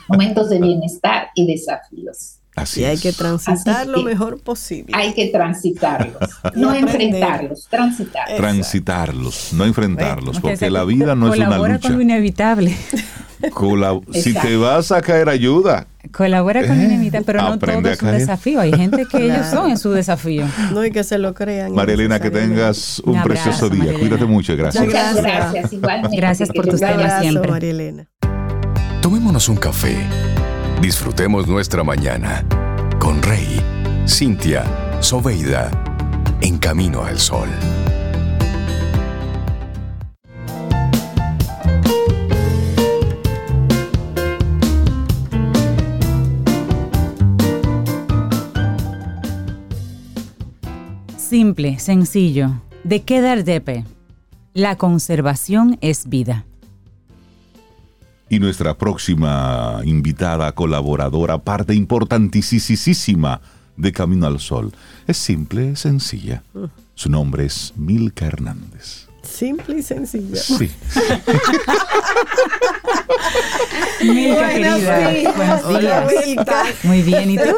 [0.09, 2.39] momentos de bienestar y desafíos.
[2.55, 3.01] Así Y hay es.
[3.01, 4.91] que transitar Así lo mejor posible.
[4.93, 6.17] Hay que transitarlos,
[6.53, 8.37] Y no enfrentarlos, transitarlos.
[8.37, 11.87] Transitarlos, no enfrentarlos, porque la vida no es una colabora lucha.
[11.87, 12.75] con lo inevitable.
[13.53, 15.87] Colab- si te vas a caer, ayuda.
[16.11, 18.59] Colabora con lo Eh, inevitable, pero no aprende todo es un desafío.
[18.59, 20.45] Hay gente que ellos son en su desafío.
[20.73, 21.73] No hay que se lo crean.
[21.73, 23.93] María Elena, que tengas un Un abrazo, precioso día.
[23.97, 24.83] Cuídate mucho, gracias.
[24.83, 25.23] Muchas Gracias.
[25.53, 26.17] gracias, igualmente.
[26.17, 27.49] Gracias por tus temas siempre.
[27.49, 28.07] María Elena.
[29.01, 29.95] Tomémonos un café.
[30.81, 32.43] Disfrutemos nuestra mañana
[32.99, 33.61] con Rey,
[34.07, 34.65] Cintia,
[34.99, 35.69] Soveida,
[36.41, 37.47] en camino al sol.
[51.15, 52.59] Simple, sencillo.
[52.83, 53.85] ¿De qué dar depe?
[54.55, 56.45] La conservación es vida.
[58.31, 63.41] Y nuestra próxima invitada, colaboradora, parte importantísima
[63.75, 64.71] de Camino al Sol.
[65.05, 66.41] Es simple, sencilla.
[66.95, 69.10] Su nombre es Milka Hernández.
[69.41, 70.39] Simple y sencilla.
[70.39, 70.69] Sí.
[74.03, 75.11] Milka, Bueno, querida.
[75.11, 75.27] sí.
[75.35, 76.27] Buenos Hola, días.
[76.27, 76.63] Milka.
[76.83, 77.55] Muy bien, ¿y tú?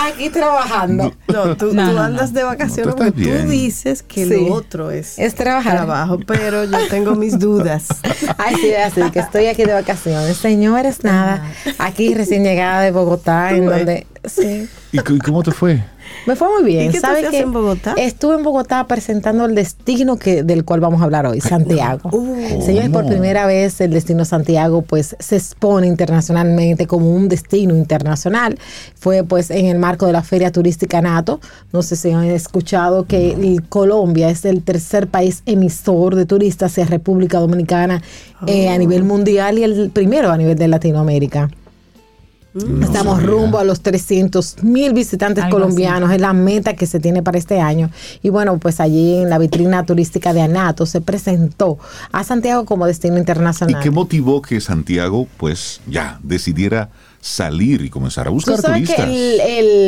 [0.00, 1.12] Aquí trabajando.
[1.28, 4.30] No, tú, No, tú no, andas de vacaciones No, tú dices que Sí.
[4.48, 5.76] lo otro es, Es trabajar.
[5.76, 7.84] trabajo, pero yo tengo mis dudas.
[8.38, 10.38] Ay, sí, así que estoy aquí de vacaciones.
[10.38, 11.44] Señores, nada.
[11.76, 13.76] Aquí recién llegada de Bogotá, en ves.
[13.76, 14.06] donde.
[14.24, 14.68] Sí.
[14.92, 15.84] ¿Y, c- y cómo te fue?
[16.26, 16.84] Me fue muy bien.
[16.84, 17.40] ¿Y qué tú ¿Sabe hacías qué?
[17.40, 17.94] en Bogotá?
[17.96, 22.10] Estuve en Bogotá presentando el destino que, del cual vamos a hablar hoy, Santiago.
[22.12, 22.62] Uh.
[22.62, 23.10] Señores, por ¿Cómo?
[23.10, 28.58] primera vez el destino Santiago pues se expone internacionalmente como un destino internacional.
[28.94, 31.40] Fue pues en el marco de la Feria Turística Nato.
[31.72, 36.72] No sé si han escuchado que el Colombia es el tercer país emisor de turistas
[36.72, 38.02] hacia República Dominicana
[38.46, 41.50] eh, a nivel mundial y el primero a nivel de Latinoamérica.
[42.64, 43.30] No Estamos sabía.
[43.30, 47.36] rumbo a los 300 mil visitantes Algo colombianos, es la meta que se tiene para
[47.36, 47.90] este año.
[48.22, 51.78] Y bueno, pues allí en la vitrina turística de Anato se presentó
[52.12, 53.82] a Santiago como destino ¿Y internacional.
[53.82, 56.88] qué motivó que Santiago, pues, ya decidiera
[57.26, 59.08] salir y comenzar a Tú buscar sabes que turistas?
[59.08, 59.40] el,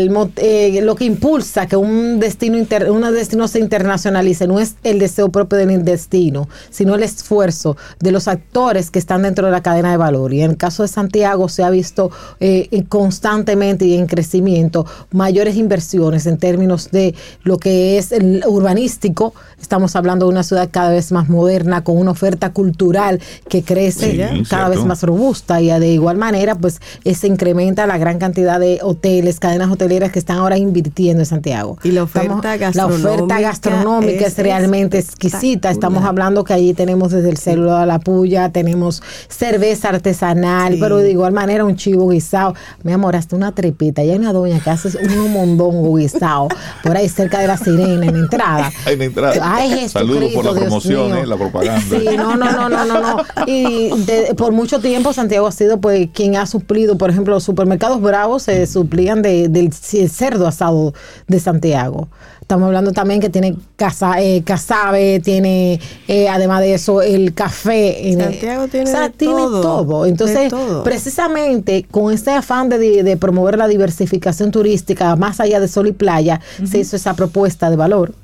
[0.02, 4.58] el mo- eh, lo que impulsa que un destino inter- un destino se internacionalice no
[4.58, 9.46] es el deseo propio del destino, sino el esfuerzo de los actores que están dentro
[9.46, 10.34] de la cadena de valor.
[10.34, 12.10] Y en el caso de Santiago se ha visto
[12.40, 19.32] eh, constantemente y en crecimiento mayores inversiones en términos de lo que es el urbanístico.
[19.60, 24.10] Estamos hablando de una ciudad cada vez más moderna, con una oferta cultural que crece
[24.10, 24.70] Sí, cada cierto.
[24.70, 28.80] vez más robusta y de igual manera pues eh, se incrementa la gran cantidad de
[28.82, 31.78] hoteles, cadenas hoteleras que están ahora invirtiendo en Santiago.
[31.84, 32.28] Y la oferta
[32.74, 35.70] La oferta gastronómica gastronómica es, es realmente exquisita.
[35.70, 40.78] Estamos hablando que allí tenemos desde el célula de la puya, tenemos cerveza artesanal, Sí.
[40.80, 42.54] pero de igual manera un chivo guisado.
[42.82, 44.02] Mi amor, hasta una tripita.
[44.02, 46.48] Y hay una doña que hace un mondongo guisado
[46.82, 48.72] por ahí cerca de la sirena en la entrada.
[48.86, 49.34] En la entrada.
[49.42, 51.82] Ay, Saludos por la Dios promoción, eh, la propaganda.
[51.88, 53.16] Sí, no, no, no, no, no, no.
[53.46, 57.44] Y de- por mucho tiempo Santiago ha sido pues quien ha suplido, por ejemplo, los
[57.44, 60.94] supermercados bravos se suplían de- del cerdo asado
[61.26, 62.08] de Santiago.
[62.40, 65.78] Estamos hablando también que tiene casa, eh, casabe, tiene
[66.08, 68.08] eh, además de eso el café.
[68.10, 70.02] en- Santiago tiene o sea, de tiene todo, todo.
[70.04, 70.82] de Entonces, todo.
[70.82, 75.92] precisamente con este afán de, de promover la diversificación turística más allá de sol y
[75.92, 78.14] playa, se hizo esa propuesta de valor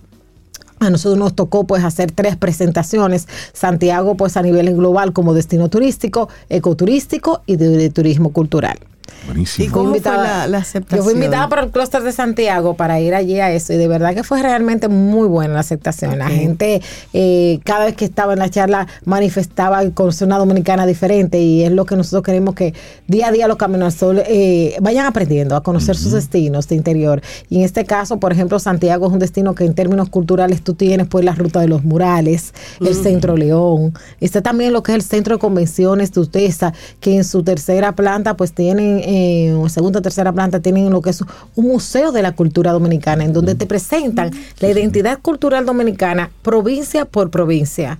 [0.80, 3.26] A nosotros nos tocó pues hacer tres presentaciones.
[3.52, 8.78] Santiago pues a nivel global como destino turístico, ecoturístico y de, de turismo cultural.
[9.26, 9.66] Buenísimo.
[9.66, 10.98] ¿Y cómo fue la, la aceptación?
[10.98, 13.88] Yo fui invitada por el clúster de Santiago para ir allí a eso y de
[13.88, 16.18] verdad que fue realmente muy buena la aceptación.
[16.18, 16.82] La gente
[17.12, 21.72] eh, cada vez que estaba en la charla manifestaba conocer una dominicana diferente y es
[21.72, 22.74] lo que nosotros queremos que
[23.06, 26.76] día a día los Caminos al Sol eh, vayan aprendiendo a conocer sus destinos de
[26.76, 27.22] interior.
[27.48, 30.74] Y en este caso, por ejemplo, Santiago es un destino que en términos culturales tú
[30.74, 34.96] tienes pues la ruta de los murales, el Centro León, está también lo que es
[34.96, 39.68] el Centro de Convenciones de Utesa, que en su tercera planta pues tienen, eh, o
[39.68, 41.22] segunda o tercera planta tienen lo que es
[41.54, 44.30] un museo de la cultura dominicana, en donde te presentan
[44.60, 47.98] la identidad cultural dominicana provincia por provincia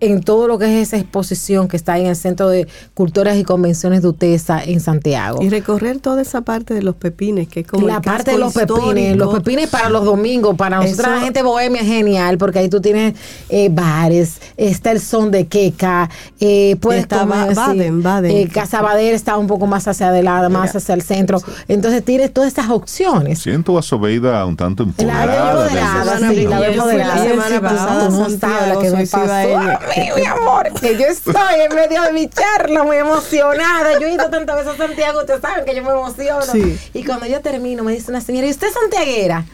[0.00, 3.44] en todo lo que es esa exposición que está en el Centro de Culturas y
[3.44, 5.42] Convenciones de Utesa en Santiago.
[5.42, 8.38] Y recorrer toda esa parte de los pepines, que es como la el parte de
[8.38, 9.16] los pepines, histórico.
[9.24, 12.80] los pepines para los domingos, para nosotros la gente bohemia es genial, porque ahí tú
[12.80, 13.14] tienes
[13.48, 16.10] eh, bares, está el son de queca,
[16.40, 17.54] eh, puedes está comer, sí.
[17.54, 18.30] Baden, Baden.
[18.36, 22.04] Eh, Casa Bader está un poco más hacia adelante, más Mira, hacia el centro, entonces
[22.04, 23.38] tienes todas estas opciones.
[23.38, 25.54] Siento a Sobeida un tanto La empoderada.
[25.54, 26.32] veo de ese empoderada, destino.
[26.32, 29.85] sí, la veo fui la semana pasada no sabes lo que me pasó
[30.16, 33.98] mi amor, que yo estoy en medio de mi charla muy emocionada.
[33.98, 36.42] Yo he ido tantas veces a Santiago, ustedes saben que yo me emociono.
[36.42, 36.78] Sí.
[36.94, 39.44] Y cuando yo termino, me dice una señora, ¿y usted es santiaguera?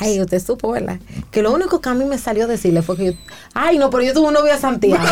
[0.00, 0.98] Ay, usted supo, ¿verdad?
[1.30, 3.12] Que lo único que a mí me salió decirle fue que yo,
[3.54, 5.02] ay, no, pero yo tuve un novio a Santiago.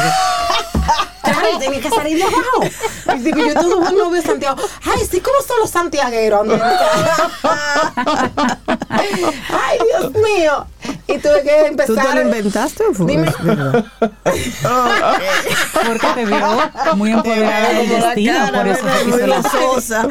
[1.22, 2.62] Claro, tenía que salir de abajo.
[3.16, 4.62] Y digo, yo tuve un novio a Santiago.
[4.84, 6.46] Ay, sí, ¿cómo son los santiagueros?
[8.78, 10.66] ay, Dios mío.
[11.08, 12.06] Y tuve que ¿Tú empezar.
[12.08, 13.32] te lo inventaste o fue Dime.
[15.86, 16.36] Porque te vio
[16.96, 19.42] muy empoderada del destino, cara, por eso Muy hizo la,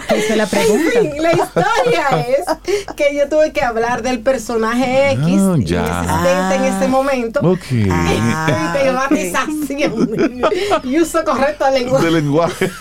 [0.08, 0.92] que hizo la pregunta.
[1.02, 2.46] Sí, la historia es
[2.96, 5.80] que yo tuve que hablar del personaje X Ah, ya.
[5.80, 7.40] inexistente en ese momento.
[7.42, 7.64] Ok.
[7.92, 9.10] Ah,
[10.84, 12.06] Y uso correcto del lenguaje.
[12.06, 12.72] de lenguaje.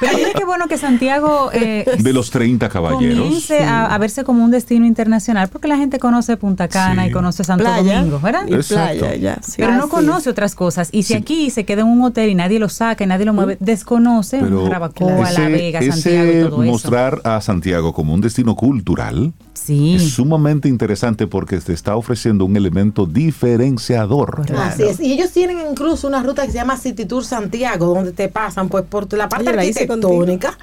[0.00, 3.18] Pero mira qué bueno que Santiago eh, De los 30 caballeros.
[3.24, 7.08] comience a, a verse como un destino internacional, porque la gente conoce Punta Cana Sí.
[7.08, 7.98] y conoce Santo Playa.
[7.98, 8.46] Domingo, ¿verdad?
[8.48, 9.00] Y Exacto.
[9.06, 9.38] playa, ya.
[9.42, 9.54] sí.
[9.58, 10.88] Pero no conoce otras cosas.
[10.92, 13.32] Y si aquí se queda en un hotel y nadie lo saca y nadie lo
[13.32, 16.72] mueve, desconoce Pero ese, La Vega, ese Santiago y todo eso.
[16.72, 19.96] mostrar a Santiago como un destino cultural Sí.
[19.96, 24.42] es sumamente interesante porque te está ofreciendo un elemento diferenciador.
[24.58, 25.00] Así es.
[25.00, 28.68] Y ellos tienen incluso una ruta que se llama City Tour Santiago, donde te pasan
[28.68, 30.56] pues por la parte Oye, arquitectónica.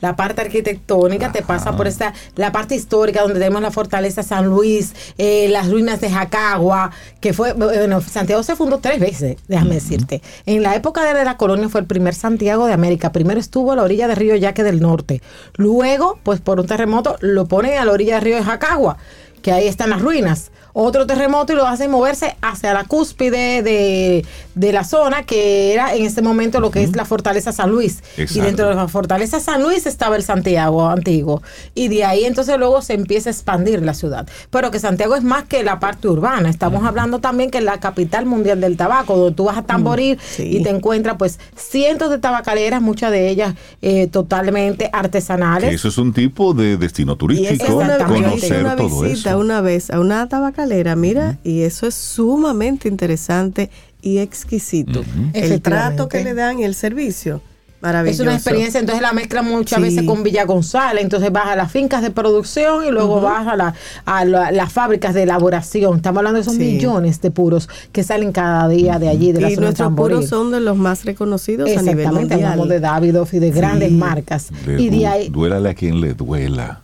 [0.00, 4.46] La parte arquitectónica te pasa por esta, la parte histórica donde tenemos la fortaleza San
[4.46, 6.90] Luis, eh, las ruinas de Jacagua,
[7.20, 10.22] que fue, bueno, Santiago se fundó tres veces, déjame decirte.
[10.44, 13.12] En la época de la colonia fue el primer Santiago de América.
[13.12, 15.22] Primero estuvo a la orilla del río Yaque del Norte.
[15.54, 18.98] Luego, pues por un terremoto, lo ponen a la orilla del río de Jacagua,
[19.40, 24.26] que ahí están las ruinas otro terremoto y lo hacen moverse hacia la cúspide de,
[24.54, 28.02] de la zona que era en ese momento lo que es la fortaleza San Luis.
[28.18, 31.42] Y dentro de la fortaleza San Luis estaba el Santiago antiguo.
[31.74, 34.28] Y de ahí entonces luego se empieza a expandir la ciudad.
[34.50, 36.50] Pero que Santiago es más que la parte urbana.
[36.50, 40.18] Estamos hablando también que es la capital mundial del tabaco, donde tú vas a Tamboril
[40.20, 40.58] sí.
[40.58, 45.70] y te encuentras pues cientos de tabacaleras, muchas de ellas eh, totalmente artesanales.
[45.70, 49.38] Que eso es un tipo de destino turístico, conocer una todo visita eso.
[49.38, 50.65] una vez a una tabacalera,
[50.96, 53.70] mira, y eso es sumamente interesante
[54.02, 55.04] y exquisito.
[55.32, 57.40] El trato que le dan y el servicio,
[57.80, 58.22] maravilloso.
[58.22, 59.82] Es una experiencia, entonces la mezcla muchas Sí.
[59.84, 63.56] veces con Villa González, entonces vas a las fincas de producción y luego vas a,
[63.56, 63.74] la-
[64.04, 65.96] a la- las fábricas de elaboración.
[65.96, 66.60] Estamos hablando de esos Sí.
[66.60, 69.86] millones de puros que salen cada día de allí, de la Y zona de nuestros
[69.86, 70.16] Tamboril.
[70.16, 72.80] puros son de los más reconocidos a nivel Exactamente, hablamos mundial.
[72.80, 74.48] de Davidoff y de grandes marcas.
[74.66, 76.80] Le Y du- de ahí, Duélale a quien le duela.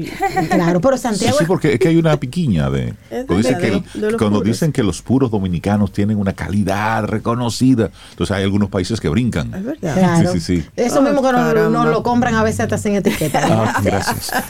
[0.00, 2.94] Y- claro, pero Santiago sí, porque es que hay una piquiña de,
[3.26, 4.44] cuando, dicen que, de los- de los cuando puros.
[4.52, 9.54] dicen que los puros dominicanos tienen una calidad reconocida, entonces hay algunos países que brincan.
[9.54, 9.94] es verdad.
[9.94, 10.32] Claro.
[10.32, 10.68] Sí, sí, sí.
[10.76, 13.40] Eso Oh, mismo que nos, nos lo compran a veces hasta sin etiqueta.
[13.44, 14.32] Ah, gracias.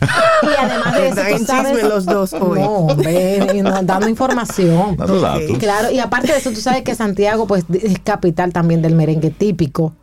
[0.42, 2.60] Y además de eso, tú sabes- chisme los dos hoy.
[2.60, 4.96] No, hombre, nos- dando información.
[4.96, 5.58] Dando datos.
[5.58, 9.30] Claro, y aparte de eso, tú sabes que Santiago pues es capital también del merengue
[9.30, 9.94] típico.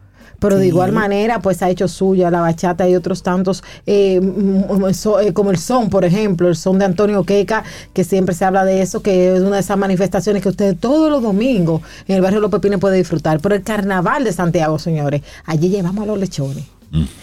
[0.43, 4.93] Pero de igual manera, pues ha hecho suya la bachata y otros tantos, eh, mm,
[4.93, 7.63] so- eh, como el son, por ejemplo, el son de Antonio Queca,
[7.93, 11.09] que siempre se habla de eso, que es una de esas manifestaciones que usted todos
[11.09, 13.39] los domingos en el barrio Los Pepines puede disfrutar.
[13.39, 16.65] Pero el carnaval de Santiago, señores, allí llevamos a los lechones.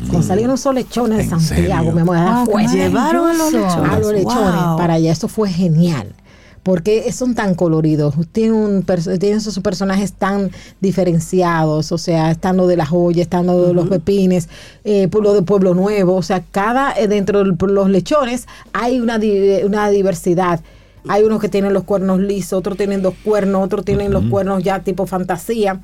[0.09, 1.93] Cuando salieron esos lechones de ¿En Santiago, serio?
[1.93, 2.77] mi amor, fuerte.
[2.77, 3.93] Llevaron a los lechones.
[3.93, 4.77] a los lechones Wow.
[4.79, 5.13] para allá.
[5.13, 6.09] Eso fue genial.
[6.63, 10.51] Porque son tan coloridos, tienen, un perso- tienen esos personajes tan
[10.81, 14.49] diferenciados, o sea, están lo de la joya, están lo de los pepines,
[14.85, 19.19] eh, lo de Pueblo Nuevo, o sea, cada, eh, dentro de los lechones hay una
[19.19, 20.61] diversidad.
[21.09, 24.63] Hay unos que tienen los cuernos lisos, otros tienen dos cuernos, otros tienen los cuernos
[24.63, 25.81] ya tipo fantasía.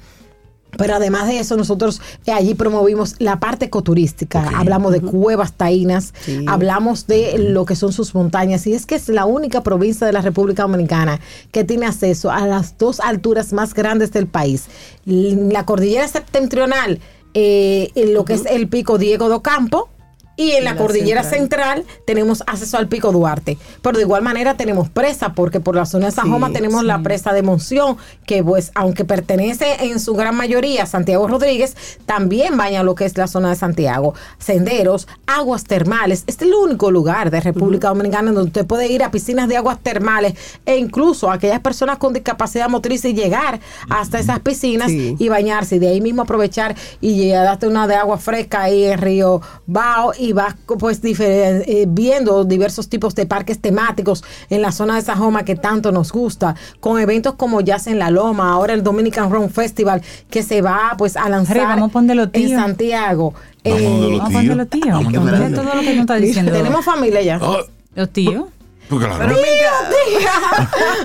[0.77, 4.51] Pero además de eso, nosotros eh, allí promovimos la parte ecoturística.
[4.57, 6.45] Hablamos de cuevas taínas, Sí.
[6.49, 8.67] hablamos de lo que son sus montañas.
[8.67, 11.21] Y es que es la única provincia de la República Dominicana
[11.53, 14.65] que tiene acceso a las dos alturas más grandes del país.
[15.05, 17.01] La cordillera septentrional,
[17.35, 19.89] eh, en lo que es el pico Diego do Campo.
[20.37, 21.79] Y en la, la cordillera central.
[21.85, 22.01] central.
[22.05, 23.57] tenemos acceso al pico Duarte.
[23.83, 27.03] Pero de igual manera tenemos presa, porque por la zona de Sajoma Sí, tenemos la
[27.03, 27.97] presa de Monción,
[28.27, 33.05] que pues aunque pertenece en su gran mayoría a Santiago Rodríguez, también baña lo que
[33.07, 34.15] es la zona de Santiago.
[34.39, 36.25] Senderos, aguas termales.
[36.27, 39.57] Este es el único lugar de República Dominicana donde usted puede ir a piscinas de
[39.57, 40.35] aguas termales
[40.67, 45.17] e incluso aquellas personas con discapacidad motriz y llegar hasta esas piscinas Sí.
[45.19, 48.99] y bañarse y de ahí mismo aprovechar y darte una de agua fresca ahí en
[48.99, 54.97] Río Bao y vas pues eh, viendo diversos tipos de parques temáticos en la zona
[54.97, 58.83] de Sajoma que tanto nos gusta, con eventos como Jazz en la Loma, ahora el
[58.83, 62.49] Dominican Rum Festival que se va pues a lanzar Rey, vamos a ponerlo, en.
[62.57, 63.35] Santiago.
[63.65, 64.43] Vamos Eh, donde los Vamos a tíos.
[64.43, 64.93] ponerlo, tío.
[64.93, 66.53] Vamos los todo lo que nos está diciendo.
[66.53, 67.39] tenemos familia ya.
[67.43, 67.59] Ah,
[67.95, 68.45] Los tíos.
[68.89, 69.35] Pues claro.
[69.35, 69.73] Tía,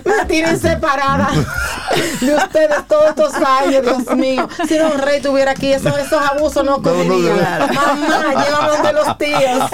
[0.05, 1.29] me tienen separada
[2.21, 4.47] de ustedes todos estos años, Dios mío.
[4.67, 7.59] Si no, un rey estuviera aquí, esos, esos abusos no No, no, ocurrirían.
[7.59, 7.73] no.
[7.73, 9.69] Mamá, llévame de los tíos.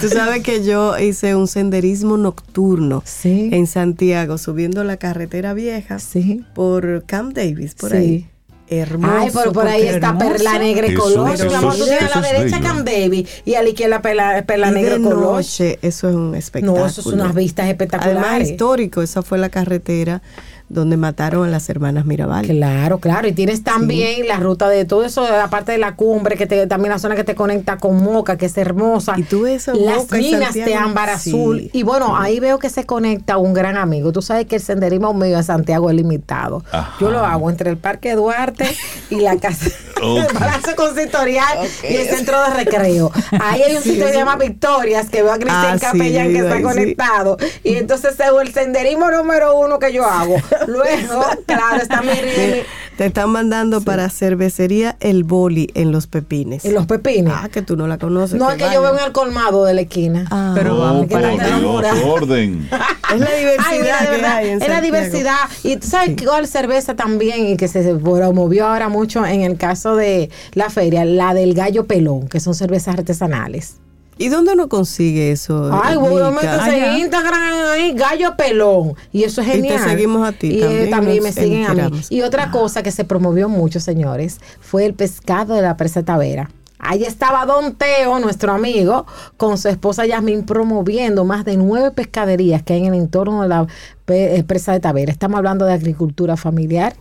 [0.00, 3.50] Tú sabes que yo hice un senderismo nocturno Sí.
[3.52, 6.44] en Santiago, subiendo la carretera vieja Sí.
[6.54, 7.96] por Camp Davis, por Sí.
[7.96, 8.29] ahí.
[8.72, 9.14] Hermoso.
[9.18, 10.28] Ay, pero por ahí está hermoso.
[10.28, 11.44] Perla Negra y Colocho.
[11.46, 12.68] Mi amor, tú es- tienes a la derecha bello.
[12.68, 15.20] Camp David y a la izquierda Perla, Perla Negra y Colocho.
[15.32, 16.80] noche, eso es un espectáculo.
[16.82, 18.22] No, eso es unas vistas espectaculares.
[18.24, 20.22] Además, histórico, esa fue la carretera
[20.70, 22.46] donde mataron a las hermanas Mirabal.
[22.46, 23.28] Claro, claro.
[23.28, 26.92] Y tienes también la ruta de todo eso, aparte de la cumbre, que te, también
[26.92, 29.14] la zona que te conecta con Moca, que es hermosa.
[29.16, 31.30] Y tú ves Las Moca minas de ámbar Sí.
[31.30, 31.70] azul.
[31.72, 34.12] Y bueno, ahí veo que se conecta un gran amigo.
[34.12, 36.62] Tú sabes que el senderismo mío en Santiago es limitado.
[36.70, 36.94] Ajá.
[37.00, 38.64] Yo lo hago entre el Parque Duarte
[39.10, 39.66] y la casa,
[40.02, 40.18] Ok.
[40.30, 43.10] el Palacio Consistorial y el Centro de Recreo.
[43.40, 46.28] Ahí hay un Sí, sitio que se llama Victorias, que veo a Cristian Ah, Capellán
[46.28, 46.62] que está ahí, sí.
[46.62, 47.36] conectado.
[47.64, 50.36] Y entonces es el senderismo número uno que yo hago.
[50.66, 52.64] Luego, claro, está mi, Te,
[52.96, 56.64] te están mandando para cervecería El Boli en Los Pepines.
[56.64, 57.32] en los pepines.
[57.34, 58.38] Ah, que tú no la conoces.
[58.38, 60.26] no, es que yo veo en el colmado de la esquina.
[60.30, 62.68] Ah, Pero Oh, vamos no te Dios, orden.
[63.12, 65.36] Es la diversidad Ay, mira, de que verdad, hay en es la diversidad.
[65.64, 69.96] Y tú sabes cuál cerveza también, y que se promovió ahora mucho en el caso
[69.96, 73.76] de la feria, la del gallo pelón, que son cervezas artesanales.
[74.20, 75.70] ¿Y dónde uno consigue eso?
[75.72, 78.94] Ay, métese en Instagram ahí, gallo pelón.
[79.12, 79.88] Y eso es Y te genial.
[79.88, 82.00] seguimos a ti Y eh, también, también nos me siguen a mí.
[82.10, 86.50] Y otra cosa que se promovió mucho, señores, fue el pescado de la presa Tavera.
[86.78, 89.06] Ahí estaba Don Teo, nuestro amigo,
[89.38, 93.48] con su esposa Yasmin promoviendo más de nueve pescaderías que hay en el entorno de
[93.48, 93.66] la
[94.08, 95.10] eh, presa de Tavera.
[95.10, 96.94] Estamos hablando de agricultura familiar.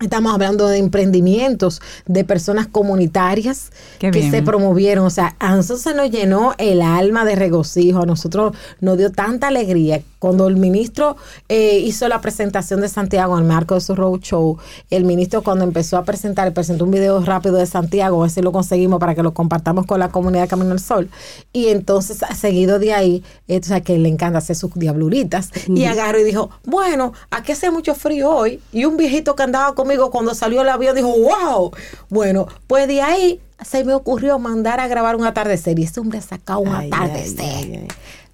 [0.00, 4.30] Estamos hablando de emprendimientos de personas comunitarias Qué que bien.
[4.30, 5.04] se promovieron.
[5.04, 8.02] O sea, a nosotros se nos llenó el alma de regocijo.
[8.02, 10.02] A nosotros nos dio tanta alegría.
[10.18, 11.16] Cuando el ministro
[11.48, 14.58] eh, hizo la presentación de Santiago en el marco de su road show,
[14.90, 18.42] el ministro cuando empezó a presentar, presentó un video rápido de Santiago, a ver si
[18.42, 21.08] lo conseguimos para que lo compartamos con la comunidad de Camino al Sol.
[21.52, 25.50] Y entonces, seguido de ahí, eh, o sea, que le encanta hacer sus diabluritas.
[25.68, 28.60] Y agarró y dijo, bueno, aquí hace mucho frío hoy.
[28.72, 31.72] Y un viejito que andaba conmigo cuando salió el avión dijo, wow.
[32.08, 35.78] Bueno, pues de ahí se me ocurrió mandar a grabar un atardecer.
[35.78, 37.88] Y ese hombre ha sacado un Ay, atardecer ay, ay, ay.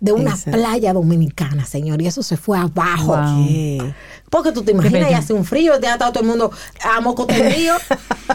[0.04, 2.02] De una playa dominicana, señor.
[2.02, 3.16] Y eso se fue abajo.
[4.28, 6.50] Porque tú te imaginas, y hace un frío, ya está todo el mundo
[6.84, 7.74] a moco tendido.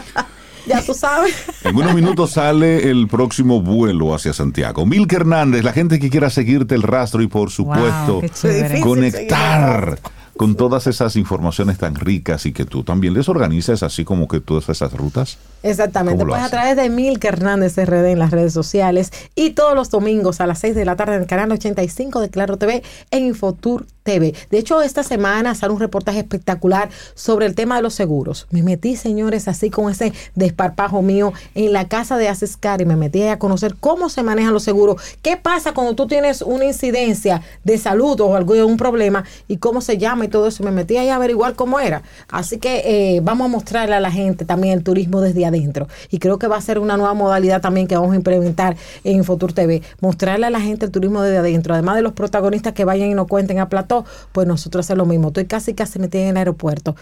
[0.66, 1.32] ya tú sabes.
[1.62, 4.84] En unos minutos sale el próximo vuelo hacia Santiago.
[4.84, 10.00] Milka Hernández, la gente que quiera seguirte el rastro y por supuesto Wow, conectar
[10.40, 14.40] con todas esas informaciones tan ricas y que tú también les organizas así como que
[14.40, 15.36] todas esas rutas.
[15.62, 19.50] Exactamente, ¿Cómo lo pues a través de Milka Hernández RD en las redes sociales y
[19.50, 22.56] todos los domingos a las 6 de la tarde en el canal 85 de Claro
[22.56, 24.34] TV en Infotur TV.
[24.50, 28.46] De hecho, esta semana sale un reportaje espectacular sobre el tema de los seguros.
[28.50, 32.96] Me metí, señores, así con ese desparpajo mío en la casa de Asescar y me
[32.96, 37.42] metí a conocer cómo se manejan los seguros, qué pasa cuando tú tienes una incidencia
[37.62, 40.62] de salud o algún problema y cómo se llama y todo eso.
[40.64, 42.02] Me metí ahí a averiguar cómo era.
[42.30, 42.82] Así que
[43.16, 45.88] eh, vamos a mostrarle a la gente también el turismo desde adentro.
[46.10, 49.24] Y creo que va a ser una nueva modalidad también que vamos a implementar en
[49.24, 52.84] Futur TV, mostrarle a la gente el turismo desde adentro, además de los protagonistas que
[52.84, 55.28] vayan y nos cuenten a plató, pues nosotros hacer lo mismo.
[55.28, 56.96] Estoy casi casi metida en el aeropuerto.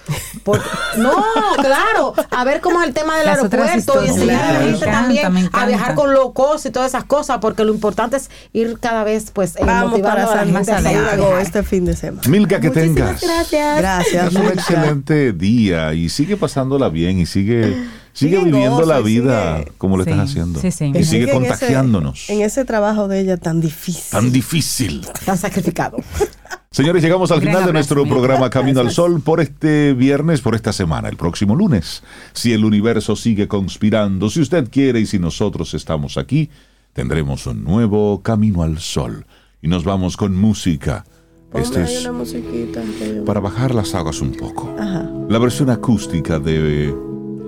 [0.44, 0.64] Porque-
[0.98, 1.12] no,
[1.56, 4.84] claro, a ver cómo es el tema del Las aeropuerto y enseñar a la gente
[4.86, 8.30] encanta, también a viajar con low cost y todas esas cosas, porque lo importante es
[8.52, 10.98] ir cada vez pues eh, Vamos motivando para a la gente a salir
[11.40, 12.22] este fin de semana.
[12.28, 13.17] Milka, que tengas.
[13.22, 13.78] Gracias.
[13.78, 14.26] Gracias.
[14.28, 17.64] Es un excelente día y sigue pasándola bien y sigue,
[18.12, 20.60] sigue Sigue viviendo gozo la vida sigue- como lo Sí, estás haciendo.
[20.60, 20.84] sí, sí.
[20.86, 22.30] Y sigue sigue en ese- contagiándonos.
[22.30, 24.10] En ese trabajo de ella tan difícil.
[24.10, 25.06] Tan difícil.
[25.24, 25.98] Tan sacrificado.
[26.70, 30.54] Señores, llegamos al Gran final de nuestro programa Camino al Sol por este viernes, por
[30.54, 31.08] esta semana.
[31.08, 32.02] El próximo lunes,
[32.34, 36.50] si el universo sigue conspirando, si usted quiere y si nosotros estamos aquí,
[36.92, 39.24] tendremos un nuevo Camino al Sol.
[39.62, 41.04] Y nos vamos con música.
[41.50, 42.82] Ponme Este ahí es una musiquita.
[42.82, 44.68] yo- para bajar las aguas un poco.
[44.78, 45.08] Ajá.
[45.28, 46.94] La versión acústica de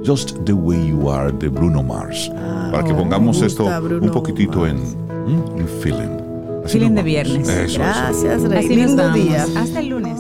[0.06, 2.31] Just the Way You Are de Bruno Mars.
[2.70, 4.97] para que pongamos esto Bruno un poquitito en, Mars.
[5.27, 5.59] ¿mm?
[5.60, 6.16] en feeling.
[6.64, 7.48] Así Feeling de viernes.
[7.48, 7.78] Eso.
[7.78, 8.59] Gracias, Rey.
[8.64, 9.47] Así nos Lindo día.
[9.56, 10.18] Hasta el lunes.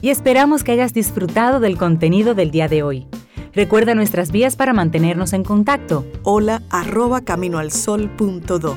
[0.00, 3.06] Y esperamos que hayas disfrutado del contenido del día de hoy.
[3.54, 6.04] Recuerda nuestras vías para mantenernos en contacto.
[6.22, 8.76] Hola arroba caminoalsol.do.